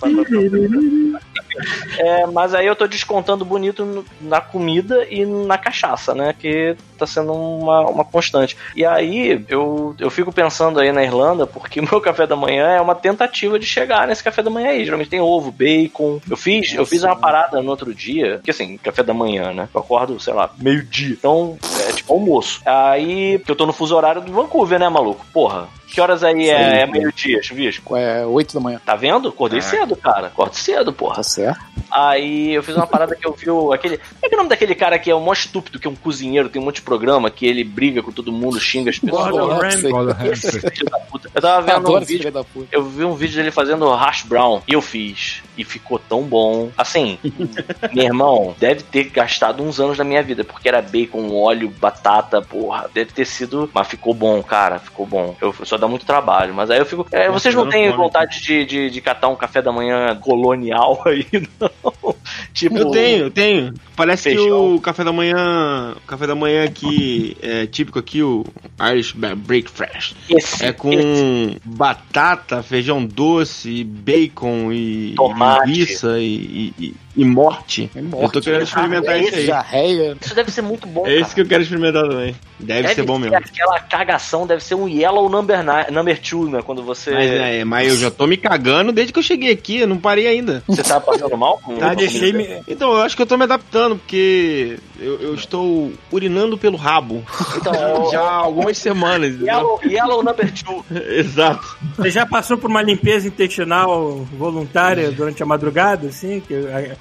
[1.97, 6.33] É, mas aí eu tô descontando bonito no- na comida e na cachaça, né?
[6.37, 8.55] Que tá sendo uma, uma constante.
[8.75, 12.67] E aí eu, eu fico pensando aí na Irlanda, porque o meu café da manhã
[12.67, 14.83] é uma tentativa de chegar nesse café da manhã aí.
[14.85, 16.19] Geralmente tem ovo, bacon.
[16.29, 19.67] Eu fiz, eu fiz uma parada no outro dia, que assim, café da manhã, né?
[19.73, 21.15] Eu acordo, sei lá, meio-dia.
[21.19, 21.57] Então,
[21.87, 22.61] é tipo almoço.
[22.65, 25.25] Aí, eu tô no fuso horário do Vancouver, né, maluco?
[25.33, 25.67] Porra.
[25.91, 27.95] Que horas aí é, é meio-dia, chuvisco?
[27.95, 28.81] É 8 da manhã.
[28.85, 29.29] Tá vendo?
[29.29, 30.27] Acordei cedo, cara.
[30.27, 31.15] Acordo cedo, porra.
[31.15, 31.69] Tá certo?
[31.91, 33.97] Aí eu fiz uma parada que eu vi o, aquele.
[33.97, 35.89] Como é que é o nome daquele cara que é o maior estúpido, que é
[35.89, 38.99] um cozinheiro, tem um monte de programa, que ele briga com todo mundo, xinga as
[38.99, 39.31] pessoas.
[39.31, 39.91] Gordon Ramsay.
[39.91, 41.31] Olha, Esse filho da puta.
[41.33, 42.31] Eu tava vendo um Adoro esse vídeo.
[42.31, 42.67] da puta.
[42.71, 45.41] Eu vi um vídeo dele fazendo hash brown e eu fiz.
[45.57, 46.69] E ficou tão bom.
[46.77, 47.17] Assim,
[47.91, 52.41] meu irmão, deve ter gastado uns anos da minha vida, porque era bacon, óleo, batata,
[52.41, 52.89] porra.
[52.93, 53.69] Deve ter sido.
[53.73, 54.77] Mas ficou bom, cara.
[54.79, 55.35] Ficou bom.
[55.41, 56.53] Eu só dá muito trabalho.
[56.53, 57.05] Mas aí eu fico.
[57.11, 61.25] é, vocês não têm vontade de, de, de catar um café da manhã colonial aí,
[61.59, 62.15] não?
[62.53, 62.77] Tipo.
[62.77, 63.73] Eu tenho, eu tenho.
[63.95, 64.75] Parece que Feijão.
[64.75, 65.95] o café da manhã.
[65.97, 68.45] O café da manhã aqui é típico aqui, o
[68.91, 70.13] Irish Breakfast.
[70.29, 75.67] Esse, É com esse- batata, feijão doce, bacon e Tomate.
[75.67, 77.89] linguiça e, e, e morte.
[77.95, 78.41] É Eu tô morte.
[78.41, 79.45] querendo experimentar isso aí.
[79.45, 80.17] Diarreia.
[80.21, 81.05] Isso deve ser muito bom.
[81.07, 81.35] É esse cara.
[81.35, 82.35] que eu quero experimentar também.
[82.59, 83.35] Deve, ser bom mesmo.
[83.37, 85.59] Aquela cagação deve ser um yellow number,
[85.91, 86.61] number two, né?
[86.61, 87.11] Quando você.
[87.11, 89.97] Mas, é, mas eu já tô me cagando desde que eu cheguei aqui, eu não
[89.97, 90.61] parei ainda.
[90.67, 93.43] Você tá passando mal com Tá, deixei me- Então, eu acho que eu tô me
[93.43, 97.23] adaptando, porque eu, eu estou urinando pelo rabo
[97.55, 97.73] Então,
[98.07, 99.39] é já há algumas semanas.
[99.39, 100.85] Yellow, yellow number two.
[100.91, 101.77] Exato.
[101.95, 106.41] Você já passou por uma limpeza intestinal voluntária durante a madrugada, assim?
[106.41, 106.53] Que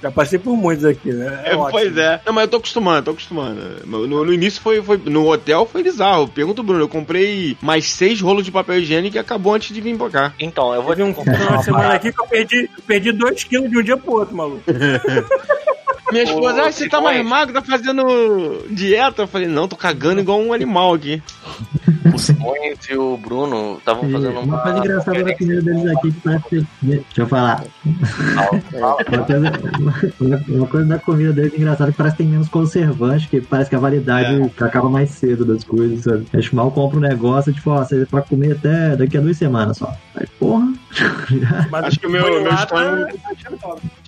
[0.09, 1.41] já passei por muitos aqui, né?
[1.45, 1.71] É, ótimo.
[1.71, 2.21] pois é.
[2.25, 3.61] Não, mas eu tô acostumando, tô acostumando.
[3.85, 4.99] No, no início foi, foi.
[5.05, 6.27] No hotel foi bizarro.
[6.27, 9.97] Pergunta, Bruno, eu comprei mais seis rolos de papel higiênico e acabou antes de vir
[9.97, 10.33] pra cá.
[10.39, 11.15] Então, eu vou Teve um
[11.49, 14.35] uma semana aqui que eu perdi, eu perdi 2 quilos de um dia pro outro,
[14.35, 14.63] maluco.
[16.11, 19.23] Minha esposa, ah, você tá mais magro, tá fazendo dieta?
[19.23, 21.21] Eu falei, não, tô cagando igual um animal aqui.
[22.13, 24.59] O Simões e o Bruno estavam fazendo uma uma.
[24.59, 26.67] coisa engraçada da comida deles aqui que parece que.
[26.81, 27.63] Deixa eu falar.
[29.07, 29.51] Uma coisa,
[30.19, 33.75] uma- coisa da comida deles engraçada que parece que tem menos conservante, que parece que
[33.75, 36.25] a validade acaba mais cedo das coisas, sabe?
[36.33, 39.37] A gente mal compra um negócio, tipo, ó, você vai comer até daqui a duas
[39.37, 39.93] semanas só.
[40.15, 40.73] Aí, porra.
[41.69, 42.65] Mas Acho que o meu- meu lá,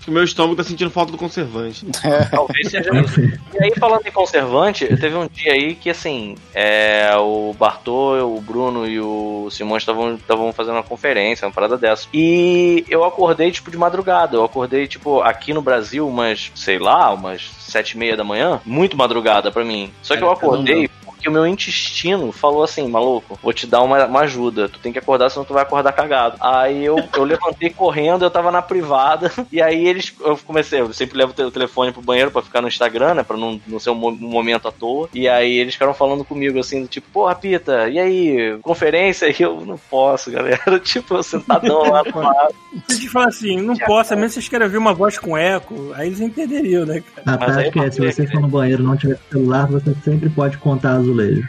[0.01, 1.85] que o meu estômago tá sentindo falta do conservante.
[2.31, 3.21] Talvez seja isso.
[3.21, 8.41] E aí, falando em conservante, teve um dia aí que, assim, é, o Bartô, o
[8.41, 12.07] Bruno e o Simões estavam estavam fazendo uma conferência, uma parada dessa.
[12.13, 14.35] E eu acordei, tipo, de madrugada.
[14.35, 18.59] Eu acordei, tipo, aqui no Brasil, umas, sei lá, umas sete e meia da manhã.
[18.65, 19.91] Muito madrugada pra mim.
[20.01, 20.89] Só que eu acordei
[21.21, 24.67] porque o meu intestino falou assim, maluco, vou te dar uma, uma ajuda.
[24.67, 26.35] Tu tem que acordar, senão tu vai acordar cagado.
[26.39, 30.13] Aí eu, eu levantei correndo, eu tava na privada, e aí eles.
[30.19, 33.13] Eu comecei, eu sempre levo o te- o telefone pro banheiro pra ficar no Instagram,
[33.13, 33.23] né?
[33.23, 35.09] Pra não, não ser um, mo- momento à toa.
[35.13, 39.27] E aí eles ficaram falando comigo assim, do tipo, porra, Pita, e aí, conferência?
[39.29, 40.61] E eu não posso, galera.
[40.83, 42.55] Tipo, eu sentadão lá no lado.
[42.87, 45.17] Se a gente fala assim, não posso, a menos que vocês queiram ver uma voz
[45.19, 47.35] com eco, aí eles entenderiam, né, cara?
[47.35, 49.67] A Mas aí tática é, se você falei, for no banheiro e não tiver celular,
[49.67, 51.47] você sempre pode contar azulejo.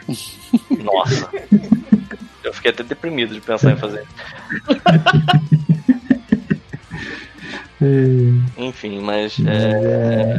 [0.83, 1.29] Nossa.
[2.43, 4.03] Eu fiquei até deprimido de pensar em fazer.
[7.81, 10.37] É, Enfim, mas é,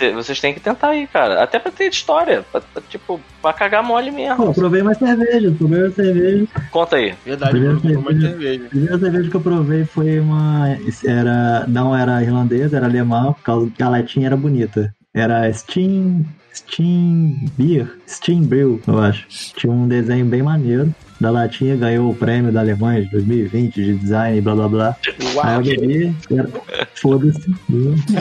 [0.00, 1.42] é, vocês têm que tentar aí, cara.
[1.42, 2.44] Até pra ter história.
[2.50, 4.54] Pra, pra, tipo, pra cagar mole Pô, mesmo.
[4.54, 6.46] provei mais cerveja, provei mais cerveja.
[6.70, 7.14] Conta aí.
[7.24, 8.20] Verdade, tomar cerveja.
[8.30, 8.64] cerveja.
[8.66, 10.76] A primeira cerveja que eu provei foi uma.
[11.06, 14.92] Era, não era irlandesa, era alemã, por causa que a latinha era bonita.
[15.16, 16.26] Era Steam.
[16.54, 17.98] Steam Beer.
[18.06, 19.26] Steam Brew, eu acho.
[19.56, 20.94] Tinha um desenho bem maneiro.
[21.20, 24.96] Da latinha ganhou o prêmio da Alemanha de 2020 de design e blá blá blá.
[25.42, 26.48] Aí eu bebi, era-
[26.94, 27.54] foda-se.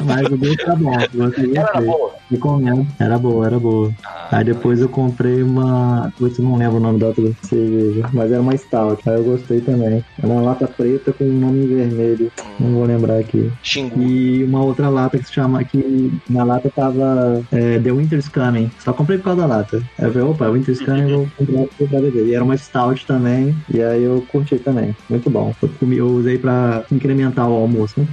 [0.06, 0.94] Mas o gosto tá bom.
[0.94, 1.86] Era gostei.
[1.86, 2.16] boa.
[2.32, 2.88] Recomendo.
[3.00, 3.92] Era boa, era boa.
[4.32, 6.12] Aí depois eu comprei uma.
[6.18, 9.08] Putz, eu não lembro o nome da outra cerveja, mas era uma stout.
[9.08, 10.04] Aí eu gostei também.
[10.18, 12.32] Era uma lata preta com um nome vermelho.
[12.60, 13.52] Não vou lembrar aqui.
[13.62, 14.02] Xingu.
[14.02, 15.64] E uma outra lata que se chama.
[15.64, 18.72] que na lata tava é, The Winter's Coming.
[18.80, 19.78] Só comprei por causa da lata.
[20.00, 21.28] Aí eu falei, opa, Winter's Coming eu vou
[21.68, 22.26] comprar pra beber.
[22.28, 23.56] E era uma stout também.
[23.74, 24.94] E aí eu curti também.
[25.10, 25.52] Muito bom.
[25.62, 28.06] Eu, comi, eu usei pra incrementar o almoço, né?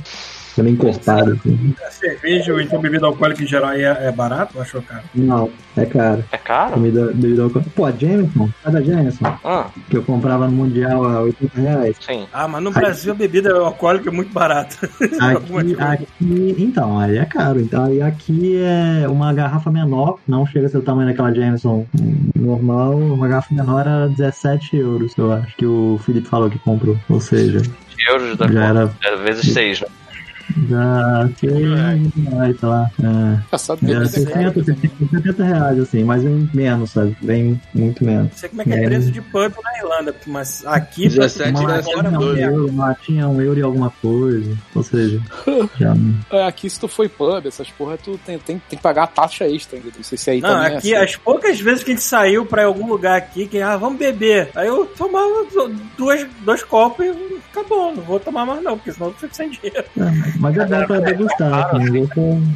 [0.55, 1.75] Também encorpado, assim.
[1.87, 5.03] A cerveja ou então bebida alcoólica em geral é, é barato ou achou caro?
[5.15, 6.25] Não, é caro.
[6.31, 6.73] É caro?
[6.75, 7.71] Comida, bebida alcoólica.
[7.75, 11.97] Pô, a Jameson, cada Jameson, Ah, que eu comprava no Mundial a 80 reais.
[12.01, 12.27] sim.
[12.33, 14.77] Ah, mas no Brasil a bebida alcoólica é muito barata.
[15.21, 17.61] Aqui, aqui, então, aí é caro.
[17.61, 21.87] Então, aí aqui é uma garrafa menor, não chega a ser o tamanho daquela Jameson
[22.35, 22.95] normal.
[22.97, 26.97] Uma garrafa menor era 17 euros, eu acho, que o Felipe falou que comprou.
[27.09, 27.63] Ou seja,
[28.09, 28.93] Euros da já era.
[29.03, 29.87] É vezes seis, né?
[30.69, 32.91] Já sei, aí, sei lá.
[33.03, 33.07] É,
[33.47, 34.65] Engraçado, era bebida é 60, cara.
[34.65, 37.17] 70, 70 reais, assim, mas bem menos, sabe?
[37.23, 38.31] Bem muito menos.
[38.31, 38.87] Não sei como é que é É.
[38.87, 42.45] preço de pub na Irlanda, mas aqui 17 pra Uma agora um é.
[42.45, 44.57] euro, uma latinha, um euro e alguma coisa.
[44.75, 45.21] Ou seja,
[45.79, 45.95] já
[46.31, 49.07] É, aqui se tu foi pub, essas porra, tu tem, tem, tem que pagar a
[49.07, 49.91] taxa extra ainda.
[49.97, 51.05] Não sei se aí Não, também aqui é assim.
[51.05, 54.51] as poucas vezes que a gente saiu pra algum lugar aqui, que ah, vamos beber.
[54.55, 55.47] Aí eu tomava
[55.97, 59.51] duas, dois copos e acabou, não vou tomar mais não, porque senão eu fico sem
[59.51, 59.85] dinheiro.
[60.43, 62.09] Mas é bom pra degustar, assim,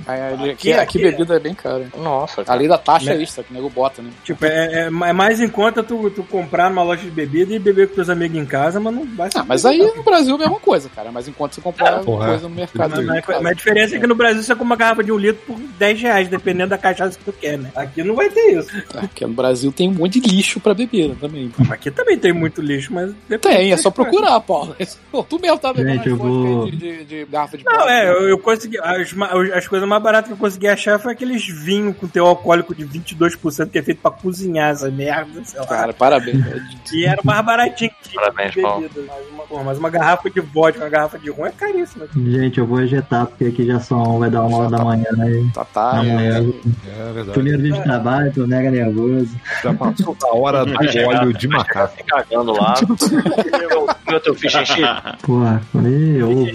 [0.06, 1.86] aí, aqui, Aqui- aqui bebida é bem cara.
[1.96, 2.58] Nossa, cara.
[2.58, 3.22] Além da taxa Né?
[3.22, 4.10] extra que o nego bota, né?
[4.24, 4.48] Tipo, é,
[4.82, 7.94] é- é mais em conta tu, tu comprar numa loja de bebida e beber com
[7.94, 9.38] teus amigos em casa, mas não vai ser.
[9.38, 11.12] Ah, mas aí no Brasil é a mesma coisa, cara.
[11.12, 12.96] Mas enquanto você comprar porra, coisa no mercado.
[12.96, 15.16] Mas, mas- mas a diferença é que no Brasil você compra uma garrafa de um
[15.16, 17.70] litro por 10 reais, dependendo da cachaça que tu quer, né?
[17.76, 18.70] Aqui não vai ter isso.
[18.96, 21.52] Aqui no Brasil tem um monte de lixo pra beber né, também.
[21.70, 23.12] Aqui também tem muito lixo, mas.
[23.40, 24.74] Tem, é só procurar, Paulo.
[25.28, 27.90] Tu mesmo tá bebendo Gente, eu vou- de, de, de garrafa de Não, plástico.
[27.90, 28.78] é, eu, eu consegui.
[28.78, 29.14] As,
[29.52, 32.86] as coisas mais baratas que eu consegui achar foi aqueles vinhos com teor alcoólico de
[32.86, 35.66] 22% que é feito pra cozinhar essa merda, sei lá.
[35.66, 36.36] Cara, parabéns.
[36.92, 38.88] E era o mais baratinho que tinha Parabéns, Paulo.
[38.94, 42.06] Mas uma, porra, mas uma garrafa de vodka, uma garrafa de rum é caríssima.
[42.14, 45.50] Gente, eu vou ejetar, porque aqui já são, vai dar uma hora da manhã, né?
[45.52, 45.90] Tá, tá.
[45.98, 46.38] Amanhã.
[46.38, 47.32] É verdade.
[47.32, 49.36] Primeiro dia de trabalho, tô mega nervoso.
[49.62, 50.72] Já passou da hora do
[51.06, 51.96] óleo de macaco.
[51.96, 52.74] Se cagando lá.
[54.06, 54.80] Meu- Meu teu fish enchi?
[55.22, 56.46] Porra, falei ovo.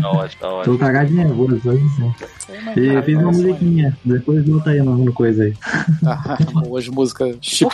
[0.00, 0.76] Tá ótimo, tá ótimo.
[0.76, 2.14] Tô cagado de nervoso, só isso.
[2.76, 5.54] E eu fiz uma musiquinha, depois bota aí no, no coisa aí.
[6.68, 7.70] Hoje música chip.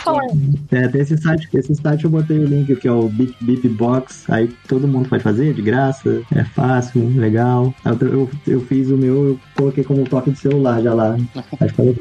[0.71, 3.65] É, tem esse site, esse site eu botei o link que é o Beep Beep
[3.69, 7.73] Box, aí todo mundo pode fazer, de graça, é fácil, legal.
[7.85, 11.15] Eu, eu, eu fiz o meu, eu coloquei como toque de celular já lá.
[11.35, 11.95] Acho que falei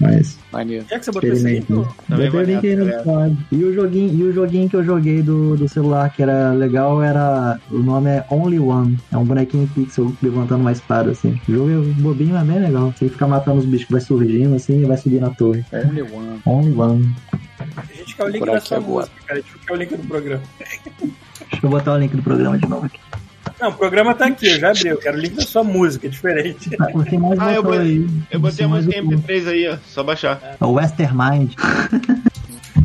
[0.00, 0.86] mas Maneiro.
[0.88, 1.84] Já que você botou esse aí, né?
[2.08, 3.38] Botei o link aí no Discord.
[3.52, 7.02] E o joguinho, e o joguinho que eu joguei do, do celular que era legal
[7.02, 7.58] era.
[7.70, 8.98] O nome é Only One.
[9.12, 11.40] É um bonequinho bonequinho pixel levantando uma espada, assim.
[11.48, 12.92] O jogo é bobinho, mas bem legal.
[12.96, 15.64] Você fica matando os bichos que vai surgindo, assim, e vai subir na torre.
[15.72, 16.40] Only one.
[16.46, 17.14] Only one.
[17.76, 19.40] A gente quer o link da sua música, cara.
[19.40, 20.42] A gente quer o link do programa.
[21.50, 22.98] Deixa eu botar o link do programa de novo aqui.
[23.60, 24.86] Não, o programa tá aqui, eu já abri.
[24.88, 26.70] Eu quero o link da sua música, é diferente.
[26.80, 28.06] Ah, você mais Ah, eu botei- aí.
[28.30, 29.18] Eu botei a música botou.
[29.18, 29.76] MP3 aí, ó.
[29.86, 30.56] Só baixar.
[30.60, 31.54] É o Westermind.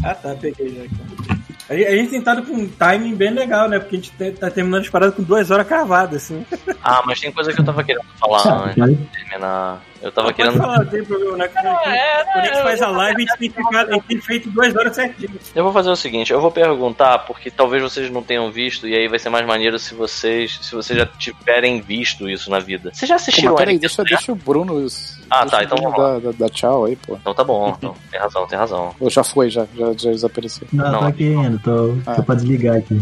[0.03, 1.32] Ah, tá, peguei já aqui.
[1.69, 3.79] A gente a gente tem estado com um timing bem legal, né?
[3.79, 6.45] Porque a gente te- tá terminando as paradas com duas horas cravadas, assim.
[6.83, 9.81] Ah, mas tem coisa que eu tava querendo falar antes de terminar.
[10.03, 10.57] Eu tava Pode querendo.
[10.57, 11.47] falar, não tem problema, né?
[11.47, 14.21] Quando, é, quando a gente faz a live, a gente tem, ficado, a gente tem
[14.21, 15.31] feito duas horas certinho.
[15.55, 18.93] Eu vou fazer o seguinte, eu vou perguntar, porque talvez vocês não tenham visto, e
[18.93, 22.91] aí vai ser mais maneiro se vocês, se vocês já tiverem visto isso na vida.
[22.93, 24.85] Vocês já assistiram peraí, deixa, deixa o Bruno.
[25.29, 26.33] Ah, deixa tá, então vamos lá.
[26.37, 27.15] dar tchau aí, pô.
[27.15, 27.95] Então tá bom, então.
[28.11, 28.93] Tem razão, tem razão.
[28.99, 30.67] Ou já foi, já, já, já desapareceu.
[30.73, 30.99] Não, Não.
[30.99, 32.15] tô aqui ainda, tô, Ah.
[32.15, 33.01] tô pra desligar aqui.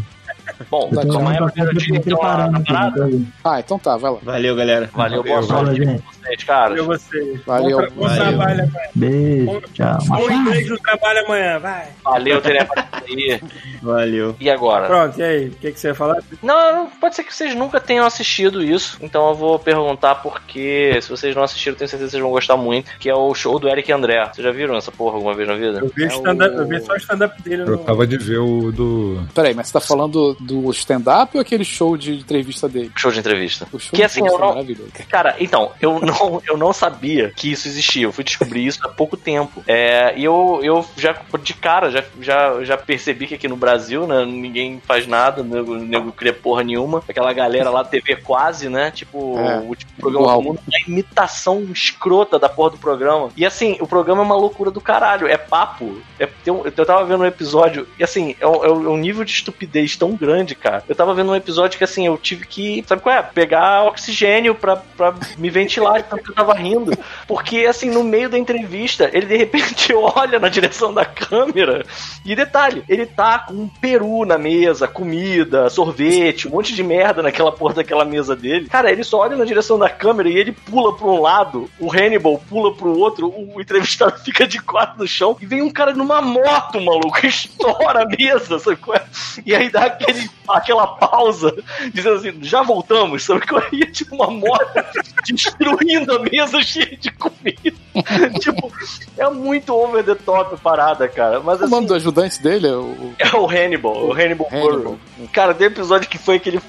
[0.69, 3.09] Bom, Eu como é pra o primeiro dia, então a, a parada.
[3.43, 4.17] Ah, então tá, vai lá.
[4.23, 4.89] Valeu, galera.
[4.93, 6.69] Valeu, boa sorte pra vocês, caras.
[6.69, 7.41] Valeu vocês.
[7.45, 7.77] Valeu.
[7.79, 8.17] Bom, bom Valeu.
[8.27, 8.89] trabalho amanhã.
[8.95, 9.97] Beijo, tchau.
[10.07, 11.87] Bom inglês no trabalho amanhã, vai.
[12.03, 13.39] Valeu, Tereba aí.
[13.81, 14.35] Valeu.
[14.39, 14.87] E agora?
[14.87, 15.47] Pronto, e aí?
[15.47, 16.17] O que, que você ia falar?
[16.41, 21.09] Não, pode ser que vocês nunca tenham assistido isso, então eu vou perguntar porque se
[21.09, 23.67] vocês não assistiram, tenho certeza que vocês vão gostar muito, que é o show do
[23.69, 24.23] Eric André.
[24.31, 25.79] Vocês já viram essa porra alguma vez na vida?
[25.79, 28.07] Eu vi, o É stand-up- o- eu vi só o stand-up dele Eu no.
[28.07, 29.23] de ver o do.
[29.33, 32.91] Peraí, mas você tá falando do stand-up ou aquele show de entrevista dele?
[32.95, 33.67] Show de entrevista.
[33.71, 34.91] O show Que de assim, eu não- é maravilhoso.
[35.09, 38.03] Cara, então, eu não, eu não sabia que isso existia.
[38.03, 39.63] Eu fui descobrir isso há pouco tempo.
[39.67, 44.05] É, e eu, eu já, de cara, já, já, já percebi que aqui no Brasil,
[44.07, 47.03] né, ninguém faz nada, nego, nego cria porra nenhuma.
[47.07, 48.91] Aquela galera lá, TV quase, né?
[48.91, 50.41] Tipo, É, o último programa igual.
[50.41, 53.29] do mundo, uma imitação escrota da porra do programa.
[53.35, 55.27] E assim, o programa é uma loucura do caralho.
[55.27, 56.01] É papo.
[56.19, 59.31] É, um- eu tava vendo um episódio, e assim, é um, é um nível de
[59.31, 60.83] estupidez tão grande, cara.
[60.87, 63.21] Eu tava vendo um episódio que assim, eu tive que, sabe qual é?
[63.21, 66.91] Pegar oxigênio pra, pra me ventilar tanto que eu tava rindo.
[67.27, 71.85] Porque, assim, no meio da entrevista, ele de repente olha na direção da câmera.
[72.25, 77.21] E detalhe, ele tá com um peru na mesa, comida, sorvete, um monte de merda
[77.21, 78.69] naquela porra daquela mesa dele.
[78.69, 81.91] Cara, ele só olha na direção da câmera e ele pula pra um lado, o
[81.91, 85.93] Hannibal pula pro outro, o entrevistado fica de quatro no chão e vem um cara
[85.93, 89.05] numa moto, maluco, estoura a mesa, sabe qual é?
[89.45, 91.55] E aí dá aquele, aquela pausa,
[91.93, 93.67] dizendo assim, já voltamos, sabe qual é?
[93.71, 94.65] E é tipo uma moto
[95.25, 97.77] destruindo a mesa cheia de comida.
[98.39, 98.71] tipo,
[99.17, 101.39] é muito over the top a parada, cara.
[101.39, 103.13] Mas O nome assim, do ajudante dele é o.
[103.19, 104.97] é o Hannibal, o Hannibal Hannibal.
[105.17, 105.29] Burr.
[105.31, 106.59] Cara, tem episódio que foi aquele.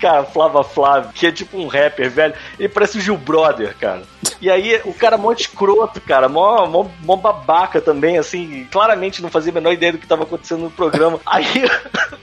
[0.00, 2.34] Cara, Flava Flávio, que é tipo um rapper, velho.
[2.58, 4.02] Ele parece o Gil Brother, cara.
[4.40, 9.28] E aí, o cara mó escroto, cara, mó, mó, mó babaca também, assim, claramente não
[9.28, 11.20] fazia a menor ideia do que tava acontecendo no programa.
[11.26, 11.64] Aí,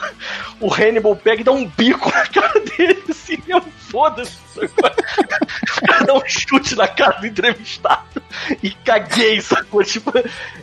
[0.59, 4.37] o Hannibal pega e dá um bico na cara dele, assim, eu foda-se.
[4.57, 8.21] O cara dá um chute na cara do entrevistado
[8.63, 9.83] e caguei, sacou?
[9.83, 10.11] Tipo,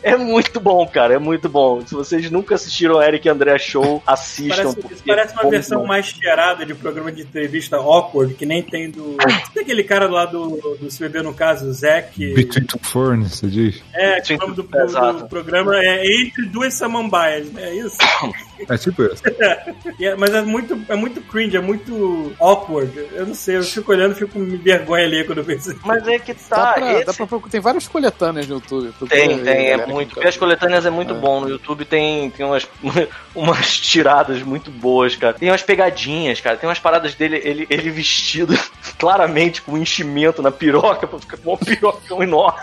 [0.03, 1.85] é muito bom, cara, é muito bom.
[1.85, 4.55] Se vocês nunca assistiram o Eric André Show, assistam.
[4.55, 6.05] Parece, porque isso parece é uma bom versão demais.
[6.05, 9.15] mais cheirada de programa de entrevista awkward, que nem tem do.
[9.53, 12.33] Tem aquele cara lá do, do Se Beber no caso, o Zack.
[12.33, 13.81] Between Two Ferns, você diz?
[13.93, 17.97] É, o nome do, do- do programa é Entre Duas Samambaias, é isso?
[18.69, 19.21] É tipo isso.
[19.99, 22.91] E é- mas é muito, é muito cringe, é muito awkward.
[23.13, 25.73] Eu não sei, eu fico olhando e fico com vergonha ali quando eu penso.
[25.85, 26.73] Mas é que Dá tá.
[26.73, 28.91] pra, esse- dá pra tem várias coletâneas no YouTube.
[29.07, 30.19] Tem, tem, é muito.
[30.19, 31.17] Ver as coletâneas é muito É.
[31.17, 31.39] bom.
[31.41, 32.67] No YouTube tem, tem umas,
[33.33, 35.33] umas tiradas muito boas, cara.
[35.33, 36.57] Tem umas pegadinhas, cara.
[36.57, 38.53] Tem umas paradas dele, ele, ele vestido
[38.99, 42.59] claramente com enchimento na piroca, pra ficar com um pirocão enorme.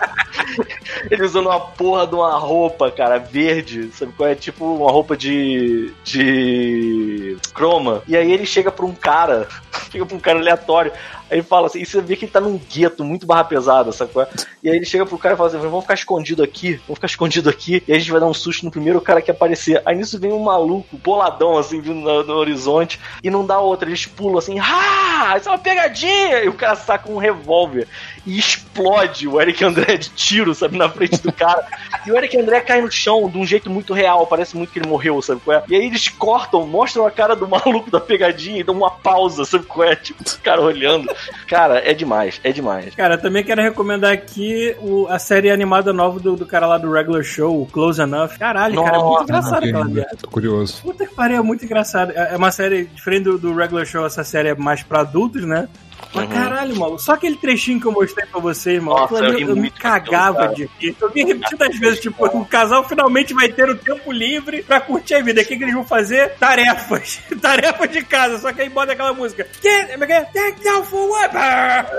[1.09, 4.35] Ele usando uma porra de uma roupa, cara, verde, sabe qual é?
[4.35, 5.82] Tipo uma roupa de.
[6.03, 7.37] De.
[7.53, 8.03] croma.
[8.07, 9.47] E aí ele chega pra um cara,
[9.91, 10.91] chega pra um cara aleatório.
[11.29, 13.89] Aí ele fala assim, e você vê que ele tá num gueto muito barra pesada,
[13.89, 14.27] é?
[14.61, 17.07] E aí ele chega pro cara e fala assim: vamos ficar escondido aqui, vamos ficar
[17.07, 19.81] escondido aqui, e a gente vai dar um susto no primeiro cara que aparecer.
[19.85, 23.89] Aí nisso vem um maluco, boladão, assim, vindo no, no horizonte, e não dá outra,
[23.89, 26.43] eles pulam assim, ah, isso é uma pegadinha!
[26.43, 27.87] E o cara saca um revólver
[28.25, 31.65] e explode o Eric André de tiro, sabe, na frente do cara.
[32.05, 34.79] E o Eric André cai no chão de um jeito muito real, parece muito que
[34.79, 35.63] ele morreu, sabe qual é?
[35.67, 39.45] E aí eles cortam, mostram a cara do maluco da pegadinha e dão uma pausa,
[39.45, 39.95] sabe qual é?
[39.95, 41.09] Tipo, o cara olhando.
[41.47, 42.93] Cara, é demais, é demais.
[42.95, 46.91] Cara, também quero recomendar aqui o- a série animada nova do, do cara lá do
[46.91, 48.37] Regular Show, o Close Enough.
[48.39, 50.17] Caralho, cara, é muito Nossa, engraçado aquela merda.
[50.21, 50.81] Tô curioso.
[50.81, 52.11] Puta que pariu, é muito engraçado.
[52.15, 55.43] É é uma série diferente do, do Regular Show, essa série é mais pra adultos,
[55.45, 55.67] né?
[56.13, 56.33] Mas Uhum.
[56.33, 56.99] caralho, maluco.
[57.01, 58.99] Só aquele trechinho que eu mostrei pra vocês, mano.
[58.99, 60.95] Nossa, eu ri eu, me cagava de rir.
[60.99, 65.15] Eu vi repetidas vezes, tipo, o casal finalmente vai ter o tempo livre pra curtir
[65.15, 65.41] a vida.
[65.41, 66.35] O que, que eles vão fazer?
[66.35, 67.19] Tarefas.
[67.41, 68.37] Tarefas de casa.
[68.39, 69.47] Só que aí bota aquela música.
[69.65, 70.21] É é?
[70.25, 71.33] Take down for what?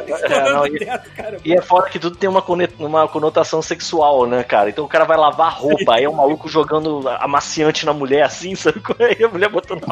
[0.09, 1.39] Estourando não, o e- teto, cara.
[1.45, 2.45] E é foda que tudo tem uma,
[2.79, 4.71] uma conotação sexual, né, cara?
[4.71, 8.55] Então o cara vai lavar roupa, aí é um maluco jogando amaciante na mulher assim,
[8.57, 8.81] sabe?
[9.01, 9.85] Aí a mulher botando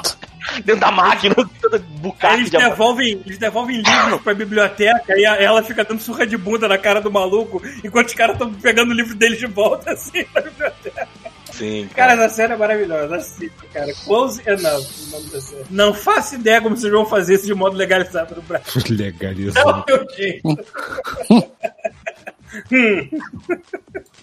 [0.64, 5.36] dentro da máquina, toda bucada eles de devolvem, eles devolvem livros pra biblioteca e a-
[5.36, 8.90] ela fica dando surra de bunda na cara do maluco, enquanto os caras estão pegando
[8.90, 11.08] o livro deles de volta, assim, na biblioteca.
[11.52, 13.14] Sim, Cara, essa cena é maravilhosa.
[13.16, 13.92] Assista, cara.
[14.04, 14.62] Close enough.
[14.62, 15.64] o nome da cena.
[15.68, 18.82] Não faço ideia como vocês vão fazer isso de modo legalizado no Brasil.
[18.88, 19.84] É o Legalizado.
[19.86, 20.48] meu jeito.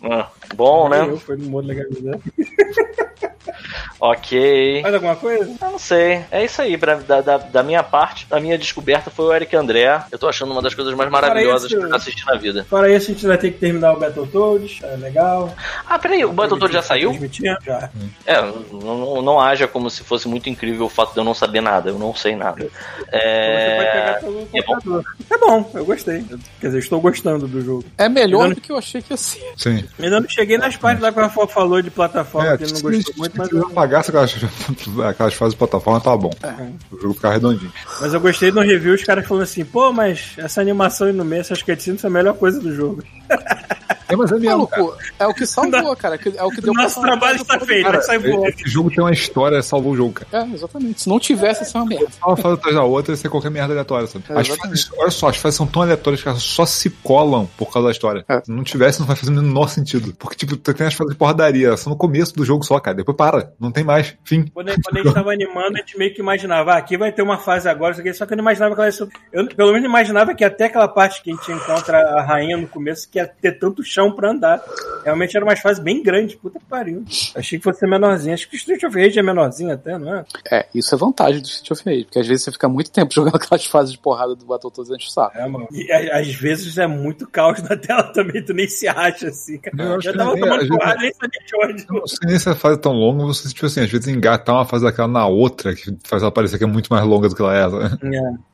[0.02, 1.02] Ah, bom, né?
[1.02, 2.22] Eu fui no modo legalizado.
[4.00, 4.82] Ok.
[4.82, 5.44] Mais alguma coisa?
[5.62, 6.22] Eu não sei.
[6.32, 6.78] É isso aí.
[6.78, 10.02] pra- da, da, da minha parte, a minha descoberta foi o Eric André.
[10.12, 12.64] Eu tô achando uma das coisas mais maravilhosas isso- pra assistir na vida.
[12.70, 14.80] Fora isso, a gente vai ter que terminar o Battletoads.
[14.84, 15.54] É legal.
[15.86, 17.12] Ah, peraí, o Battletoads já saiu?
[17.66, 17.90] Já.
[18.26, 21.34] É, não, não, não haja como se fosse muito incrível o fato de eu não
[21.34, 21.90] saber nada.
[21.90, 22.64] Eu não sei nada.
[22.64, 22.70] Então
[23.10, 24.20] você pode pegar É.
[24.20, 24.74] pelo é bom.
[24.76, 25.06] computador.
[25.30, 26.24] É bom, eu gostei.
[26.62, 27.84] Quer dizer, estou gostando do jogo.
[27.98, 29.54] É melhor Ainda do que eu achei que ia ser.
[29.58, 29.84] Sim.
[30.00, 32.74] Ainda não cheguei nas partes lá que o Rafael falou de plataforma, É, que ele
[32.74, 34.36] não gostou muito, mas se eu apagasse aquelas,
[35.08, 36.32] aquelas fases de plataforma, tá bom.
[36.92, 37.72] O jogo ficar redondinho.
[38.02, 41.26] Mas eu gostei no review, os caras falando assim, pô, mas essa animação aí no
[41.26, 43.04] meio, essas cutscenes são a melhor coisa do jogo.
[44.10, 44.50] É, mas é mesmo.
[44.50, 46.20] Maluco, é o que salvou, cara.
[46.36, 48.48] É o que deu Nosso trabalho está feito, Cara, vai sair voando.
[48.48, 50.46] esse jogo tem uma história, salvou o jogo, cara.
[50.46, 51.04] É, exatamente.
[51.04, 52.08] Se não tivesse, isso é uma merda.
[52.26, 54.26] Uma fase atrás da outra, ia ser qualquer merda aleatória, sabe?
[54.30, 57.48] É, As fases, olha só, as fases são tão aleatórias que elas só se colam
[57.56, 58.26] por causa da história.
[58.28, 58.42] É.
[58.42, 60.12] Se não tivesse, não vai fazer o menor sentido.
[60.18, 62.98] Porque, tipo, tem as fases de porradaria, elas são no começo do jogo só, cara.
[62.98, 64.16] Depois para, não tem mais.
[64.24, 64.46] Fim.
[64.52, 67.22] Quando, quando a gente tava animando, a gente meio que imaginava, ah, aqui vai ter
[67.22, 69.08] uma fase agora, só que eu não imaginava que ela ia ser...
[69.32, 72.68] Eu, pelo menos imaginava que até aquela parte que a gente encontra a rainha no
[72.68, 74.62] começo, que ia ter tanto chão pra andar.
[75.04, 77.04] Realmente era umas fases bem grandes, puta que pariu.
[77.36, 78.34] Achei que fosse menorzinha.
[78.34, 80.26] Acho que o Street of Rage é menorzinho até, não é?
[80.52, 83.12] É, isso é vantagem do Street of Rage, porque às vezes você fica muito tempo
[83.16, 85.38] jogando aquelas fases de porrada do Battletoads antes do saco.
[85.38, 85.68] É, mano.
[85.72, 89.58] E a- às vezes é muito caos na tela também, tu nem se acha assim,
[89.58, 89.76] cara.
[89.84, 91.86] Eu acho Já tava nem- tomando porrada, nem sabia de onde.
[91.90, 94.56] Não sei nem se a fase é tão longa, você, tipo assim, às vezes engatar
[94.56, 97.36] uma fase daquela na outra, que faz ela parecer que é muito mais longa do
[97.36, 97.70] que ela é.
[97.70, 97.98] né?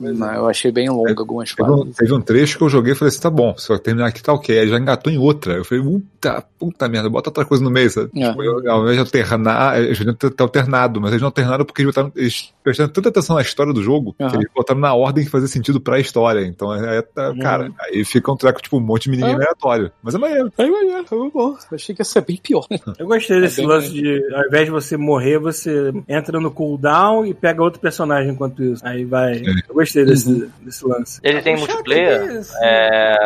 [0.02, 0.12] É.
[0.12, 1.96] Não, eu achei bem longa algumas Teve um, fases.
[1.96, 4.22] teve um trecho que eu joguei e falei assim: tá bom, se eu terminar aqui
[4.22, 4.55] tá ok.
[4.60, 5.54] Aí já engatou em outra.
[5.54, 8.10] Eu falei, puta, puta merda, bota outra coisa no meio, sabe?
[8.16, 8.30] É.
[8.30, 11.66] Tipo, eu, ao invés de alternar, eles deviam ter, ter alternado, mas eles não alternaram
[11.66, 14.30] porque eles, botaram, eles prestaram tanta atenção na história do jogo Aham.
[14.32, 16.42] que eles botaram na ordem que fazia sentido pra história.
[16.46, 19.42] Então, é, é, tá- cara, aí fica um treco, tipo, um monte de menininho Ah.
[19.42, 19.92] aleatório.
[20.02, 20.52] Mas é maneiro.
[20.58, 21.50] Aí, aí, foi bom.
[21.52, 22.66] Eu achei que ia ser bem pior.
[23.00, 27.26] Eu gostei desse bem lance de, ao invés de você morrer, você entra no cooldown
[27.26, 28.86] e pega outro personagem enquanto isso.
[28.86, 29.42] Aí vai.
[29.68, 30.50] Eu gostei desse, Uhum.
[30.62, 31.20] desse lance.
[31.24, 32.42] Ele tem O chato multiplayer?
[32.62, 33.16] é.
[33.16, 33.18] É,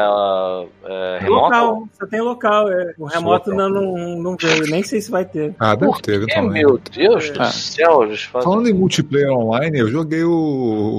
[0.85, 1.41] é, remoto?
[1.44, 2.72] Local, só tem local.
[2.72, 2.94] É.
[2.98, 5.54] O remoto ainda não, não veio, nem sei se vai ter.
[5.60, 7.46] Ah, deve Por ter, que, meu Deus do Ah.
[7.46, 8.00] céu,
[8.41, 10.32] Falando em multiplayer online, eu joguei o,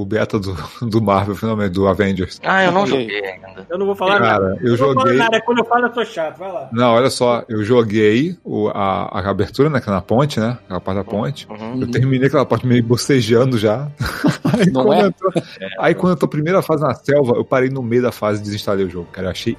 [0.01, 2.41] o beta do, do Marvel, finalmente, do Avengers.
[2.45, 3.67] Ah, eu não joguei ainda.
[3.69, 4.59] Eu não vou falar Cara, nada.
[4.63, 5.41] eu não vou falar joguei- nada.
[5.43, 6.39] Quando eu falo, eu sou chato.
[6.39, 6.69] Vai lá.
[6.73, 10.59] Não, olha só, eu joguei o, a, a abertura, né, que é na ponte, né?
[10.65, 11.47] Aquela parte da ponte.
[11.51, 11.81] Uhum.
[11.81, 13.89] Eu terminei aquela parte meio bocejando já.
[14.59, 15.07] Aí, Não quando é?
[15.07, 15.33] eu tô-
[15.79, 18.43] aí quando eu tô primeira fase na selva, eu parei no meio da fase e
[18.43, 19.29] desinstalei o jogo, cara.
[19.29, 19.57] Eu achei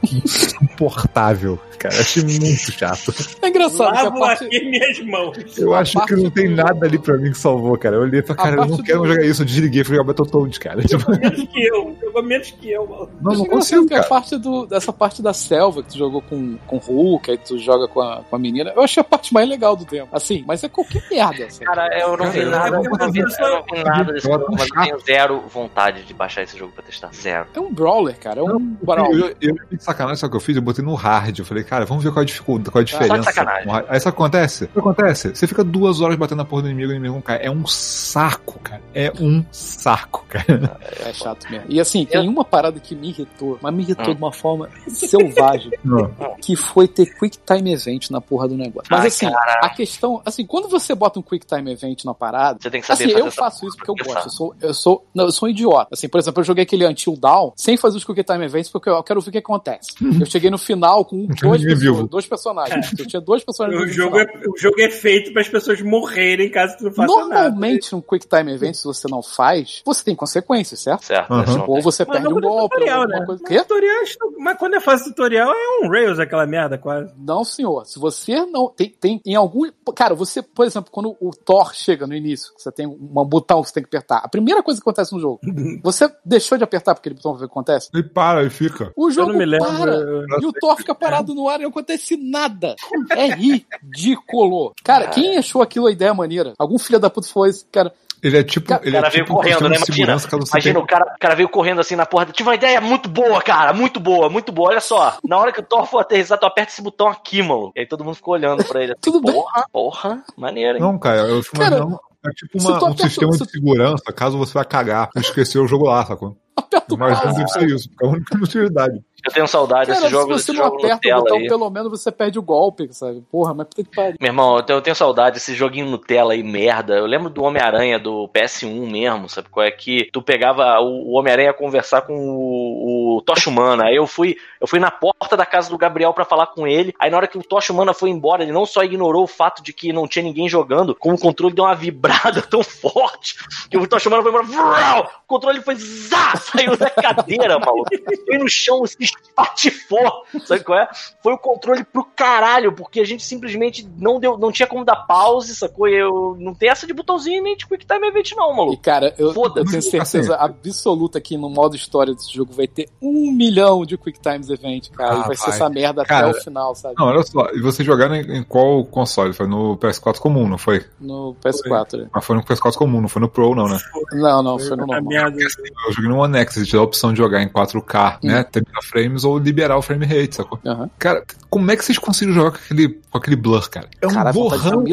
[0.53, 1.95] insuportável, cara.
[1.95, 3.13] Eu achei muito chato.
[3.41, 4.45] É engraçado Lavo parte.
[4.45, 5.57] aqui minhas mãos.
[5.57, 7.95] Eu A acho que não tem do- nada ali pra mim que salvou, cara.
[7.95, 9.41] Eu olhei e falei, cara, eu não quero do- jogar isso.
[9.41, 10.81] Eu desliguei e falei, ah, Battletoads, cara.
[10.83, 11.97] Tipo, Menos que eu.
[12.01, 13.09] Jogou menos que eu, mano.
[13.21, 14.09] não, não Acho consigo, que a cara.
[14.09, 17.57] parte do, dessa parte da selva que tu jogou com, com o Hulk, aí tu
[17.57, 20.09] joga com a, com a menina, eu achei a parte mais legal do tempo.
[20.11, 21.45] Assim, mas é qualquer merda.
[21.45, 21.63] Assim.
[21.63, 24.45] Cara, eu não vi Cara, nada, eu eu não vi, eu nada desse eu jogo,
[24.51, 27.09] mas eu tenho zero vontade de baixar esse jogo pra testar.
[27.13, 27.47] Zero.
[27.53, 28.39] É um brawler, cara.
[28.39, 29.35] É um Eu, brawler.
[29.41, 30.55] eu, eu, de sacanagem, sabe o que eu fiz?
[30.55, 31.39] Eu botei no hard.
[31.39, 33.19] Eu falei, cara, vamos ver qual é a dificuldade, qual é a diferença.
[33.19, 33.71] de sacanagem.
[33.87, 34.63] Aí sabe o que acontece?
[34.65, 35.29] O que acontece?
[35.35, 37.39] Você fica duas horas batendo na porra do inimigo e o inimigo não cai.
[37.41, 38.81] É um saco, cara.
[38.93, 40.77] É um saco, cara.
[41.05, 41.65] É chato mesmo.
[41.69, 44.13] E assim, tem uma parada que me irritou, mas me irritou Hum.
[44.15, 45.71] de uma forma selvagem,
[46.41, 48.87] que foi ter Quick Time Event na porra do negócio.
[48.89, 52.57] Mas Ai, assim, a questão, assim, quando você bota um Quick Time Event na parada,
[52.61, 54.25] Você tem que saber Assim, fazer eu faço isso porque eu gosto.
[54.25, 55.89] Eu sou, eu sou, não, eu sou um idiota.
[55.91, 58.89] Assim, por exemplo, eu joguei aquele Until Down sem fazer os Quick Time Events porque
[58.89, 59.91] eu quero ver o que acontece.
[60.21, 62.91] Eu cheguei no final com dois, pessoas, dois personagens.
[62.97, 63.81] Eu tinha dois personagens.
[63.81, 64.35] O no jogo, final.
[64.35, 67.49] é, o jogo é feito para as pessoas morrerem caso tu não faça nada.
[67.49, 71.05] Normalmente, um Quick Time Event, se você não faz, você tem consequências, certo?
[71.05, 73.25] Certo, esse não Ou você Mas perde não um é golpe, tutorial, né?
[73.25, 73.43] coisa.
[73.47, 74.03] Mas tutorial,
[74.39, 77.13] mas quando é fase tutorial, é um Rails naquela merda, quase.
[77.17, 77.85] Não, senhor.
[77.85, 78.69] Se você não.
[78.69, 79.69] Tem, tem em algum.
[79.95, 83.67] Cara, você, por exemplo, quando o Thor chega no início, você tem um botão que
[83.67, 84.21] você tem que apertar.
[84.23, 85.39] A primeira coisa que acontece no jogo.
[85.83, 87.89] você deixou de apertar porque aquele botão ver o que acontece?
[87.93, 88.91] Ele para, ele fica.
[88.95, 89.97] O jogo não me lembro, para.
[90.41, 92.75] E o Thor fica parado no ar e não acontece nada.
[93.11, 94.73] É ridículo.
[94.83, 96.53] Cara, quem achou aquilo a ideia maneira?
[96.57, 97.93] Algum filho da puta falou isso, cara.
[98.23, 98.67] Ele é tipo.
[98.67, 99.75] Cara, ele O cara é veio tipo correndo, né?
[99.77, 100.15] Imagina,
[100.51, 102.27] imagina o, cara, o cara veio correndo assim na porra.
[102.27, 103.73] Tive uma ideia muito boa, cara.
[103.73, 104.69] Muito boa, muito boa.
[104.69, 105.17] Olha só.
[105.27, 107.71] Na hora que o Thor for aterrissar, tu aperta esse botão aqui, mano.
[107.75, 108.91] E aí todo mundo ficou olhando pra ele.
[108.91, 109.33] Assim, Tudo bem.
[109.33, 110.23] porra, porra.
[110.37, 110.81] Maneiro, hein?
[110.83, 111.99] Não, cara, eu fico Cara, imaginando.
[112.23, 115.57] É tipo uma- um aperta- sistema se- de segurança, caso você vai cagar e esquecer
[115.57, 116.37] o jogo lá, sacou?
[116.55, 119.01] Aperta o Mas não deve ser isso, porque é a única utilidade.
[119.25, 121.47] Eu tenho saudade Cara, desse jogo, se você não jogo aperta o Nutella botão, aí.
[121.47, 123.23] pelo menos você perde o golpe, sabe?
[123.31, 124.15] Porra, mas puta que pariu.
[124.19, 126.95] Meu irmão, eu tenho, eu tenho saudade desse joguinho Nutella aí, merda.
[126.95, 129.71] Eu lembro do Homem-Aranha do PS1 mesmo, sabe qual é?
[129.71, 133.85] Que tu pegava o, o Homem-Aranha conversar com o, o Tocha Humana.
[133.85, 136.93] Aí eu fui, eu fui na porta da casa do Gabriel pra falar com ele.
[136.99, 139.61] Aí na hora que o Tocha Humana foi embora, ele não só ignorou o fato
[139.61, 143.35] de que não tinha ninguém jogando, como o controle deu uma vibrada tão forte
[143.69, 144.45] que o Tocha Humana foi embora.
[144.45, 145.11] vrau!
[145.25, 146.35] O controle foi zá!
[146.41, 147.89] Saiu da cadeira, maluco.
[148.25, 150.23] Foi no chão, se espatifou.
[150.45, 150.89] Sabe qual é?
[151.21, 154.95] Foi o controle pro caralho, porque a gente simplesmente não deu, não tinha como dar
[155.07, 155.87] pause, sacou?
[155.87, 158.81] E eu não tem essa de botãozinho nem de Quick Time Event, não, E, maluco.
[158.81, 163.31] cara, eu, eu tenho certeza absoluta que no modo história desse jogo vai ter um
[163.31, 165.15] milhão de Quick Times Event, cara.
[165.15, 166.95] Ah, e vai, ser essa merda Cara, até o final, sabe?
[166.97, 169.33] Não, olha só, e você jogaram em, em qual console?
[169.33, 170.85] Foi no PS4 comum, não foi?
[170.99, 172.07] No PS4.
[172.13, 173.79] Mas foi no PS4 comum, não foi no Pro, não, né?
[174.13, 175.03] Não, não, foi no A normal.
[175.03, 175.37] merda.
[175.41, 178.43] Eu joguei no One X, ele te dá a opção de jogar em 4K, né?
[178.43, 178.71] 30
[179.01, 180.59] frames ou liberar o frame rate, sacou?
[180.65, 180.89] Aham.
[180.99, 183.87] Cara, como é que vocês conseguem jogar com aquele, com aquele blur, cara?
[184.01, 184.83] É um vontade de borrão.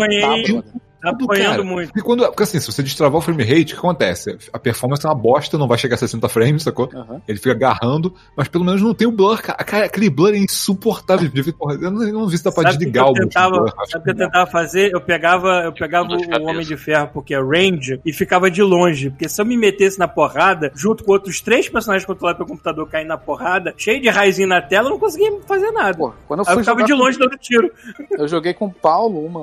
[1.00, 1.62] Tá apanhando cara.
[1.64, 1.88] muito.
[1.92, 4.36] Porque, quando, porque assim, se você destravar o frame rate, o que acontece?
[4.52, 6.88] A performance é uma bosta, não vai chegar a 60 frames, sacou?
[7.26, 9.62] Ele fica agarrando, mas pelo menos não tem o blur, cara.
[9.64, 11.30] Cara, aquele blur é insuportável.
[11.80, 13.24] Eu não, eu não vi se dá pra Sabe o que desligar eu o blur.
[13.28, 14.90] tentava, sabe o que eu tentava fazer?
[14.92, 16.42] Eu pegava, eu pegava Dor de o.
[16.48, 19.10] Homem de Ferro, porque é range, e ficava de longe.
[19.10, 22.88] Porque se eu me metesse na porrada, junto com outros três personagens controlados pelo computador
[22.88, 25.96] caindo na porrada, cheio de raizinho na tela, eu não conseguia fazer nada.
[25.96, 27.70] Pô, quando eu Aí eu fui ficava de com- longe dando tiro.
[28.18, 29.40] Eu joguei com o Paulo, uma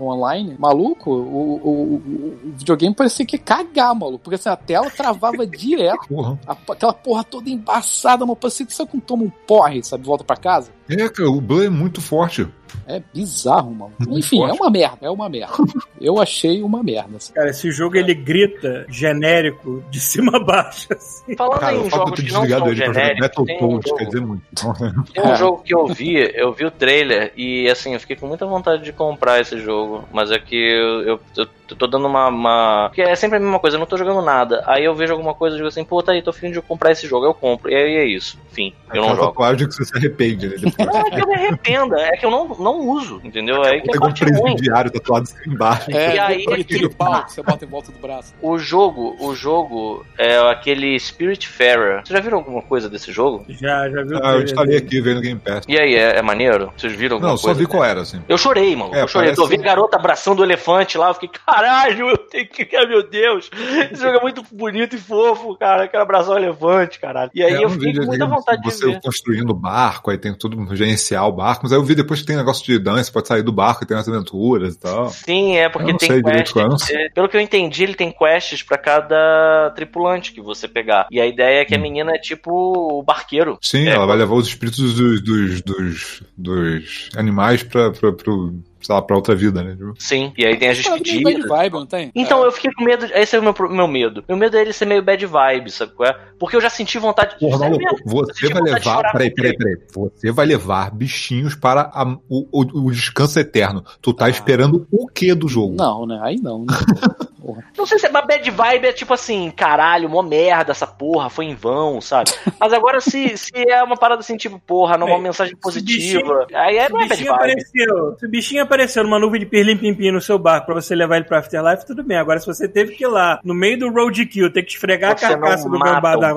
[0.00, 4.56] online, maluco, o, o, o- o videogame parecia que ia cagar, maluco, porque assim, a
[4.56, 6.38] tela travava direto, Porra.
[6.46, 10.24] a- aquela porra toda embaçada, mas parecia que você não toma um porre, sabe, volta
[10.24, 10.70] pra casa.
[10.88, 12.46] É, cara, o blur é muito forte.
[12.88, 13.92] É bizarro, mano.
[14.00, 14.50] Muito Enfim, forte.
[14.50, 15.54] é uma merda, é uma merda.
[16.00, 17.16] Eu achei uma merda.
[17.16, 17.32] assim.
[17.32, 20.88] Cara, esse jogo ele grita genérico de cima a baixo.
[20.92, 21.34] Assim.
[21.36, 24.20] Falando Cara, em jogos que não são genéricos, Metal tem um Toad jogo- quer dizer
[24.20, 24.42] muito.
[25.14, 25.36] Tem um É.
[25.36, 28.82] jogo que eu vi, eu vi o trailer e assim, eu fiquei com muita vontade
[28.82, 30.04] de comprar esse jogo.
[30.12, 31.46] Mas é que eu, eu, eu
[31.78, 32.88] tô dando uma, uma.
[32.88, 34.62] Porque é sempre a mesma coisa, eu não tô jogando nada.
[34.66, 36.90] Aí eu vejo alguma coisa e digo assim, pô, tá aí, tô afim de comprar
[36.90, 37.70] esse jogo, eu compro.
[37.70, 38.36] E aí é isso.
[38.52, 39.28] Enfim, eu não jogo.
[39.28, 40.56] tatuagem que você se arrepende, né?
[40.78, 43.62] Não é que eu me arrependa, é que eu não, não uso, entendeu?
[43.64, 45.90] É aí que é um presidiário tatuado embaixo.
[45.90, 48.34] É, E aí- tripal que você bota em volta do braço.
[48.40, 51.96] O jogo, o jogo é aquele Spiritfarer.
[52.04, 53.44] Vocês já viram alguma coisa desse jogo?
[53.48, 54.18] Já, já viu?
[54.22, 55.64] Ah, eu instalei aqui vendo Game Pass.
[55.68, 56.72] E aí, é, é maneiro?
[56.76, 57.60] Vocês viram alguma Não, só coisa?
[57.60, 58.20] vi qual era, assim.
[58.28, 58.94] Eu chorei, mano.
[58.94, 59.28] É, eu chorei.
[59.28, 61.08] parece- Eu vi a garota abraçando o elefante lá.
[61.08, 62.68] Eu fiquei, caralho, eu tenho que.
[62.76, 63.50] Ai, meu Deus.
[63.92, 65.84] Esse jogo é muito bonito e fofo, cara.
[65.84, 67.30] Eu quero abraçar o elefante, caralho.
[67.34, 69.00] E aí É, eu fiquei com muita vontade de Você ver.
[69.00, 72.26] construindo o barco, aí tem tudo gerenciar o barco, mas aí eu vi depois que
[72.26, 75.10] tem negócio de dança, pode sair do barco e tem as aventuras e tal.
[75.10, 76.90] Sim, é porque tem qual é, quests.
[76.90, 81.06] é, pelo que eu entendi, ele tem quests pra cada tripulante que você pegar.
[81.10, 83.58] E a ideia é que a menina é tipo o barqueiro.
[83.60, 88.54] Sim, É, ela vai levar os espíritos dos, dos, dos, dos animais pra, pro,
[88.84, 89.72] sei lá, pra outra vida, né?
[89.72, 91.22] Tipo, Sim, e aí tem as despedidas.
[91.22, 92.12] bad vibe, não tem?
[92.14, 92.46] Então É.
[92.46, 93.06] eu fiquei com medo.
[93.14, 94.22] Esse é o meu, meu medo.
[94.28, 96.16] Meu medo é ele ser meio bad vibe, sabe qual é?
[96.38, 97.98] Porque eu já senti vontade Porra, maluco, mesmo?
[98.04, 99.12] você vai de levar.
[99.12, 99.76] Peraí, peraí, peraí.
[99.94, 103.82] Você vai levar bichinhos para a- o, o, o descanso eterno.
[104.02, 104.30] Tu tá Ah.
[104.30, 105.74] esperando o que do jogo?
[105.76, 106.20] Não, né?
[106.22, 106.60] Aí não.
[106.60, 106.66] Né?
[107.44, 107.64] Porra.
[107.76, 111.28] Não sei se é uma bad vibe, é tipo assim, caralho, mó merda essa porra,
[111.28, 112.30] foi em vão, sabe?
[112.58, 115.56] Mas agora se, se é uma parada assim, tipo, porra, não é uma É, mensagem
[115.56, 117.36] positiva, aí é, não é bad bichinho vibe.
[117.52, 121.16] apareceu, se o bichinho apareceu numa nuvem de pirlim-pim-pim no seu barco pra você levar
[121.16, 122.16] ele pra Afterlife, tudo bem.
[122.16, 125.26] Agora, se você teve que ir lá, no meio do roadkill, ter que esfregar Você
[125.26, 126.34] a carcaça do gambá da,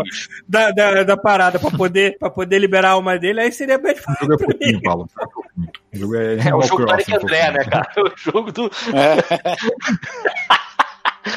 [0.47, 3.97] da, da, da parada pra poder, pra poder liberar a alma dele, aí seria bad
[3.99, 4.81] O vibe jogo é pra pouquinho, mim.
[4.83, 5.09] Paulo.
[5.93, 7.89] O jogo é, É o jogo do Eric Crossing, André, né, cara?
[7.95, 8.65] É o jogo do.
[8.93, 10.57] É.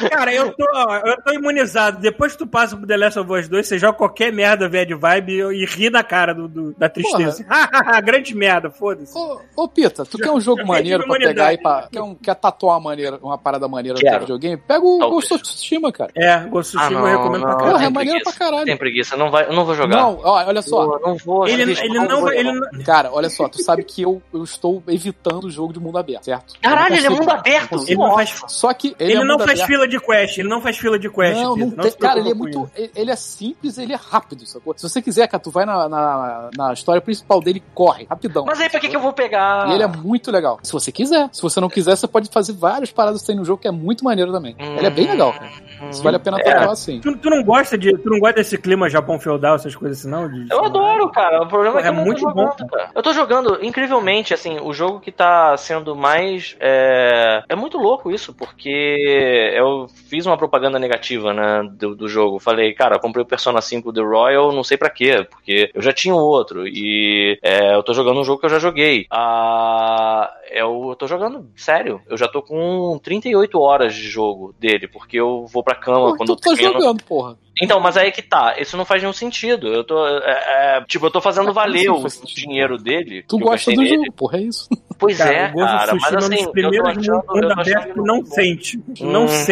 [0.09, 0.65] Cara, eu tô,
[1.05, 1.99] eu tô imunizado.
[1.99, 4.93] Depois que tu passa pro The Last of Us 2, você joga qualquer merda bad
[4.93, 7.45] vibe e, e ri da cara do, do- da tristeza.
[8.03, 9.17] Grande merda, foda-se.
[9.17, 11.87] Ô, ô Pita, tu quer um jogo maneiro pra pegar aí pra.
[11.91, 14.11] Quer, um, quer tatuar uma, maneira, uma parada maneira no Quero.
[14.25, 14.57] teu videogame?
[14.57, 15.11] Pega o Talvez.
[15.13, 16.11] Ghost of Tsushima, cara.
[16.15, 17.77] É, Ghost of Ah, Tsushima eu recomendo pra Porra, caralho.
[17.77, 18.37] é tem maneiro preguiça.
[18.37, 18.65] pra caralho.
[18.65, 19.97] Tem preguiça, não, vai, eu não vou jogar.
[19.97, 20.83] Não, ó, olha só.
[20.83, 21.47] Eu não vou.
[21.47, 22.37] Ele, ele eu não vou vai.
[22.37, 22.83] Ele não...
[22.83, 26.25] Cara, olha só, tu sabe que eu, eu estou evitando o jogo de mundo aberto,
[26.25, 26.53] certo?
[26.61, 27.83] Caralho, não ele é mundo aberto.
[27.87, 29.67] Ele não faz, Só que ele, ele é não faz aberto.
[29.81, 31.35] Fila de quest, ele não faz fila de quest.
[31.41, 31.91] Não, não Pedro, tem.
[31.93, 32.69] Cara, ele é muito.
[32.75, 34.73] ele- Ele é simples, ele é rápido, sacou?
[34.77, 38.45] Se você quiser, cara, tu vai na, na, na história principal dele, corre, rapidão.
[38.45, 39.69] Mas aí, pra que, que eu vou pegar?
[39.69, 40.59] E ele é muito legal.
[40.63, 41.29] Se você quiser.
[41.31, 43.71] Se você não quiser, você pode fazer várias paradas que tem no jogo que é
[43.71, 44.55] muito maneiro também.
[44.59, 45.49] Ele é bem legal, cara.
[45.89, 46.63] Isso vale a pena É.
[46.69, 46.99] assim.
[46.99, 47.91] Tu, tu não gosta de.
[47.97, 50.29] Tu não gosta desse clima Japão feudal, essas coisas assim, não?
[50.29, 51.41] De- Eu adoro, cara.
[51.43, 52.89] O problema é que É eu não muito tô bom, jogando, cara.
[52.93, 56.55] Eu tô jogando, incrivelmente, assim, o jogo que tá sendo mais.
[56.59, 62.39] É, é muito louco isso, porque eu fiz uma propaganda negativa, né, do, do jogo.
[62.39, 65.93] Falei, cara, comprei o Persona 5 The Royal, não sei pra quê, porque eu já
[65.93, 66.67] tinha um outro.
[66.67, 69.05] E é, eu tô jogando um jogo que eu já joguei.
[69.11, 72.01] Ah, eu, eu tô jogando, sério.
[72.09, 76.17] Eu já tô com 38 horas de jogo dele, porque eu vou pra cama Pô,
[76.17, 76.79] quando então tu tá eu termino.
[76.81, 77.37] jogando, porra.
[77.61, 79.67] Então, mas aí que tá, isso não faz nenhum sentido.
[79.67, 80.07] Eu tô.
[80.07, 83.23] é, é, tipo, eu tô fazendo valer o dinheiro dele.
[83.27, 83.95] Tu eu gosta do nele.
[83.97, 84.69] jogo, porra, é isso.
[84.97, 85.93] Pois Cara, é, cara.
[85.99, 87.11] Mas é assim, eu tô achando.
[87.11, 88.25] mundo Eu tô aberto achando que não bom.
[88.25, 88.79] sente.
[89.01, 89.27] Não Hum.
[89.27, 89.50] sente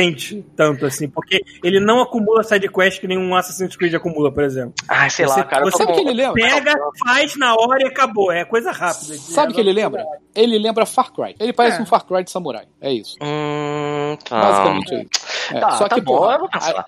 [0.55, 4.73] tanto assim, porque ele não acumula sidequest que nenhum Assassin's Creed acumula, por exemplo.
[4.87, 5.65] Ai, sei Você- lá, cara.
[5.65, 6.41] eu tô você Sabe o que ele lembra?
[6.43, 6.73] Pega,
[7.05, 8.31] faz na hora e acabou.
[8.31, 9.15] É coisa rápida.
[9.15, 10.03] Sabe o que ele lembra?
[10.35, 11.35] Ele lembra Far Cry.
[11.39, 11.81] Ele parece É.
[11.81, 12.65] um Far Cry de samurai.
[12.79, 13.15] É isso.
[13.21, 14.39] Hum, tá.
[14.41, 15.09] Basicamente é isso.
[15.51, 16.37] É, Tá, Só tá que, bom, porra.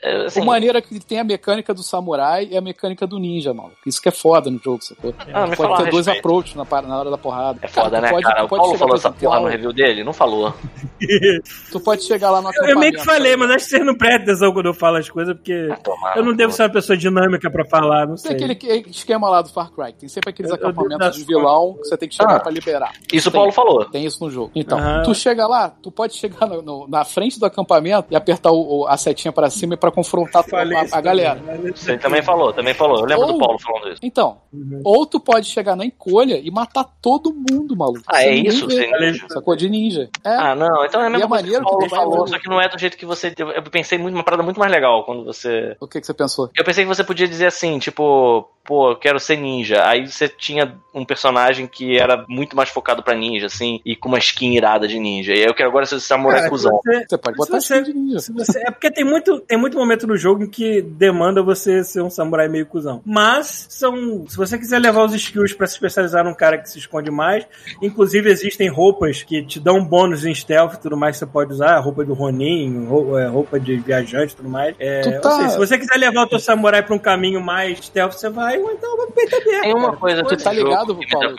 [0.03, 3.17] É, assim, o maneiro é que tem a mecânica do samurai e a mecânica do
[3.17, 3.71] ninja, mano.
[3.87, 5.15] Isso que é foda no jogo, sacou?
[5.33, 7.57] Ah, pode a ter dois approaches na, na hora da porrada.
[7.63, 8.41] É foda, tu né, pode- cara?
[8.41, 10.03] tu O pode Paulo falou essa porra no review dele?
[10.03, 10.53] Não falou.
[11.71, 13.85] Tu pode chegar lá no Eu, eu meio que acampamento, falei, mas acho que vocês
[13.85, 16.63] não prestam atenção quando eu falo as coisas, porque Ah, tomar eu não devo ser
[16.63, 18.31] uma pessoa dinâmica pra falar, não Tem sei.
[18.35, 19.93] aquele que- esquema lá do Far Cry.
[19.93, 22.39] Tem sempre aqueles Eu- eu acampamentos dar de vilão que você tem que chegar Ah.
[22.39, 22.91] pra liberar.
[23.11, 23.39] Isso o Tem.
[23.39, 23.85] Paulo falou.
[23.85, 24.51] Tem isso no jogo.
[24.55, 28.51] Então, tu chega lá, tu pode chegar no- no- na frente do acampamento e apertar
[28.51, 31.39] o- o- a setinha pra cima pra confrontar a, isso a galera.
[31.39, 32.99] também, Você também falou, também falou.
[32.99, 33.99] Eu lembro Ou- do Paulo falando isso.
[34.03, 34.37] Então,
[34.83, 38.01] ou tu pode chegar na encolha e matar todo mundo, maluco.
[38.07, 38.65] Ah, Você é isso?
[38.65, 39.25] Você ninja?
[39.29, 40.09] Sacou de ninja.
[40.23, 40.29] É.
[40.35, 41.89] Ah, não, então é a E mesma é coisa que maneiro o Paulo que tu
[41.89, 43.33] vai falou, só que não é do jeito que você.
[43.37, 45.75] Eu pensei muito uma parada muito mais legal quando você.
[45.79, 46.49] O que, que você pensou?
[46.57, 49.83] Eu pensei que você podia dizer assim, tipo, pô, eu quero ser ninja.
[49.85, 54.09] Aí você tinha um personagem que era muito mais focado pra ninja, assim, e com
[54.09, 55.33] uma skin irada de ninja.
[55.33, 56.79] E aí eu quero agora ser samurai cuzão.
[56.83, 58.19] você- Você pode Se botar você- skin de ninja.
[58.33, 62.01] você- é porque tem muito, tem muito momento no jogo em que demanda você ser
[62.01, 63.01] um samurai meio cuzão.
[63.05, 66.77] Mas, são, se você quiser levar os skills pra se especializar num cara que se
[66.79, 67.45] esconde mais,
[67.81, 71.51] inclusive existem roupas que te dão bônus em stealth e tudo mais que você pode
[71.53, 74.75] usar, roupa do Ronin, roupa de viajante e tudo mais.
[74.79, 77.79] É, Tu tá- seja, se você quiser levar o teu samurai pra um caminho mais
[77.79, 79.61] stealth, você vai, então vai pro peito aberto.
[79.63, 81.35] Tem uma coisa Tu tá ligado, Paulo?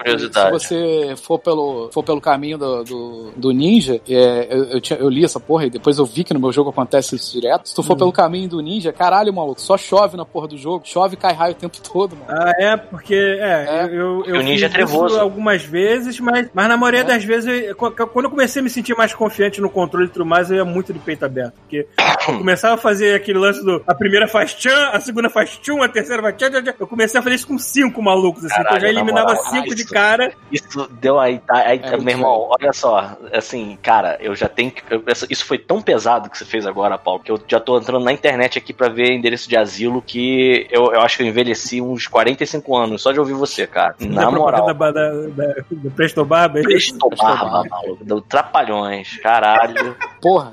[0.60, 4.98] Se você for pelo, for pelo caminho do, do, do ninja, é, eu, eu, tinha-
[4.98, 7.68] eu li essa porra e depois eu vi que no meu jogo acontece isso direto.
[7.68, 7.84] Se tu Hum.
[7.84, 10.82] for pelo caminho do ninja, caralho, maluco, só chove na porra do jogo.
[10.84, 12.26] Chove e cai raio o tempo todo, mano.
[12.28, 13.84] Ah, é, porque é, É.
[13.86, 15.06] eu, eu o ninja fiz é trevoso.
[15.14, 17.04] isso algumas vezes, mas, mas na maioria É.
[17.04, 20.10] das vezes, eu- qu- quando eu comecei a me sentir mais confiante no controle e
[20.10, 21.31] tudo mais, eu ia muito de peito aberto.
[21.32, 21.86] Porque
[22.28, 23.82] eu começava a fazer aquele lance do.
[23.86, 26.74] A primeira faz tchan, a segunda faz tchum, a terceira faz tchan, tchan, tchan.
[26.78, 28.54] Eu comecei a fazer isso com cinco malucos, assim.
[28.54, 29.92] então eu já Caralho, na eliminava moral, cinco de isso.
[29.92, 30.32] cara.
[30.50, 34.70] Isso deu aí, tá, aí É meu irmão, olha só, assim, cara, eu já tenho
[34.70, 34.82] que.
[34.90, 38.04] eu- isso foi tão pesado que você fez agora, Paulo, que eu já tô entrando
[38.04, 41.80] na internet aqui pra ver endereço de asilo que eu, eu acho que eu envelheci
[41.80, 43.94] uns 45 anos só de ouvir você, cara.
[44.00, 44.66] Na da moral.
[44.66, 46.58] Da, da, da, do Presto Barba.
[46.60, 46.62] é?
[46.62, 48.04] Presto barba, maluco.
[48.04, 49.96] Do Trapalhões, caralho.
[50.20, 50.52] Porra.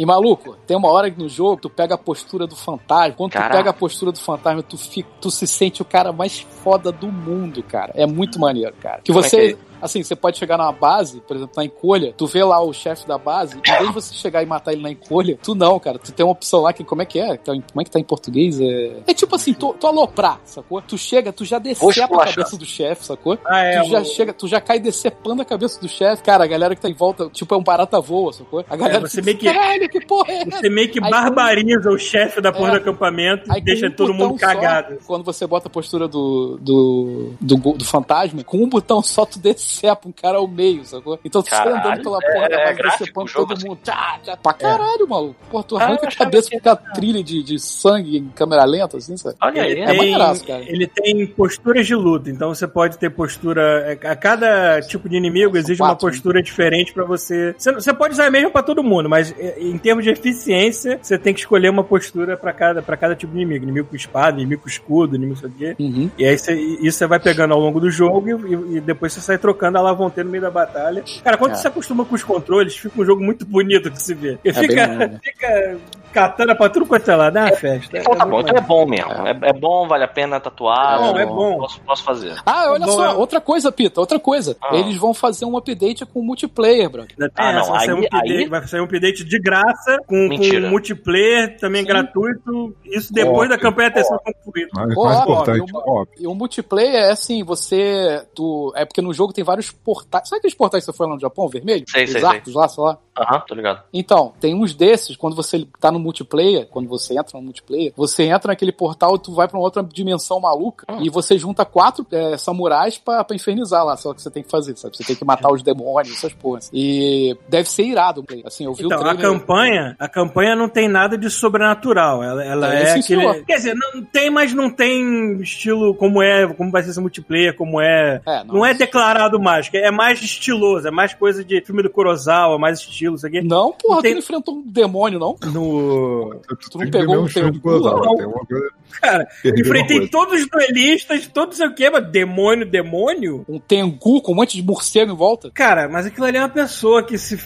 [0.00, 3.14] E maluco, tem uma hora que no jogo tu pega a postura do fantasma.
[3.14, 3.50] Quando Caraca.
[3.50, 6.90] tu pega a postura do fantasma, tu, fica, tu se sente o cara mais foda
[6.90, 7.92] do mundo, cara.
[7.94, 9.02] É muito maneiro, cara.
[9.04, 9.52] Que Como é você.
[9.52, 12.72] que Assim, você pode chegar numa base, por exemplo, na encolha, tu vê lá o
[12.72, 15.78] chefe da base, em vez de você chegar e matar ele na encolha, tu não,
[15.78, 15.98] cara.
[15.98, 17.34] Tu tem uma opção lá que, como é que é?
[17.34, 18.60] Em- Como é que tá em português?
[18.60, 20.80] É, é tipo assim, tu, tu aloprar, sacou?
[20.82, 23.38] Tu chega, tu já decepa a cabeça do chefe, sacou?
[23.44, 23.82] Ah, é.
[23.82, 26.22] tu já o- chega, tu já cai decepando a cabeça do chefe.
[26.22, 28.64] Cara, a galera que tá em volta, tipo, é um barata voa, sacou?
[28.68, 30.58] A galera É, você meio que- caralho, que porra é essa?
[30.58, 32.70] Você meio que Aí, barbariza o chefe da porra É.
[32.72, 34.98] do acampamento e Aí, com deixa um todo mundo só, cagado.
[35.06, 39.38] quando você bota a postura do, do, do, do fantasma, com um botão só tu
[39.70, 41.18] decepa um cara ao meio, sacou?
[41.24, 43.68] Então tu sai Caralho, andando pela porra é- da é decepando todo assim?
[43.68, 43.78] mundo.
[43.82, 45.36] Tchá, tchá, pra caralho, maluco.
[45.50, 48.64] Pô, tu Ah, arranca eu a cabeça com aquela trilha de, de sangue em câmera
[48.64, 49.36] lenta, assim, sabe?
[49.40, 50.62] Olha aí, Ele É tem, maneiraço, cara.
[50.66, 53.98] ele tem posturas de luta, então você pode ter postura.
[54.04, 56.12] A cada tipo de inimigo exige uma quatro, né?
[56.12, 57.54] postura diferente pra você.
[57.58, 57.72] você.
[57.72, 61.32] Você pode usar a mesma pra todo mundo, mas em termos de eficiência, você tem
[61.32, 63.64] que escolher uma postura pra cada, pra cada tipo de inimigo.
[63.64, 65.82] Inimigo com espada, inimigo com escudo, inimigo com sei o quê.
[65.82, 66.10] Uhum.
[66.18, 69.20] E aí você, isso você vai pegando ao longo do jogo e, e depois você
[69.20, 71.02] sai trocando a lavonteira no meio da batalha.
[71.22, 71.54] Cara, quando É.
[71.56, 74.38] você acostuma com os controles, fica um jogo muito bonito de se ver.
[74.44, 75.76] E É fica, fica
[76.12, 77.36] katana pra tudo quanto é lado.
[77.38, 77.98] É uma festa.
[77.98, 79.10] Então tá muito bom, então é bom mesmo.
[79.26, 80.94] É, é bom, vale a pena tatuar.
[80.94, 81.58] É bom, é bom.
[81.58, 82.34] Posso, posso fazer.
[82.44, 84.56] Ah, olha só, é- outra coisa, Pita, outra coisa.
[84.62, 84.76] Ah.
[84.76, 88.04] Eles vão fazer um update com multiplayer, tem Ah, não, essa, vai, sair um aí-
[88.06, 91.88] update, aí- vai sair um update de graça, com, com multiplayer também Sim.
[91.88, 92.74] gratuito.
[92.84, 94.68] Isso depois da campanha ter sido concluída.
[94.74, 95.72] Mais importante.
[96.18, 98.24] E o multiplayer é assim, você.
[98.34, 100.28] Tu, é porque no jogo tem vários portais.
[100.28, 101.84] Sabe aqueles portais que você foi lá no Japão, vermelho?
[101.88, 102.98] Sei, Os sei, arcos lá, sei lá.
[103.20, 103.82] Aham, tô ligado.
[103.92, 108.24] Então, tem uns desses, quando você tá no multiplayer, quando você entra no multiplayer, você
[108.24, 110.98] entra naquele portal e tu vai pra uma outra dimensão maluca Hum.
[111.02, 114.50] e você junta quatro é, samurais pra, pra infernizar lá, só que você tem que
[114.50, 114.96] fazer, sabe?
[114.96, 116.70] Você tem que matar os demônios, essas porras.
[116.72, 119.20] E deve ser irado, assim, eu vi Então, o a trailer.
[119.38, 122.22] campanha, a campanha não tem nada de sobrenatural.
[122.22, 123.20] Ela, ela É, é, sim, aquele.
[123.20, 123.44] senhor.
[123.44, 127.54] Quer dizer, não tem, mas não tem estilo como é, como vai ser esse multiplayer,
[127.56, 128.20] como é.
[128.26, 132.58] É, Não, é declarado mágica, é mais estiloso, é mais coisa de filme do Kurosawa,
[132.58, 133.40] mais estilo, isso aqui.
[133.42, 135.36] Não, porra, Não tem- tu não enfrentou um demônio, não?
[135.52, 136.40] No.
[136.40, 138.16] Tu não Tem que ver pegou mesmo o filme do teu Kurosawa, cu?
[138.16, 138.70] tem uma coisa-
[139.00, 140.10] Cara, perdeu uma enfrentei coisa.
[140.12, 143.44] todos os duelistas, todos sei o que, mas demônio, demônio?
[143.48, 145.50] Um tengu com um monte de morcego em volta?
[145.52, 147.38] Cara, mas aquilo ali é uma pessoa que se,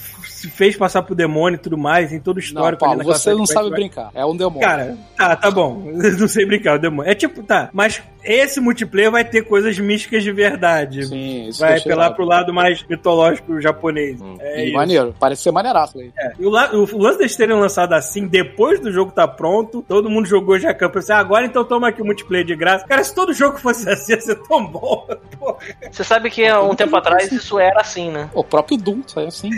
[0.45, 2.99] se fez passar por demônio e tudo mais, tem todo o Não, histórico Paulo, ali
[3.09, 4.11] naquela você não sabe vai- brincar.
[4.15, 4.61] É um demônio.
[4.69, 5.83] Cara, tá, tá bom.
[6.19, 7.11] não sei brincar, o demônio.
[7.11, 11.07] É tipo, tá, mas esse multiplayer vai ter coisas místicas de verdade.
[11.07, 14.21] Sim, isso vai apelar pro lado mais mitológico japonês.
[14.21, 14.37] Hum.
[14.41, 14.75] É isso.
[14.75, 16.11] maneiro, parece ser maneiraço aí.
[16.19, 16.33] É.
[16.39, 20.09] E o, la- o lance deles terem lançado assim, depois do jogo tá pronto, todo
[20.11, 20.99] mundo jogou já campo.
[20.99, 22.87] Assim, ah, agora então toma aqui o multiplayer de graça.
[22.87, 25.07] Cara, se todo jogo fosse assim, ia ser tão bom.
[25.39, 25.57] Porra.
[25.91, 28.31] Você sabe que há um tempo atrás isso era assim, né?
[28.35, 29.51] O próprio Doom, isso aí é assim.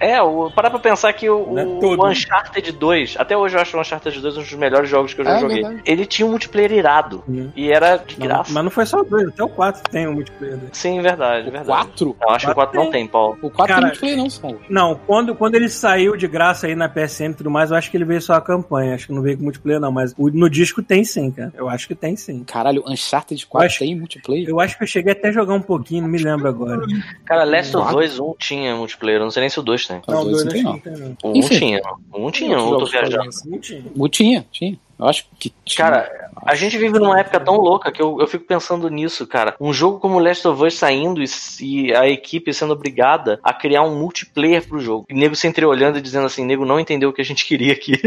[0.00, 2.06] É, o, parar pra pensar que o, é o.
[2.08, 5.24] Uncharted 2, até hoje eu acho o Uncharted 2 um dos melhores jogos que eu
[5.24, 5.62] já É joguei.
[5.62, 5.82] verdade.
[5.86, 7.22] Ele tinha um multiplayer irado.
[7.28, 7.50] Uhum.
[7.56, 8.52] E era de Não, graça.
[8.52, 10.56] mas não foi só o dois, até o 4 tem um multiplayer.
[10.56, 10.68] dele.
[10.72, 11.66] Sim, verdade, O verdade.
[11.68, 12.16] 4?
[12.20, 13.38] Não, acho que o 4 não tem, Paulo.
[13.42, 14.60] O 4 Cara, tem multiplayer não, Paulo.
[14.68, 17.90] Não, quando, quando ele saiu de graça aí na PSN e tudo mais, eu acho
[17.90, 18.94] que ele veio só a campanha.
[18.94, 19.92] Acho que não veio com multiplayer, não.
[19.92, 21.52] Mas o- no disco tem sim, cara.
[21.56, 22.44] Eu acho que tem sim.
[22.44, 24.48] Caralho, Uncharted 4 acho- tem multiplayer?
[24.48, 26.82] Eu acho que eu cheguei até a jogar um pouquinho, não me lembro agora.
[27.24, 27.94] Cara, Last of?
[27.96, 30.00] Us 1 tinha multiplayer, eu não sei nem se o 2 tem.
[30.14, 30.78] Não, dois não tem, acho não.
[30.78, 31.16] que não tem, não.
[31.30, 31.58] O 1 Enfim.
[31.58, 31.82] tinha,
[32.14, 33.16] 1 tinha, jogos viajando.
[33.16, 33.48] fazem isso.
[33.50, 34.08] Não tinha.
[34.10, 34.78] Tinha, tinha.
[34.98, 35.86] Eu acho que tinha.
[35.86, 39.54] Cara, a gente vive numa época tão louca que eu, eu fico pensando nisso, cara.
[39.60, 41.26] Um jogo como Last of Us saindo e,
[41.60, 45.06] e a equipe sendo obrigada a criar um multiplayer pro jogo.
[45.08, 47.72] E nego se entreolhando e dizendo assim, nego não entendeu o que a gente queria
[47.72, 47.94] aqui.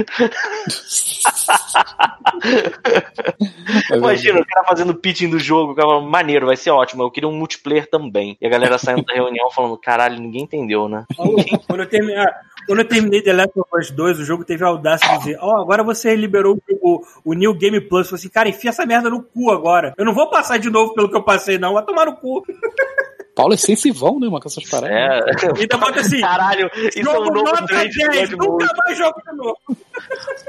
[3.92, 7.04] É Imagina o cara fazendo pitching do jogo, o cara falando, maneiro, vai ser ótimo,
[7.04, 8.38] eu queria um multiplayer também.
[8.40, 11.06] E a galera saindo da reunião falando, caralho, ninguém entendeu, né?
[11.68, 12.34] Quando, eu terminei, ah,
[12.68, 15.38] quando eu terminei The Last of Us 2, o jogo teve a audácia de dizer:
[15.42, 18.08] Ó, agora você liberou o, o New Game Plus.
[18.08, 19.94] Eu falei assim, cara, enfia essa merda no cu agora.
[19.98, 21.74] Eu não vou passar de novo pelo que eu passei, não.
[21.74, 22.46] Vai tomar no cu.
[23.34, 25.44] Paulo é sensivão, né, mano, com essas paradas.
[25.44, 25.48] É.
[25.58, 26.20] E ainda bota assim.
[26.20, 28.64] Caralho, isso é um Jogo novo nota trend do 10, God Mode.
[28.66, 29.58] nunca mais jogo de novo.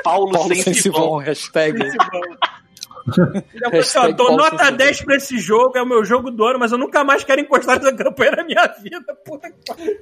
[0.03, 0.75] Paulo, Paulo sensivão.
[0.75, 1.83] sensivão, hashtag.
[1.83, 4.77] Ainda bota assim, Hashtag dou Paulo nota Sensível.
[4.79, 7.43] 10 pra esse jogo, é o meu jogo do ano, mas eu nunca mais quero
[7.43, 9.15] encostar nessa campanha na minha vida.
[9.23, 9.95] Puta que pariu.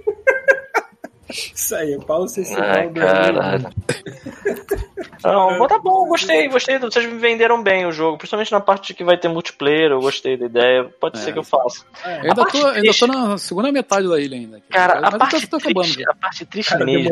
[1.29, 2.27] Isso aí, Paulo.
[2.59, 3.69] Ai, caralho.
[5.25, 6.79] Não, mas tá bom, gostei, gostei.
[6.79, 10.37] Vocês me venderam bem o jogo, principalmente na parte que vai ter multiplayer, eu gostei
[10.37, 10.85] da ideia.
[11.01, 11.23] Pode É.
[11.23, 11.85] ser que eu faça.
[12.05, 14.61] Eu ainda tô, ainda tô na segunda metade da ilha ainda.
[14.71, 15.83] Cara, Mas a eu parte, tô, acabando.
[15.83, 16.11] triste, já.
[16.11, 17.11] a parte triste Cara, mesmo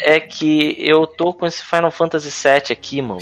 [0.00, 3.20] é que eu tô com esse Final Fantasy VII aqui, mano.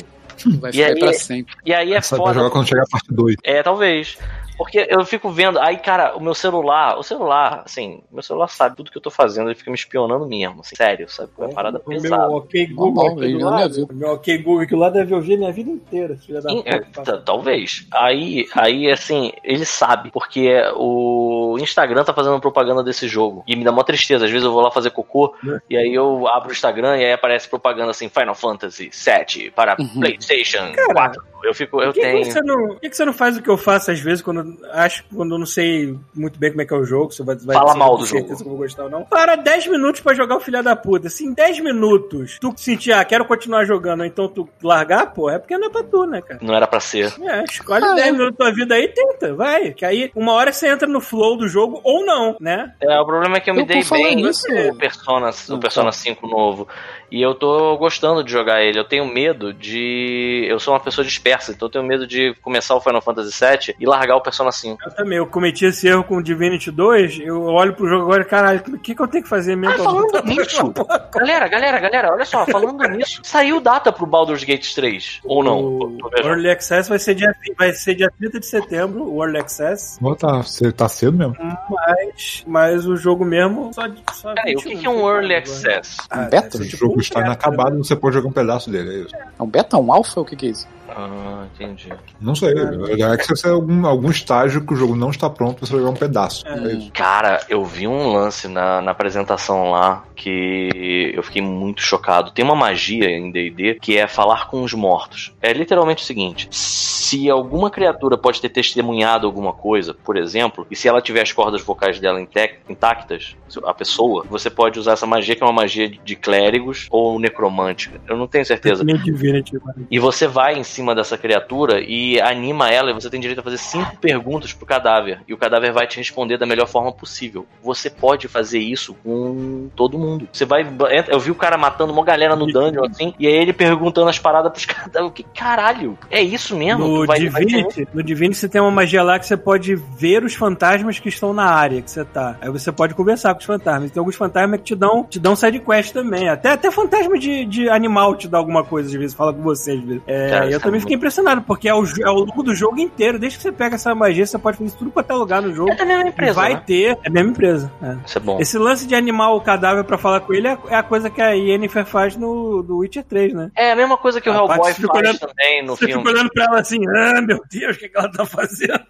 [0.59, 1.55] Vai E ficar aí pra sempre.
[1.67, 2.35] E aí é Só vai foda.
[2.39, 3.37] jogar quando chegar a parte 2.
[3.45, 4.17] É, talvez.
[4.61, 8.77] Porque eu fico vendo, aí, cara, o meu celular, o celular, assim, meu celular sabe
[8.77, 11.31] tudo que eu tô fazendo, ele fica me espionando mesmo, assim, sério, sabe?
[11.39, 12.29] É uma parada O meu pesada.
[12.31, 13.89] ok Google Normal, aqui ele do não lado.
[13.91, 17.17] meu ok Google aqui do lado deve ouvir minha vida inteira, filha da é, puta.
[17.19, 17.87] t- talvez.
[17.91, 23.43] Aí, aí, assim, ele sabe, porque o Instagram tá fazendo propaganda desse jogo.
[23.47, 24.27] E me dá uma tristeza.
[24.27, 25.59] Às vezes eu vou lá fazer cocô, Né?
[25.71, 29.77] e aí eu abro o Instagram e aí aparece propaganda assim, Final Fantasy VII para
[29.81, 30.01] Uhum.
[30.01, 31.23] Playstation Cara, 4.
[31.43, 32.45] Eu fico, eu Por que, que tenho.
[32.45, 35.05] não, por que, que você não faz o que eu faço às vezes quando acho
[35.15, 37.57] quando eu não sei muito bem como é que é o jogo, se vai, vai
[37.57, 38.37] Fala se eu mal do certeza jogo.
[38.43, 39.05] que eu vou gostar ou não.
[39.05, 41.09] Para 10 minutos pra jogar o filho da puta.
[41.09, 45.39] Se em 10 minutos tu sentir, ah, quero continuar jogando, então tu largar, pô, é
[45.39, 46.41] porque não é pra tu, né, cara?
[46.43, 47.13] Não era pra ser.
[47.23, 48.13] É, escolhe Ah, 10 é.
[48.13, 49.73] minutos da tua vida aí e tenta, vai.
[49.73, 52.75] Que aí, uma hora você entra no flow do jogo ou não, né?
[52.81, 55.93] É, o problema é que eu me Eu, dei bem nisso- no Persona, o Persona
[55.93, 56.67] 5 novo.
[57.11, 58.79] E eu tô gostando de jogar ele.
[58.79, 60.47] Eu tenho medo de.
[60.49, 63.75] Eu sou uma pessoa dispersa, então eu tenho medo de começar o Final Fantasy VII
[63.79, 64.79] e largar o Persona 5.
[64.85, 68.23] Eu também, eu cometi esse erro com o Divinity 2, eu olho pro jogo agora
[68.23, 69.75] e, caralho, o que, que eu tenho que fazer mesmo?
[69.75, 70.73] Ah, falando nisso,
[71.13, 75.21] galera, galera, galera, olha só, falando nisso, saiu data pro Baldur's Gate 3.
[75.25, 75.61] Ou não?
[75.61, 75.99] O.
[76.23, 80.15] Early Access vai ser, dia, vai ser dia 30 de setembro, o Early Access, Pô,
[80.15, 80.41] tá,
[80.77, 81.37] tá cedo mesmo.
[81.69, 83.83] mas, mas o jogo mesmo só...
[84.13, 85.39] só Peraí, o que, que é um 21 Early agora.
[85.39, 85.97] Access?
[86.09, 86.59] Ah, Beta?
[86.59, 87.79] ser O tipo jogo um está inacabado, né?
[87.79, 89.17] você pode jogar um pedaço dele, é isso.
[89.17, 90.21] É um beta, um alpha?
[90.21, 90.67] O que que é isso?
[90.97, 91.93] Ah, entendi.
[92.21, 92.51] Não sei.
[92.51, 95.73] É que se você é algum, algum estágio que o jogo não está pronto, você
[95.73, 96.47] vai jogar um pedaço.
[96.47, 96.91] É, isso.
[96.93, 102.31] Cara, eu vi um lance na, na apresentação lá que eu fiquei muito chocado.
[102.31, 105.33] Tem uma magia em D&D que é falar com os mortos.
[105.41, 110.77] É literalmente o seguinte: se alguma criatura pode ter testemunhado alguma coisa, por exemplo, e
[110.77, 115.35] se ela tiver as cordas vocais dela intactas, a pessoa, você pode usar essa magia
[115.35, 118.01] que é uma magia de clérigos ou necromântica.
[118.07, 118.85] Eu não tenho certeza.
[118.85, 119.87] Mano.
[119.91, 123.43] E você vai em cima dessa criatura e anima ela, e você tem direito a
[123.43, 125.21] fazer cinco perguntas pro cadáver.
[125.29, 127.47] E o cadáver vai te responder da melhor forma possível.
[127.63, 130.29] Você pode fazer isso com todo mundo.
[130.33, 130.67] Você vai.
[131.09, 134.19] Eu vi o cara matando uma galera no dungeon, assim, e aí ele perguntando as
[134.19, 135.13] paradas pros cadáveres.
[135.15, 135.99] Que caralho?
[136.11, 136.87] É isso mesmo?
[136.87, 140.25] No vai- vai Divinity, no Divinity você tem uma magia lá que você pode ver
[140.25, 142.37] os fantasmas que estão na área que você tá.
[142.41, 143.91] Aí você pode conversar com os fantasmas.
[143.91, 146.29] Tem alguns fantasmas que te dão, te dão side quest também.
[146.29, 149.73] Até, até fantasma de, de animal te dá alguma coisa às vezes, fala com você
[149.73, 150.03] às vezes.
[150.07, 152.79] É, Cara, eu é também fiquei impressionado, porque é, o, é ao longo do jogo
[152.79, 153.19] inteiro.
[153.19, 155.53] Desde que você pega essa magia, você pode fazer isso tudo pra até lugar no
[155.55, 155.71] jogo.
[155.71, 156.63] É da mesma empresa, vai né?
[156.67, 156.99] ter.
[157.03, 157.73] É a mesma empresa.
[157.83, 157.97] é.
[158.07, 158.39] Isso é bom.
[158.41, 161.21] Esse lance de animar o cadáver pra falar com ele é, é a coisa que
[161.21, 163.51] a Yennefer faz no do Witcher 3, né?
[163.57, 166.03] É a mesma coisa que o A Hellboy faz olhando- também no Você filme.
[166.03, 168.81] fica olhando pra ela assim, ah, meu Deus, o que, que ela tá fazendo?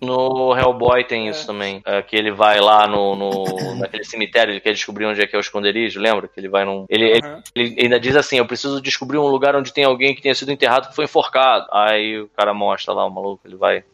[0.00, 1.80] No Hellboy tem isso também.
[1.86, 5.34] é, que ele vai lá no, no- naquele cemitério, ele quer descobrir onde é que
[5.34, 6.28] é o esconderijo, lembra?
[6.28, 6.84] Que ele vai num.
[6.88, 7.42] Ele, ele- Aham.
[7.54, 10.50] ele ainda diz assim: Eu preciso descobrir um lugar onde tem alguém que tenha sido
[10.52, 11.66] enterrado que foi enforcado.
[11.70, 13.84] Aí o cara mostra lá o maluco, ele vai.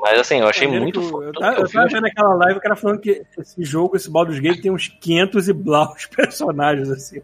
[0.00, 1.26] Mas assim, eu achei muito que eu- foda.
[1.26, 4.38] Eu tava, eu tava vendo aquela live, o cara falando que esse jogo, esse Baldur's
[4.38, 7.20] Gate, tem uns 500 e blaus personagens, assim.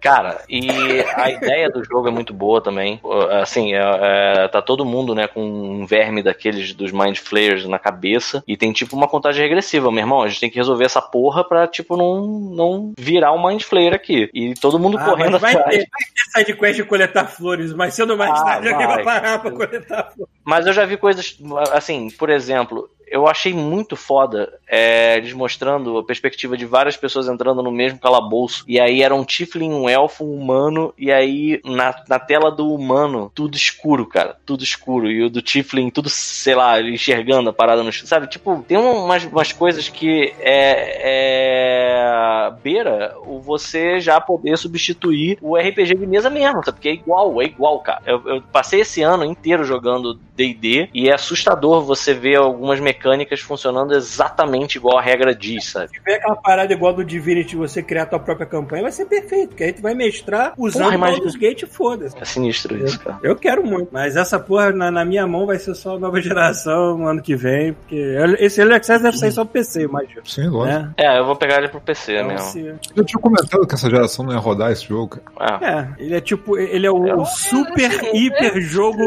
[0.00, 0.68] Cara, e
[1.14, 3.00] a ideia do jogo é muito boa também.
[3.40, 3.98] Assim, é-
[4.44, 8.42] é, tá todo mundo, né, com um verme daqueles dos Mind Flayers na cabeça.
[8.46, 10.22] E tem tipo uma contagem regressiva, meu irmão.
[10.22, 13.94] A gente tem que resolver essa porra pra, tipo, não, não virar um Mind Flayer
[13.94, 14.30] aqui.
[14.34, 15.76] E todo mundo Ah, correndo vai atrás.
[15.78, 19.04] ter, vai ter sidequest de coletar flores, mas ou mais Ah, tarde alguém vai.
[19.04, 20.32] parar pra coletar flores.
[20.44, 21.36] Mas eu já vi coisas,
[21.72, 27.28] assim, por exemplo, eu achei muito foda é, eles mostrando a perspectiva de várias pessoas
[27.28, 28.64] entrando no mesmo calabouço.
[28.66, 32.72] E aí era um Tiflin, um elfo, um humano, e aí na, na tela do
[32.72, 34.38] humano, tudo escuro, cara.
[34.46, 35.10] Tudo escuro.
[35.10, 37.92] E o do Tiflin, tudo, sei lá, enxergando a parada no.
[37.92, 38.26] Sabe?
[38.28, 42.50] Tipo, tem umas, umas coisas que é, é.
[42.62, 46.78] beira o você já poder substituir o RPG de mesa mesmo, sabe?
[46.78, 48.00] Porque é igual, é igual, cara.
[48.06, 53.01] Eu, eu passei esse ano inteiro jogando DD e é assustador você ver algumas mecânicas
[53.42, 55.88] funcionando exatamente igual a regra diz, sabe?
[55.88, 59.06] Se tiver aquela parada igual do Divinity, você criar a tua própria campanha, vai ser
[59.06, 61.16] perfeito, porque aí tu vai mestrar usando Porra, o imagina.
[61.18, 62.16] Baldur's Gate, foda-se.
[62.20, 63.18] É sinistro isso, cara.
[63.22, 67.06] Eu quero muito, mas essa porra na, na minha mão vai ser só nova geração
[67.06, 67.96] ano que vem, porque
[68.38, 70.22] esse Early Access deve sair só pro PC, imagino.
[70.24, 70.78] Sim, lógico.
[70.80, 70.90] Né?
[70.96, 72.48] É, eu vou pegar ele pro PC Então, mesmo.
[72.48, 75.58] se- Eu tinha comentado que essa geração não ia rodar esse jogo, cara.
[75.62, 75.72] É.
[75.72, 79.02] É, ele é tipo, ele é o, Eu- o super, hiper jogo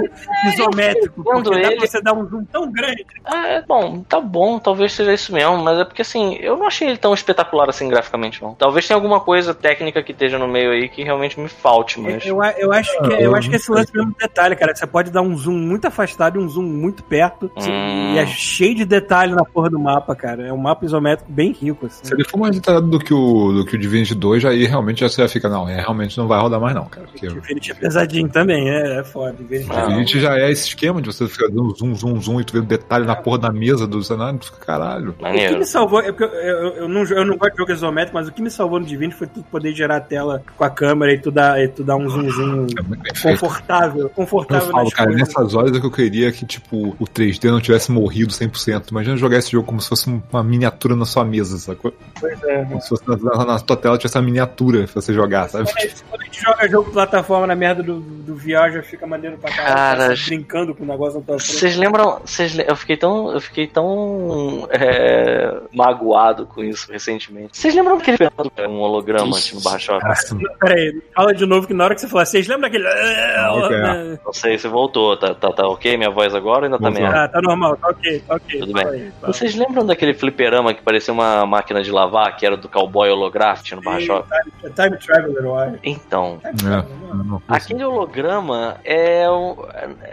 [0.53, 3.05] isométrico, Vendo porque dá ele- pra você dar um zoom tão grande.
[3.25, 6.67] Ah, é bom, tá bom, talvez seja isso mesmo, mas é porque assim, eu não
[6.67, 8.53] achei ele tão espetacular assim graficamente, não.
[8.53, 12.25] Talvez tenha alguma coisa técnica que esteja no meio aí que realmente me falte, mas.
[12.25, 14.73] Eu, eu acho que, eu acho que esse lance é mesmo detalhe, cara.
[14.73, 17.51] que Você pode dar um zoom muito afastado e um zoom muito perto.
[17.57, 18.13] Hum.
[18.13, 20.47] E é cheio de detalhe na porra do mapa, cara.
[20.47, 22.05] É um mapa isométrico bem rico, assim.
[22.05, 25.01] Se ele for mais detalhado do que o, do que o Divinity 2, aí realmente
[25.01, 27.07] já você já fica, não, é, realmente não vai rodar mais não, cara.
[27.07, 29.33] Porque o Divinity é pesadinho também, é, é foda.
[29.33, 29.85] Divinity Ah.
[29.85, 32.61] Divinity já é esse esquema de você ficar dando zoom, zoom, zoom e tu vê
[32.61, 35.09] detalhe na porra da mesa mesa do cenário, caralho.
[35.11, 35.57] O que Maneiro.
[35.59, 38.27] me salvou, é porque eu, eu, eu não, eu não gosto de jogo isométrico, mas
[38.27, 41.13] o que me salvou no Divinity foi tu poder gerar a tela com a câmera
[41.13, 43.39] e tu dar, e tu dar um zoomzinho É muito bem feito.
[43.39, 44.01] confortável.
[44.03, 45.27] Eu Confortável falo, cara, coisas.
[45.27, 48.89] nessas horas é que eu queria que, tipo, o 3D não tivesse morrido 100%.
[48.91, 51.93] Imagina jogar esse jogo como se fosse uma miniatura na sua mesa, sacou?
[52.19, 52.63] Pois é.
[52.65, 55.65] Como se fosse na, na, na tua tela tivesse uma miniatura pra você jogar, sabe?
[56.09, 59.37] Quando a gente- joga jogo de plataforma na merda do, do VR, já fica maneiro
[59.37, 59.99] pra caralho.
[60.01, 61.59] Cara, brincando com o negócio na tua frente.
[61.59, 62.21] Vocês lembram?
[62.55, 67.57] Le- eu fiquei tão, eu fiquei tão é, magoado com isso recentemente.
[67.57, 70.07] Vocês lembram que ele pegou um holograma aqui no Barra Shopping?
[70.07, 72.87] Nossa, Pera aí, fala de novo que na hora que você falar, vocês lembram daquele.
[72.87, 74.19] ok.
[74.25, 75.15] Não sei se voltou.
[75.17, 77.23] Tá, tá, tá ok minha voz agora ou ainda tá merda?
[77.23, 78.59] Ah, tá normal, tá ok, tá ok.
[78.59, 78.87] Tudo bem.
[78.87, 79.11] aí.
[79.21, 83.75] Vocês lembram daquele fliperama que parecia uma máquina de lavar, que era do cowboy holográfico
[83.75, 84.29] no Barra Shopping?
[84.61, 85.79] Time, time Traveler, acho.
[85.83, 87.05] Então, É.
[87.15, 89.55] Não, Aquele holograma é, um,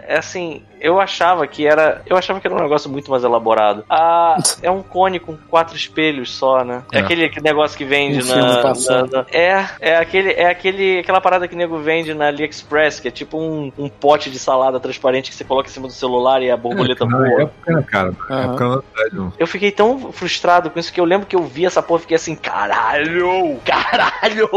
[0.07, 3.85] é assim, eu achava que era, eu achava que era um negócio muito mais elaborado.
[3.89, 6.83] Ah, é um cone com quatro espelhos só, né?
[6.93, 7.01] É, É.
[7.01, 11.47] aquele negócio que vende Um na, na- na- é, é aquele, é aquele, aquela parada
[11.49, 15.31] que o nego vende na AliExpress, que é tipo um, um pote de salada transparente
[15.31, 17.43] que você coloca em cima do celular e a borboleta Na voa.
[17.43, 18.13] época, né, cara?
[18.29, 18.83] Na verdade,
[19.15, 19.33] não.
[19.39, 22.03] Eu fiquei tão frustrado com isso que eu lembro que eu vi essa porra e
[22.03, 24.49] fiquei assim, caralho, caralho,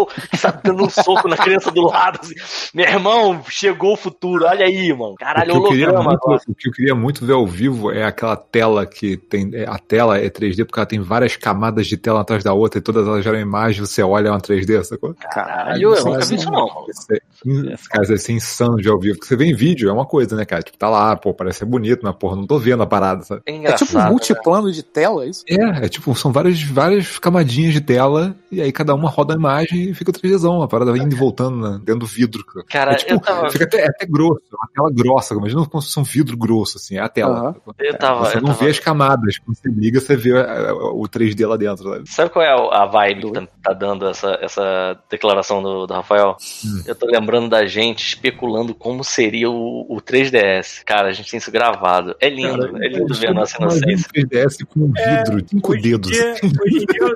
[0.41, 2.19] tá dando um soco na criança do lado.
[2.22, 2.35] Assim.
[2.73, 5.14] Meu irmão, chegou o futuro, olha aí, mano.
[5.14, 8.03] O Caralho, que, eu holograma muito, o que eu queria muito ver ao vivo é
[8.03, 9.49] aquela tela que tem.
[9.53, 12.79] é, A tela é 3D porque ela tem várias camadas de tela atrás da outra
[12.79, 15.13] e todas elas geram imagem, você olha é uma 3D, sacou?
[15.31, 16.67] Caralho, eu nunca vi isso não.
[16.89, 19.15] Isso é, isso é insano de ao vivo.
[19.17, 20.61] Porque você vê em vídeo, é uma coisa, né, cara?
[20.63, 23.41] Tipo, tá lá, pô, parece ser bonito, mas, porra, não tô vendo a parada, sabe?
[23.45, 25.43] É É tipo um multiplano de tela, é isso?
[25.49, 29.37] É, é tipo, são várias, várias camadinhas de tela, e aí cada uma roda a
[29.37, 32.43] imagem e fica 3Dzão, a parada vai indo e voltando né, dentro do vidro.
[32.69, 35.65] Cara, é, tipo, eu tava- fica até, é até grosso, é uma tela grossa, imagina
[35.65, 37.39] como se fosse um vidro grosso, assim, é a tela.
[37.39, 37.55] Aham.
[37.79, 38.25] Eu tava.
[38.25, 41.57] Você eu não vê as camadas, quando você liga, você vê é, o 3D lá
[41.57, 41.84] dentro.
[41.90, 42.10] Sabe?
[42.10, 46.36] Sabe qual é a vibe que tá, tá dando essa, essa declaração do, do Rafael?
[46.65, 46.84] Hum.
[46.86, 50.84] Eu tô lembrando da gente especulando como seria o, o 3DS.
[50.86, 52.15] Cara, a gente tem isso gravado.
[52.19, 54.07] É lindo, é lindo ver a nossa inocência.
[54.18, 56.11] um 3DS com um vidro, cinco Hoje dedos.
[56.11, 57.07] dia, hoje, em dia, eu-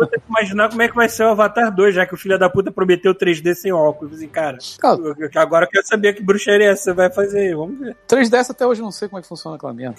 [0.00, 2.16] eu tenho que imaginar como é que vai ser o Avatar 2, já que o
[2.16, 4.14] filho da puta prometeu 3D sem óculos.
[4.14, 7.38] Assim, cara, Cara, eu- eu- agora eu quero saber que bruxaria essa você vai fazer
[7.40, 7.96] aí, vamos ver.
[8.08, 9.96] 3DS até hoje eu não sei como é que funciona aquela merda.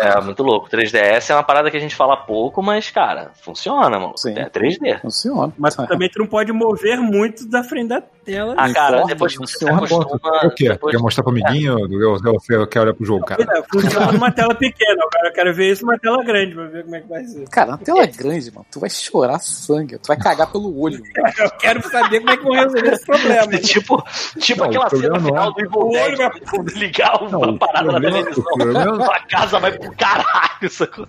[0.00, 0.68] É, muito louco.
[0.70, 4.14] 3DS é uma parada que a gente fala pouco, mas, cara, funciona, mano.
[4.16, 4.34] Sim.
[4.38, 5.00] É 3D.
[5.00, 5.52] Funciona.
[5.58, 8.54] Mas também tu não pode mover muito da frente da tela.
[8.56, 9.94] Ah, Não cara, importa, depois não importa.
[9.94, 10.46] acostuma.
[10.46, 10.68] O quê?
[10.68, 11.76] depois- Quer mostrar pro amiguinho?
[11.78, 13.42] Ou você quer olhar pro jogo, cara?
[13.42, 16.84] É, funciona numa tela pequena, agora eu quero ver isso numa tela grande pra ver
[16.84, 17.48] como é que vai ser.
[17.48, 21.02] Cara, na tela grande, mano, tu vai chorar sangue, tu vai cagar pelo olho.
[21.38, 23.46] Eu quero saber como é que vão resolver esse problema.
[23.60, 24.04] tipo,
[24.38, 27.20] tipo Não, aquela cena não é- final do Evil O olho Dead, vai- quando ligar
[27.30, 28.44] Não, uma o parada na problema- televisão.
[28.44, 31.06] problema- A casa vai pro caralho, sacou?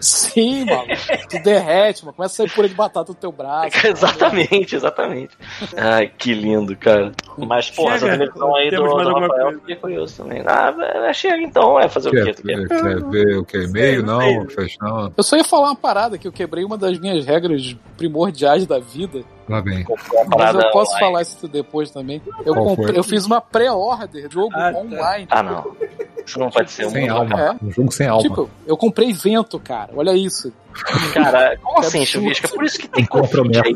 [0.00, 0.84] Sim, mano.
[1.28, 2.16] Tu derrete, mano.
[2.16, 3.74] Começa a sair purê de batata do teu braço.
[3.86, 5.36] exatamente, exatamente.
[5.76, 7.12] Ai, que lindo, cara.
[7.38, 10.42] Mas, pô, essa televisão aí do, Temos mais do alguma Rafael, fiquei curioso também.
[10.46, 10.74] Ah,
[11.08, 12.24] é, chega então, é fazer o quê?
[12.24, 12.68] Quer, Tu quer?
[12.68, 13.64] quer ver o que?
[13.64, 14.02] E-mail?
[14.04, 14.44] Não
[14.80, 15.12] não.
[15.16, 18.78] Eu só ia falar uma parada que eu quebrei uma das minhas regras primordiais da
[18.78, 19.22] vida.
[19.48, 19.84] Lá vem.
[20.38, 21.00] Mas eu posso online.
[21.06, 22.20] falar isso depois também.
[22.44, 24.78] Eu, comprei- eu fiz uma pré-order de jogo Ah, tá.
[24.78, 25.26] online.
[25.30, 25.76] Ah, não.
[26.26, 27.38] Isso não pode ser um Sem alma.
[27.40, 27.64] É.
[27.64, 28.22] Um jogo sem alma.
[28.22, 29.90] Tipo, eu comprei vento, cara.
[29.94, 30.50] Olha isso.
[31.12, 32.04] Cara, como assim.
[32.04, 32.48] Chuvisca?
[32.48, 33.06] Por isso que tem
[33.64, 33.74] aí.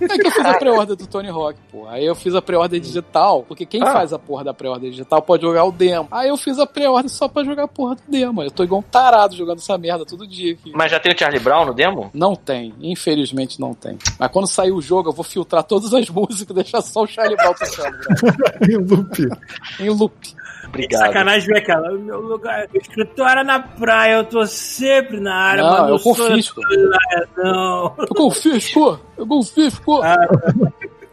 [0.00, 1.86] É que eu fiz a pré-order do Tony Hawk, pô.
[1.88, 3.92] Aí eu fiz a pré-order digital, porque quem Ah.
[3.92, 6.08] faz a porra da pré-order digital pode jogar o demo.
[6.10, 8.42] Aí eu fiz a pré-order só pra jogar a porra do demo.
[8.42, 10.72] Eu tô igual um tarado jogando essa merda todo dia aqui.
[10.74, 12.10] Mas já tem o Charlie Brown no demo?
[12.14, 13.98] Não tem, infelizmente não tem.
[14.18, 17.06] Mas quando sair o jogo, eu vou filtrar todas as músicas e deixar só o
[17.06, 17.96] Charlie Brown tocando.
[18.70, 19.28] Em loop.
[19.80, 20.14] em loop.
[20.68, 21.00] Obrigado.
[21.06, 21.92] Sacanagem ver aquela.
[21.92, 25.88] O meu lugar, o escritório é na praia, eu tô sempre na área, Não, mas
[25.90, 26.60] eu confisco.
[27.36, 27.94] não.
[27.98, 30.00] Eu confisco, eu confisco.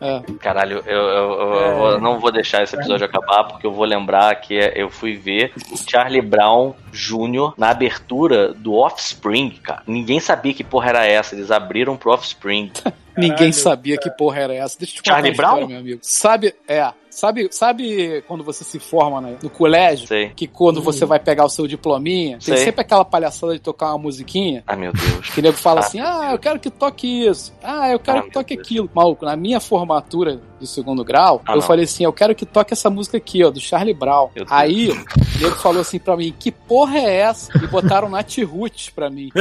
[0.02, 0.22] É.
[0.40, 3.86] Caralho, eu, eu- eu- eu vou- não vou deixar esse episódio acabar, porque eu vou
[3.86, 5.54] lembrar que eu fui ver
[5.88, 7.54] Charlie Brown Jr.
[7.58, 9.84] na abertura do Offspring, cara.
[9.88, 11.36] Ninguém sabia que porra era essa.
[11.36, 12.72] Eles abriram pro Offspring.
[13.16, 14.78] Ninguém sabia que porra era essa.
[14.80, 15.68] Deixa eu te contar Charlie história, Brown?
[15.68, 16.00] meu amigo.
[16.02, 16.92] Sabe, é.
[17.12, 20.08] Sabe, sabe quando você se forma né, no colégio?
[20.08, 20.32] Sei.
[20.36, 22.66] Que quando você vai pegar o seu diplominha, tem Sei.
[22.66, 24.64] sempre aquela palhaçada de tocar uma musiquinha.
[24.66, 25.30] Ah, meu Deus.
[25.30, 27.54] Que o nego fala Ah, assim: ah, eu quero que toque isso.
[27.62, 28.66] Ah, eu quero Ah, que toque Deus.
[28.68, 28.90] aquilo.
[28.96, 31.62] Maluco, na minha formatura de segundo grau, Ah, eu não.
[31.62, 34.32] falei assim: eu quero que toque essa música aqui, ó, do Charlie Brown.
[34.50, 37.52] Aí, o nego falou assim pra mim: que porra é essa?
[37.58, 39.30] E botaram Nat Roots pra mim.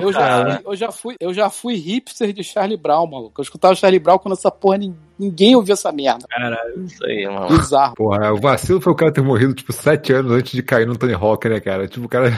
[0.00, 3.40] Eu já, fui, eu, já fui, eu já fui hipster de Charlie Brown, maluco.
[3.40, 4.78] Eu escutava Charlie Brown quando essa porra
[5.18, 6.26] Ninguém ouviu essa merda.
[6.28, 6.84] Caralho.
[6.84, 7.48] Isso aí, mano.
[7.48, 7.94] Bizarro.
[7.94, 10.96] Porra, o vacilo foi o cara ter morrido, tipo, sete anos antes de cair no
[10.96, 11.88] Tony Hawk, né, cara?
[11.88, 12.30] Tipo, o cara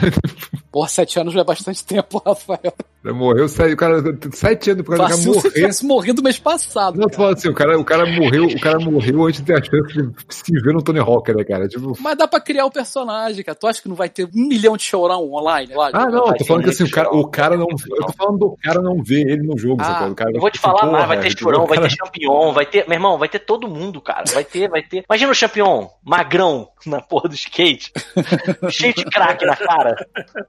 [0.71, 2.73] Porra, sete anos já é bastante tempo, Rafael.
[3.03, 4.03] Morreu, sete, o cara,
[4.33, 5.51] sete anos pro cara se morrer.
[5.51, 6.95] tivesse morrido mês passado.
[6.97, 7.17] Não, tô cara.
[7.17, 9.93] falando assim, o cara, o cara morreu, o cara morreu antes de ter a chance
[9.93, 11.67] de se ver no Tony Hawk, né, cara?
[11.67, 11.93] Tipo.
[11.99, 13.55] Mas dá pra criar o personagem, cara.
[13.55, 15.73] Tu acha que não vai ter um milhão de chorão online?
[15.73, 17.67] Lá, Ah, não, tô falando que assim, o cara, o cara não.
[17.69, 20.09] Eu tô falando do cara não ver ele no jogo, Ah, sacou?
[20.09, 22.51] O cara Eu vou te assim, falar mais, porra, vai ter chorão, vai ter champignon,
[22.53, 22.85] vai ter.
[22.87, 24.23] Meu irmão, vai ter todo mundo, cara.
[24.33, 25.05] Vai ter, vai ter.
[25.09, 27.91] Imagina o champignon, magrão, na porra do skate.
[28.69, 29.95] cheio de crack na cara.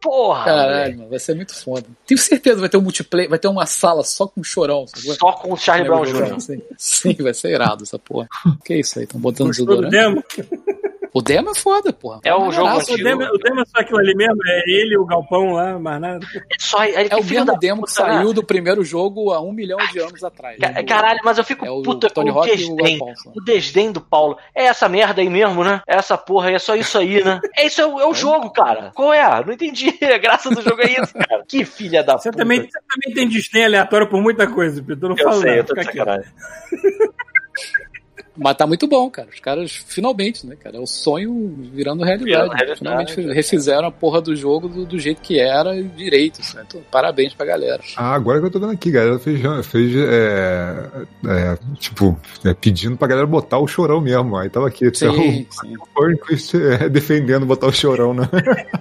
[0.03, 0.45] Porra!
[0.45, 1.85] Caralho, mano, vai ser muito foda.
[2.07, 4.87] Tenho certeza que vai ter um multiplayer, vai ter uma sala só com chorão.
[4.87, 5.15] sacou?
[5.15, 6.41] Só com o Charlie Brown Jr.
[6.41, 8.29] Sim, sim, vai ser irado essa porra.
[8.65, 9.05] Que isso aí?
[9.05, 10.49] Estão botando Gostou do desodorante?
[11.13, 12.21] O demo é foda, porra.
[12.25, 13.03] É o jogo O antigo.
[13.03, 14.37] demo, o demo é só aquilo ali mesmo?
[14.47, 16.25] É ele, o galpão lá, mais nada?
[16.35, 16.85] É só.
[16.85, 18.13] Ele, É o filho mesmo da demo que puta, né?
[18.19, 20.57] saiu do primeiro jogo há um milhão de anos atrás.
[20.59, 20.83] Ca- né?
[20.85, 22.99] Caralho, mas eu fico É o puta com Tony o Hawk e o desdém.
[23.01, 23.33] Alfonso.
[23.35, 24.39] O desdém do Paulo.
[24.55, 25.83] É essa merda aí mesmo, né?
[25.87, 27.41] É essa porra aí, é só isso aí, né?
[27.57, 28.93] É isso, é o, é o jogo, cara.
[28.95, 29.45] Qual é?
[29.45, 29.99] Não entendi.
[30.15, 31.45] A graça do jogo é isso, cara.
[31.49, 32.43] Que filha da Você puta.
[32.43, 35.09] também, você também tem desdém aleatório por muita coisa, Pedro.
[35.09, 36.31] Não Eu fala sei, nada, eu tô de sacanagem.
[38.43, 39.29] Mas tá muito bom, cara.
[39.33, 40.79] Os caras, finalmente, né, cara?
[40.79, 42.31] É o sonho virando realidade.
[42.31, 43.33] Virando realidade, Finalmente é.
[43.35, 46.41] refizeram a porra do jogo do, do jeito que era e direito.
[46.55, 46.65] Né?
[46.67, 47.83] Então, parabéns pra galera.
[47.97, 50.89] Ah, agora que eu tô vendo aqui, galera fez, fez é,
[51.27, 54.37] é, tipo, é, pedindo pra galera botar o chorão mesmo.
[54.37, 55.77] Aí tava aqui, então, Sim, sim.
[55.77, 58.29] o Furquist é, defendendo botar o chorão, né?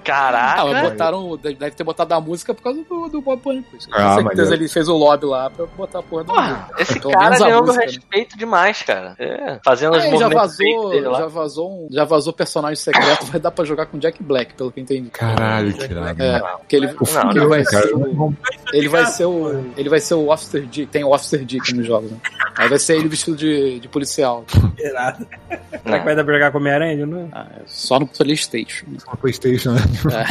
[0.03, 0.61] Caraca.
[0.61, 3.69] Ah, botaram, deve ter botado a música por causa do, do Bob Pânico.
[3.71, 4.53] Com Ah, certeza maneiro.
[4.53, 6.41] ele fez o lobby lá pra botar a porra música.
[6.43, 7.91] Porra, esse cara ganhando música, né?
[7.91, 9.15] respeito demais, cara.
[9.19, 11.19] É, fazendo os Ah, já vazou, dele lá.
[11.19, 14.71] já vazou, um, já vazou personagem secreto, vai dar pra jogar com Jack Black, pelo
[14.71, 15.09] que eu entendi.
[15.09, 16.21] Caralho, que irado.
[16.21, 18.33] É, que ele, Não, que ele vai cara, ser o,
[18.73, 21.85] ele vai ser o ele vai ser o Officer Dick, tem o Officer Dick nos
[21.85, 22.17] jogos, né?
[22.57, 24.43] Aí vai ser ele vestido de, de policial.
[24.77, 25.25] Irado.
[25.69, 25.99] Será Não.
[25.99, 27.29] que vai dar pra jogar com Homem-Aranha novo?
[27.31, 28.85] Ah, é só no Playstation.
[29.07, 29.81] Uma Playstation, né?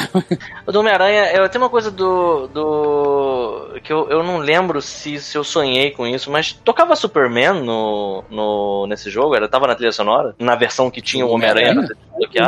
[0.66, 2.48] O do Homem-Aranha, eu tenho uma coisa do.
[2.48, 7.62] do que eu, eu não lembro se, se eu sonhei com isso, mas tocava Superman
[7.64, 9.34] no, no, nesse jogo?
[9.34, 10.34] Era, tava na trilha sonora?
[10.38, 11.86] Na versão que tinha o Homem-Aranha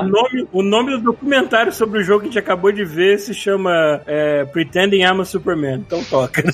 [0.00, 3.18] O nome, o nome do documentário sobre o jogo que a gente acabou de ver
[3.18, 5.76] se chama é, Pretending I'm a Superman.
[5.86, 6.42] Então toca.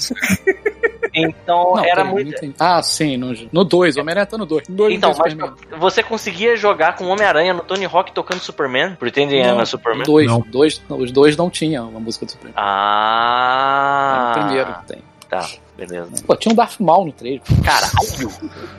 [1.19, 2.45] Então Não, era muito.
[2.45, 2.53] não.
[2.59, 4.69] Ah, sim, no 2, o Homem-Aranha tá no 2.
[4.69, 5.57] No 2 Então, não mas Superman.
[5.79, 8.97] você conseguia jogar com o Homem-Aranha no Tony Hawk tocando Superman?
[8.97, 10.05] Pretending I'm a Superman?
[10.05, 10.41] Dois, Não.
[10.41, 12.53] dois, não, os dois não tinham a música do Superman.
[12.57, 14.27] Ah.
[14.37, 15.03] É o primeiro que tem.
[15.29, 16.11] Tá, beleza.
[16.27, 17.43] Pô, tinha um Darth Maul no trailer.
[17.65, 18.33] Caralho!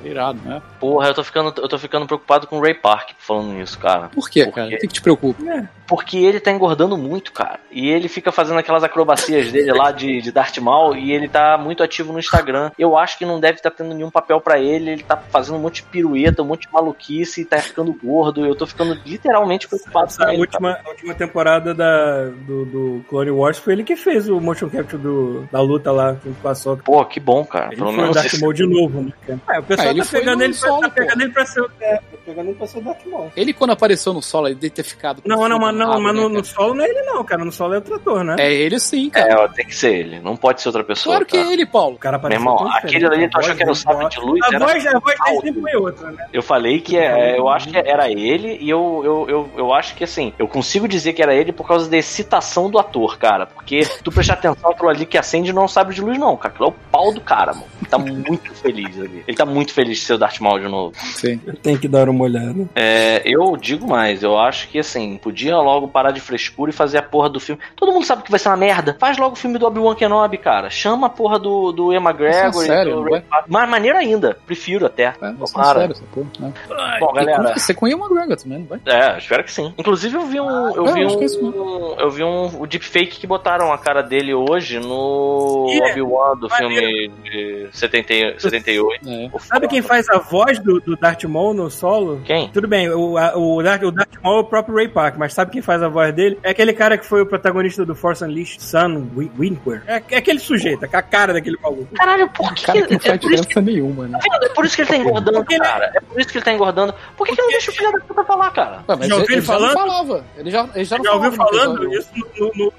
[0.03, 0.61] Irado, né?
[0.79, 4.09] Porra, eu tô ficando, eu tô ficando preocupado com o Ray Park falando nisso, cara.
[4.09, 4.67] Por quê, Por cara?
[4.67, 5.41] O que, que te preocupa?
[5.87, 7.59] Porque ele tá engordando muito, cara.
[7.71, 11.57] E ele fica fazendo aquelas acrobacias dele lá de, de Darth Maul e ele tá
[11.57, 12.71] muito ativo no Instagram.
[12.77, 14.89] Eu acho que não deve estar tendo nenhum papel pra ele.
[14.91, 18.45] Ele tá fazendo um monte de pirueta, um monte de maluquice e tá ficando gordo.
[18.45, 20.45] Eu tô ficando literalmente preocupado com A ele.
[20.47, 20.65] cara.
[20.65, 24.69] última, a última temporada da, do, do Clone Wars foi ele que fez o motion
[24.69, 26.83] capture do, da luta lá junto com a Soca.
[26.87, 27.65] Pô, que bom, cara.
[27.67, 28.39] Ele Pelo foi o menos isso.
[28.39, 29.11] Maul de novo, né?
[29.49, 31.45] É, o pessoal Ah, ele tá foi pegando ele, pra, solo, tá pegando ele pra
[31.45, 33.31] ser, o- é, tá pegando ele pra ser o Darth Maul.
[33.35, 35.21] Ele, quando apareceu no solo, ele deve ter ficado.
[35.25, 37.23] Não, não, mas, no não, rabo, mas né, no, no solo não é ele não,
[37.25, 37.43] cara.
[37.43, 38.35] No solo é o trator, né?
[38.39, 39.27] É ele sim, cara.
[39.29, 40.21] É, ó, tem que ser ele.
[40.21, 41.15] Não pode ser outra pessoa.
[41.15, 41.49] claro que cara.
[41.49, 41.95] é ele, Paulo.
[41.95, 44.19] O cara Meu parecia irmão, aquele ali a tu achou que era o sábio de
[44.21, 44.39] luz?
[44.43, 46.25] A voz, a voz dele sempre foi outra, né?
[46.31, 49.93] Eu falei que é, eu acho que era ele e eu, eu, eu, eu acho
[49.93, 53.45] que assim, eu consigo dizer que era ele por causa da excitação do ator, cara.
[53.45, 56.53] Porque tu prestar atenção aquilo ali que acende não sabe de luz, não, cara.
[56.53, 57.65] Aquilo é o pau do cara, mano.
[57.81, 59.23] Ele tá muito feliz ali.
[59.27, 60.93] Ele tá muito feliz de ser o Darth Maul de novo.
[60.95, 61.37] Sim.
[61.61, 62.67] Tem que dar uma olhada.
[62.75, 66.97] É, eu digo mais, eu acho que assim, podia logo parar de frescura e fazer
[66.97, 67.61] a porra do filme.
[67.75, 68.95] Todo mundo sabe que vai ser uma merda.
[68.99, 70.69] Faz logo o filme do Obi-Wan Kenobi, cara.
[70.69, 73.45] Chama a porra do, do Ian McGregor Isso é sério, e do Park.
[73.47, 74.37] Mais maneiro ainda.
[74.45, 75.03] Prefiro até.
[75.03, 75.79] É, Tomara.
[75.79, 76.27] sério essa porra.
[76.39, 76.53] Né?
[76.99, 77.53] Bom, galera.
[77.57, 78.79] Você com o Ian McGregor também, não vai?
[78.85, 79.73] É, espero que sim.
[79.77, 80.69] Inclusive eu vi um.
[80.75, 81.99] Eu Ah, vi acho que é isso um.
[81.99, 85.91] Eu vi um o deepfake que botaram a cara dele hoje no Yeah.
[85.91, 86.66] Obi-Wan do Maneiro.
[86.69, 89.09] Filme de 70, 78.
[89.09, 89.29] É.
[89.39, 92.21] Sabe quem faz a voz do, do Darth Maul no solo?
[92.25, 92.49] Quem?
[92.49, 95.33] Tudo bem, o, a- o, Darth, o Darth Maul é o próprio Ray Park, mas
[95.33, 96.37] sabe quem faz a voz dele?
[96.43, 99.81] É aquele cara que foi o protagonista do Force Unleashed, Sam Wi- Witwer.
[99.87, 101.87] É, é aquele sujeito, é com a cara daquele maluco.
[101.95, 102.65] Caralho, por que.
[102.65, 104.19] Cara, que não é, faz diferença nenhuma, né?
[104.43, 105.91] é por isso que ele tá engordando, cara.
[105.95, 106.93] É por isso que ele tá engordando.
[107.15, 108.83] Por que, que não deixa o filho da puta falar, cara?
[108.87, 109.73] Mas Já ouviu ele, ele ele já não falando?
[109.77, 110.25] falava.
[110.37, 112.73] Ele já, ele já não Já ouviu falando isso no, no,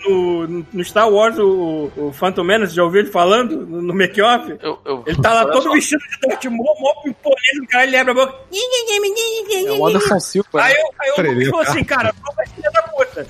[0.48, 2.74] no- no Star Wars, o, o Phantom Menace?
[2.74, 4.50] Já ouviu ele falando no, no make-off?
[4.62, 5.72] Eu, eu- Ele tá lá todo só.
[5.72, 8.34] vestido de Darth Maul, mó imponente, o cara ele abre a boca.
[9.66, 10.48] É o Anderson Silva.
[10.62, 10.80] Aí né?
[10.80, 13.26] eu, aí eu Peraí, ele- falou assim, cara, qual vai filha da puta?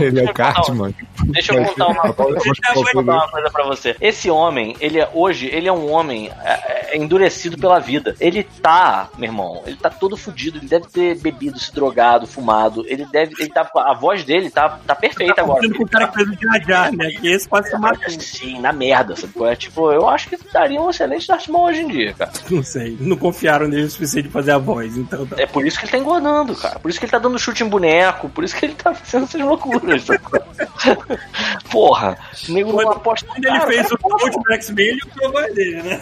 [0.00, 0.94] ele é o deixa eu kart, contar- mano.
[1.26, 2.38] Deixa eu contar uma coisa.
[2.40, 3.96] Deixa eu contar uma coisa pra você.
[4.00, 6.30] Esse homem, ele é hoje, ele é um homem.
[6.44, 8.14] é, é endurecido pela vida.
[8.20, 12.84] Ele tá, meu irmão, ele tá todo fudido, ele deve ter bebido, se drogado, fumado.
[12.86, 13.34] Ele deve.
[13.38, 15.60] Ele tá, a voz dele tá, tá perfeita Tá agora.
[15.74, 17.08] com o cara que fez o Jar Jar, né?
[17.10, 18.10] Que esse pode se matar.
[18.10, 19.32] Sim, na merda, sabe?
[19.44, 19.56] é?
[19.56, 22.30] Tipo, eu acho que daria um excelente Darth Maul hoje em dia, cara.
[22.50, 22.96] Não sei.
[23.00, 25.26] Não confiaram nele o suficiente de fazer a voz, então.
[25.26, 25.36] tá.
[25.38, 26.78] É por isso que ele tá engordando, cara.
[26.78, 28.28] Por isso que ele tá dando chute em boneco.
[28.28, 30.06] Por isso que ele tá fazendo essas loucuras.
[31.70, 32.16] Porra,
[32.48, 33.26] o nego não aposta.
[33.26, 36.00] Quando ele Cara, fez o último X-Men, ele voz dele, né?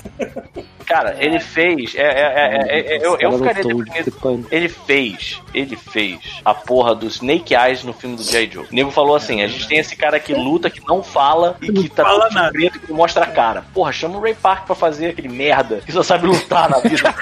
[0.87, 1.95] Cara, ele fez.
[1.95, 4.49] É, é, é, é, é, eu, eu Cara do ficaria deprimido.
[4.51, 8.51] Ele fez, ele fez a porra do Snake Eyes no filme do J.
[8.51, 8.67] Joe.
[8.71, 11.73] O nego falou assim: a gente tem esse cara que luta, que não fala e
[11.73, 13.65] que tá fala todo preto que mostra a cara.
[13.73, 17.15] Porra, chama o Ray Park pra fazer aquele merda que só sabe lutar na vida.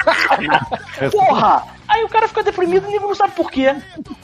[1.10, 1.81] porra!
[1.92, 3.76] Aí o cara fica deprimido e não sabe por quê.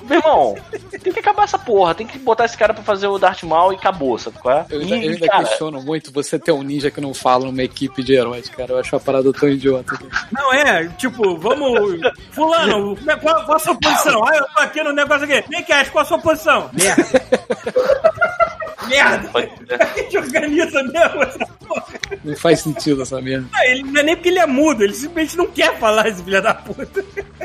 [0.02, 0.56] Meu irmão,
[1.02, 1.94] tem que acabar essa porra.
[1.94, 4.66] Tem que botar esse cara pra fazer o Darth Maul e acabou, sabe qual é?
[4.70, 7.44] Eu ainda, E, eu ainda cara, questiono muito você ter um ninja que não fala
[7.44, 8.72] numa equipe de heróis, cara.
[8.72, 9.98] Eu acho uma parada tão idiota.
[10.32, 12.00] Não, é, tipo, vamos.
[12.30, 14.24] Fulano, qual, qual a sua posição?
[14.24, 15.44] Ah, eu tô aqui no negócio aqui.
[15.50, 16.70] Nem que qual a sua posição?
[16.72, 17.04] Merda.
[18.88, 19.30] Merda.
[19.84, 21.84] A gente organiza mesmo essa porra.
[22.24, 23.46] Não faz sentido essa merda.
[23.52, 26.22] Não, ele, não é nem porque ele é mudo, ele simplesmente não quer falar esse
[26.22, 27.04] filho da puta.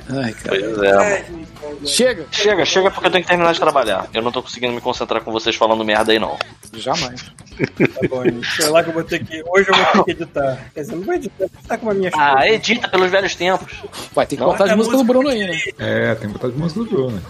[0.09, 0.59] Ai, cara.
[0.59, 1.43] Pois é, mano.
[1.85, 2.25] Chega!
[2.31, 4.07] Chega, chega porque eu tenho que terminar de trabalhar.
[4.13, 6.37] Eu não tô conseguindo me concentrar com vocês falando merda aí, não.
[6.73, 7.23] Jamais.
[7.23, 8.45] Tá bom, gente.
[8.55, 9.43] sei lá que eu vou ter que.
[9.47, 10.57] Hoje eu vou ter que editar.
[10.73, 13.71] Quer dizer, não vou editar, tá com a minha Ah, edita pelos velhos tempos.
[14.13, 15.59] Vai ter que Não, botar as a músicas do Bruno aí, né?
[15.77, 17.21] É, tem que botar de música do Bruno.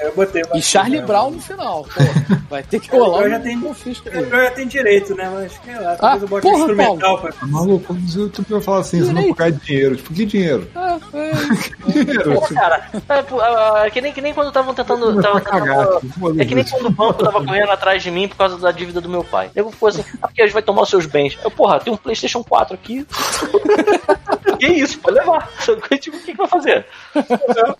[0.00, 0.42] Eu botei.
[0.54, 2.02] E Charlie Brown no final, pô.
[2.50, 4.44] Vai ter que rolar Eu já aí.
[4.44, 5.30] já tenho direito, né?
[5.32, 7.32] Mas sei lá, talvez Ah, eu bote porra, instrumental pra.
[7.32, 7.94] Tá maluco?
[7.94, 9.96] Você tu vai falar assim, você não pagar dinheiro.
[9.96, 10.68] Tipo, que dinheiro?
[10.74, 11.92] Ah, é.
[11.92, 12.34] dinheiro?
[12.34, 15.20] Pô, cara, é, pô, é que, nem, que nem quando estavam tentando.
[15.20, 15.40] Tava,
[16.18, 16.40] Foda-se.
[16.40, 19.00] é que nem quando o banco tava correndo atrás de mim por causa da dívida
[19.00, 19.50] do meu pai.
[19.54, 21.38] Eu ficou assim, ah, porque a gente vai tomar os seus bens.
[21.42, 23.06] Eu, porra, tem um PlayStation 4 aqui.
[24.58, 25.50] que isso, pode levar.
[26.00, 26.86] Tipo, o que, que vai fazer?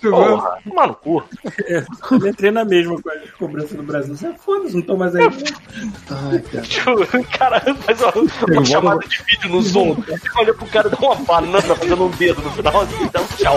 [0.00, 1.22] Porra, tomar no cu.
[1.68, 4.16] Eu entrei na mesma com a cobrança do Brasil.
[4.16, 5.24] Você foda-se, não tô mais aí.
[6.10, 6.64] Ai, cara.
[6.66, 8.12] Tipo, o cara faz uma,
[8.48, 9.94] uma chamada de vídeo no Zoom.
[9.94, 13.20] Você olha pro cara dar uma banana fazendo um dedo no final assim, e dá
[13.20, 13.56] um tchau.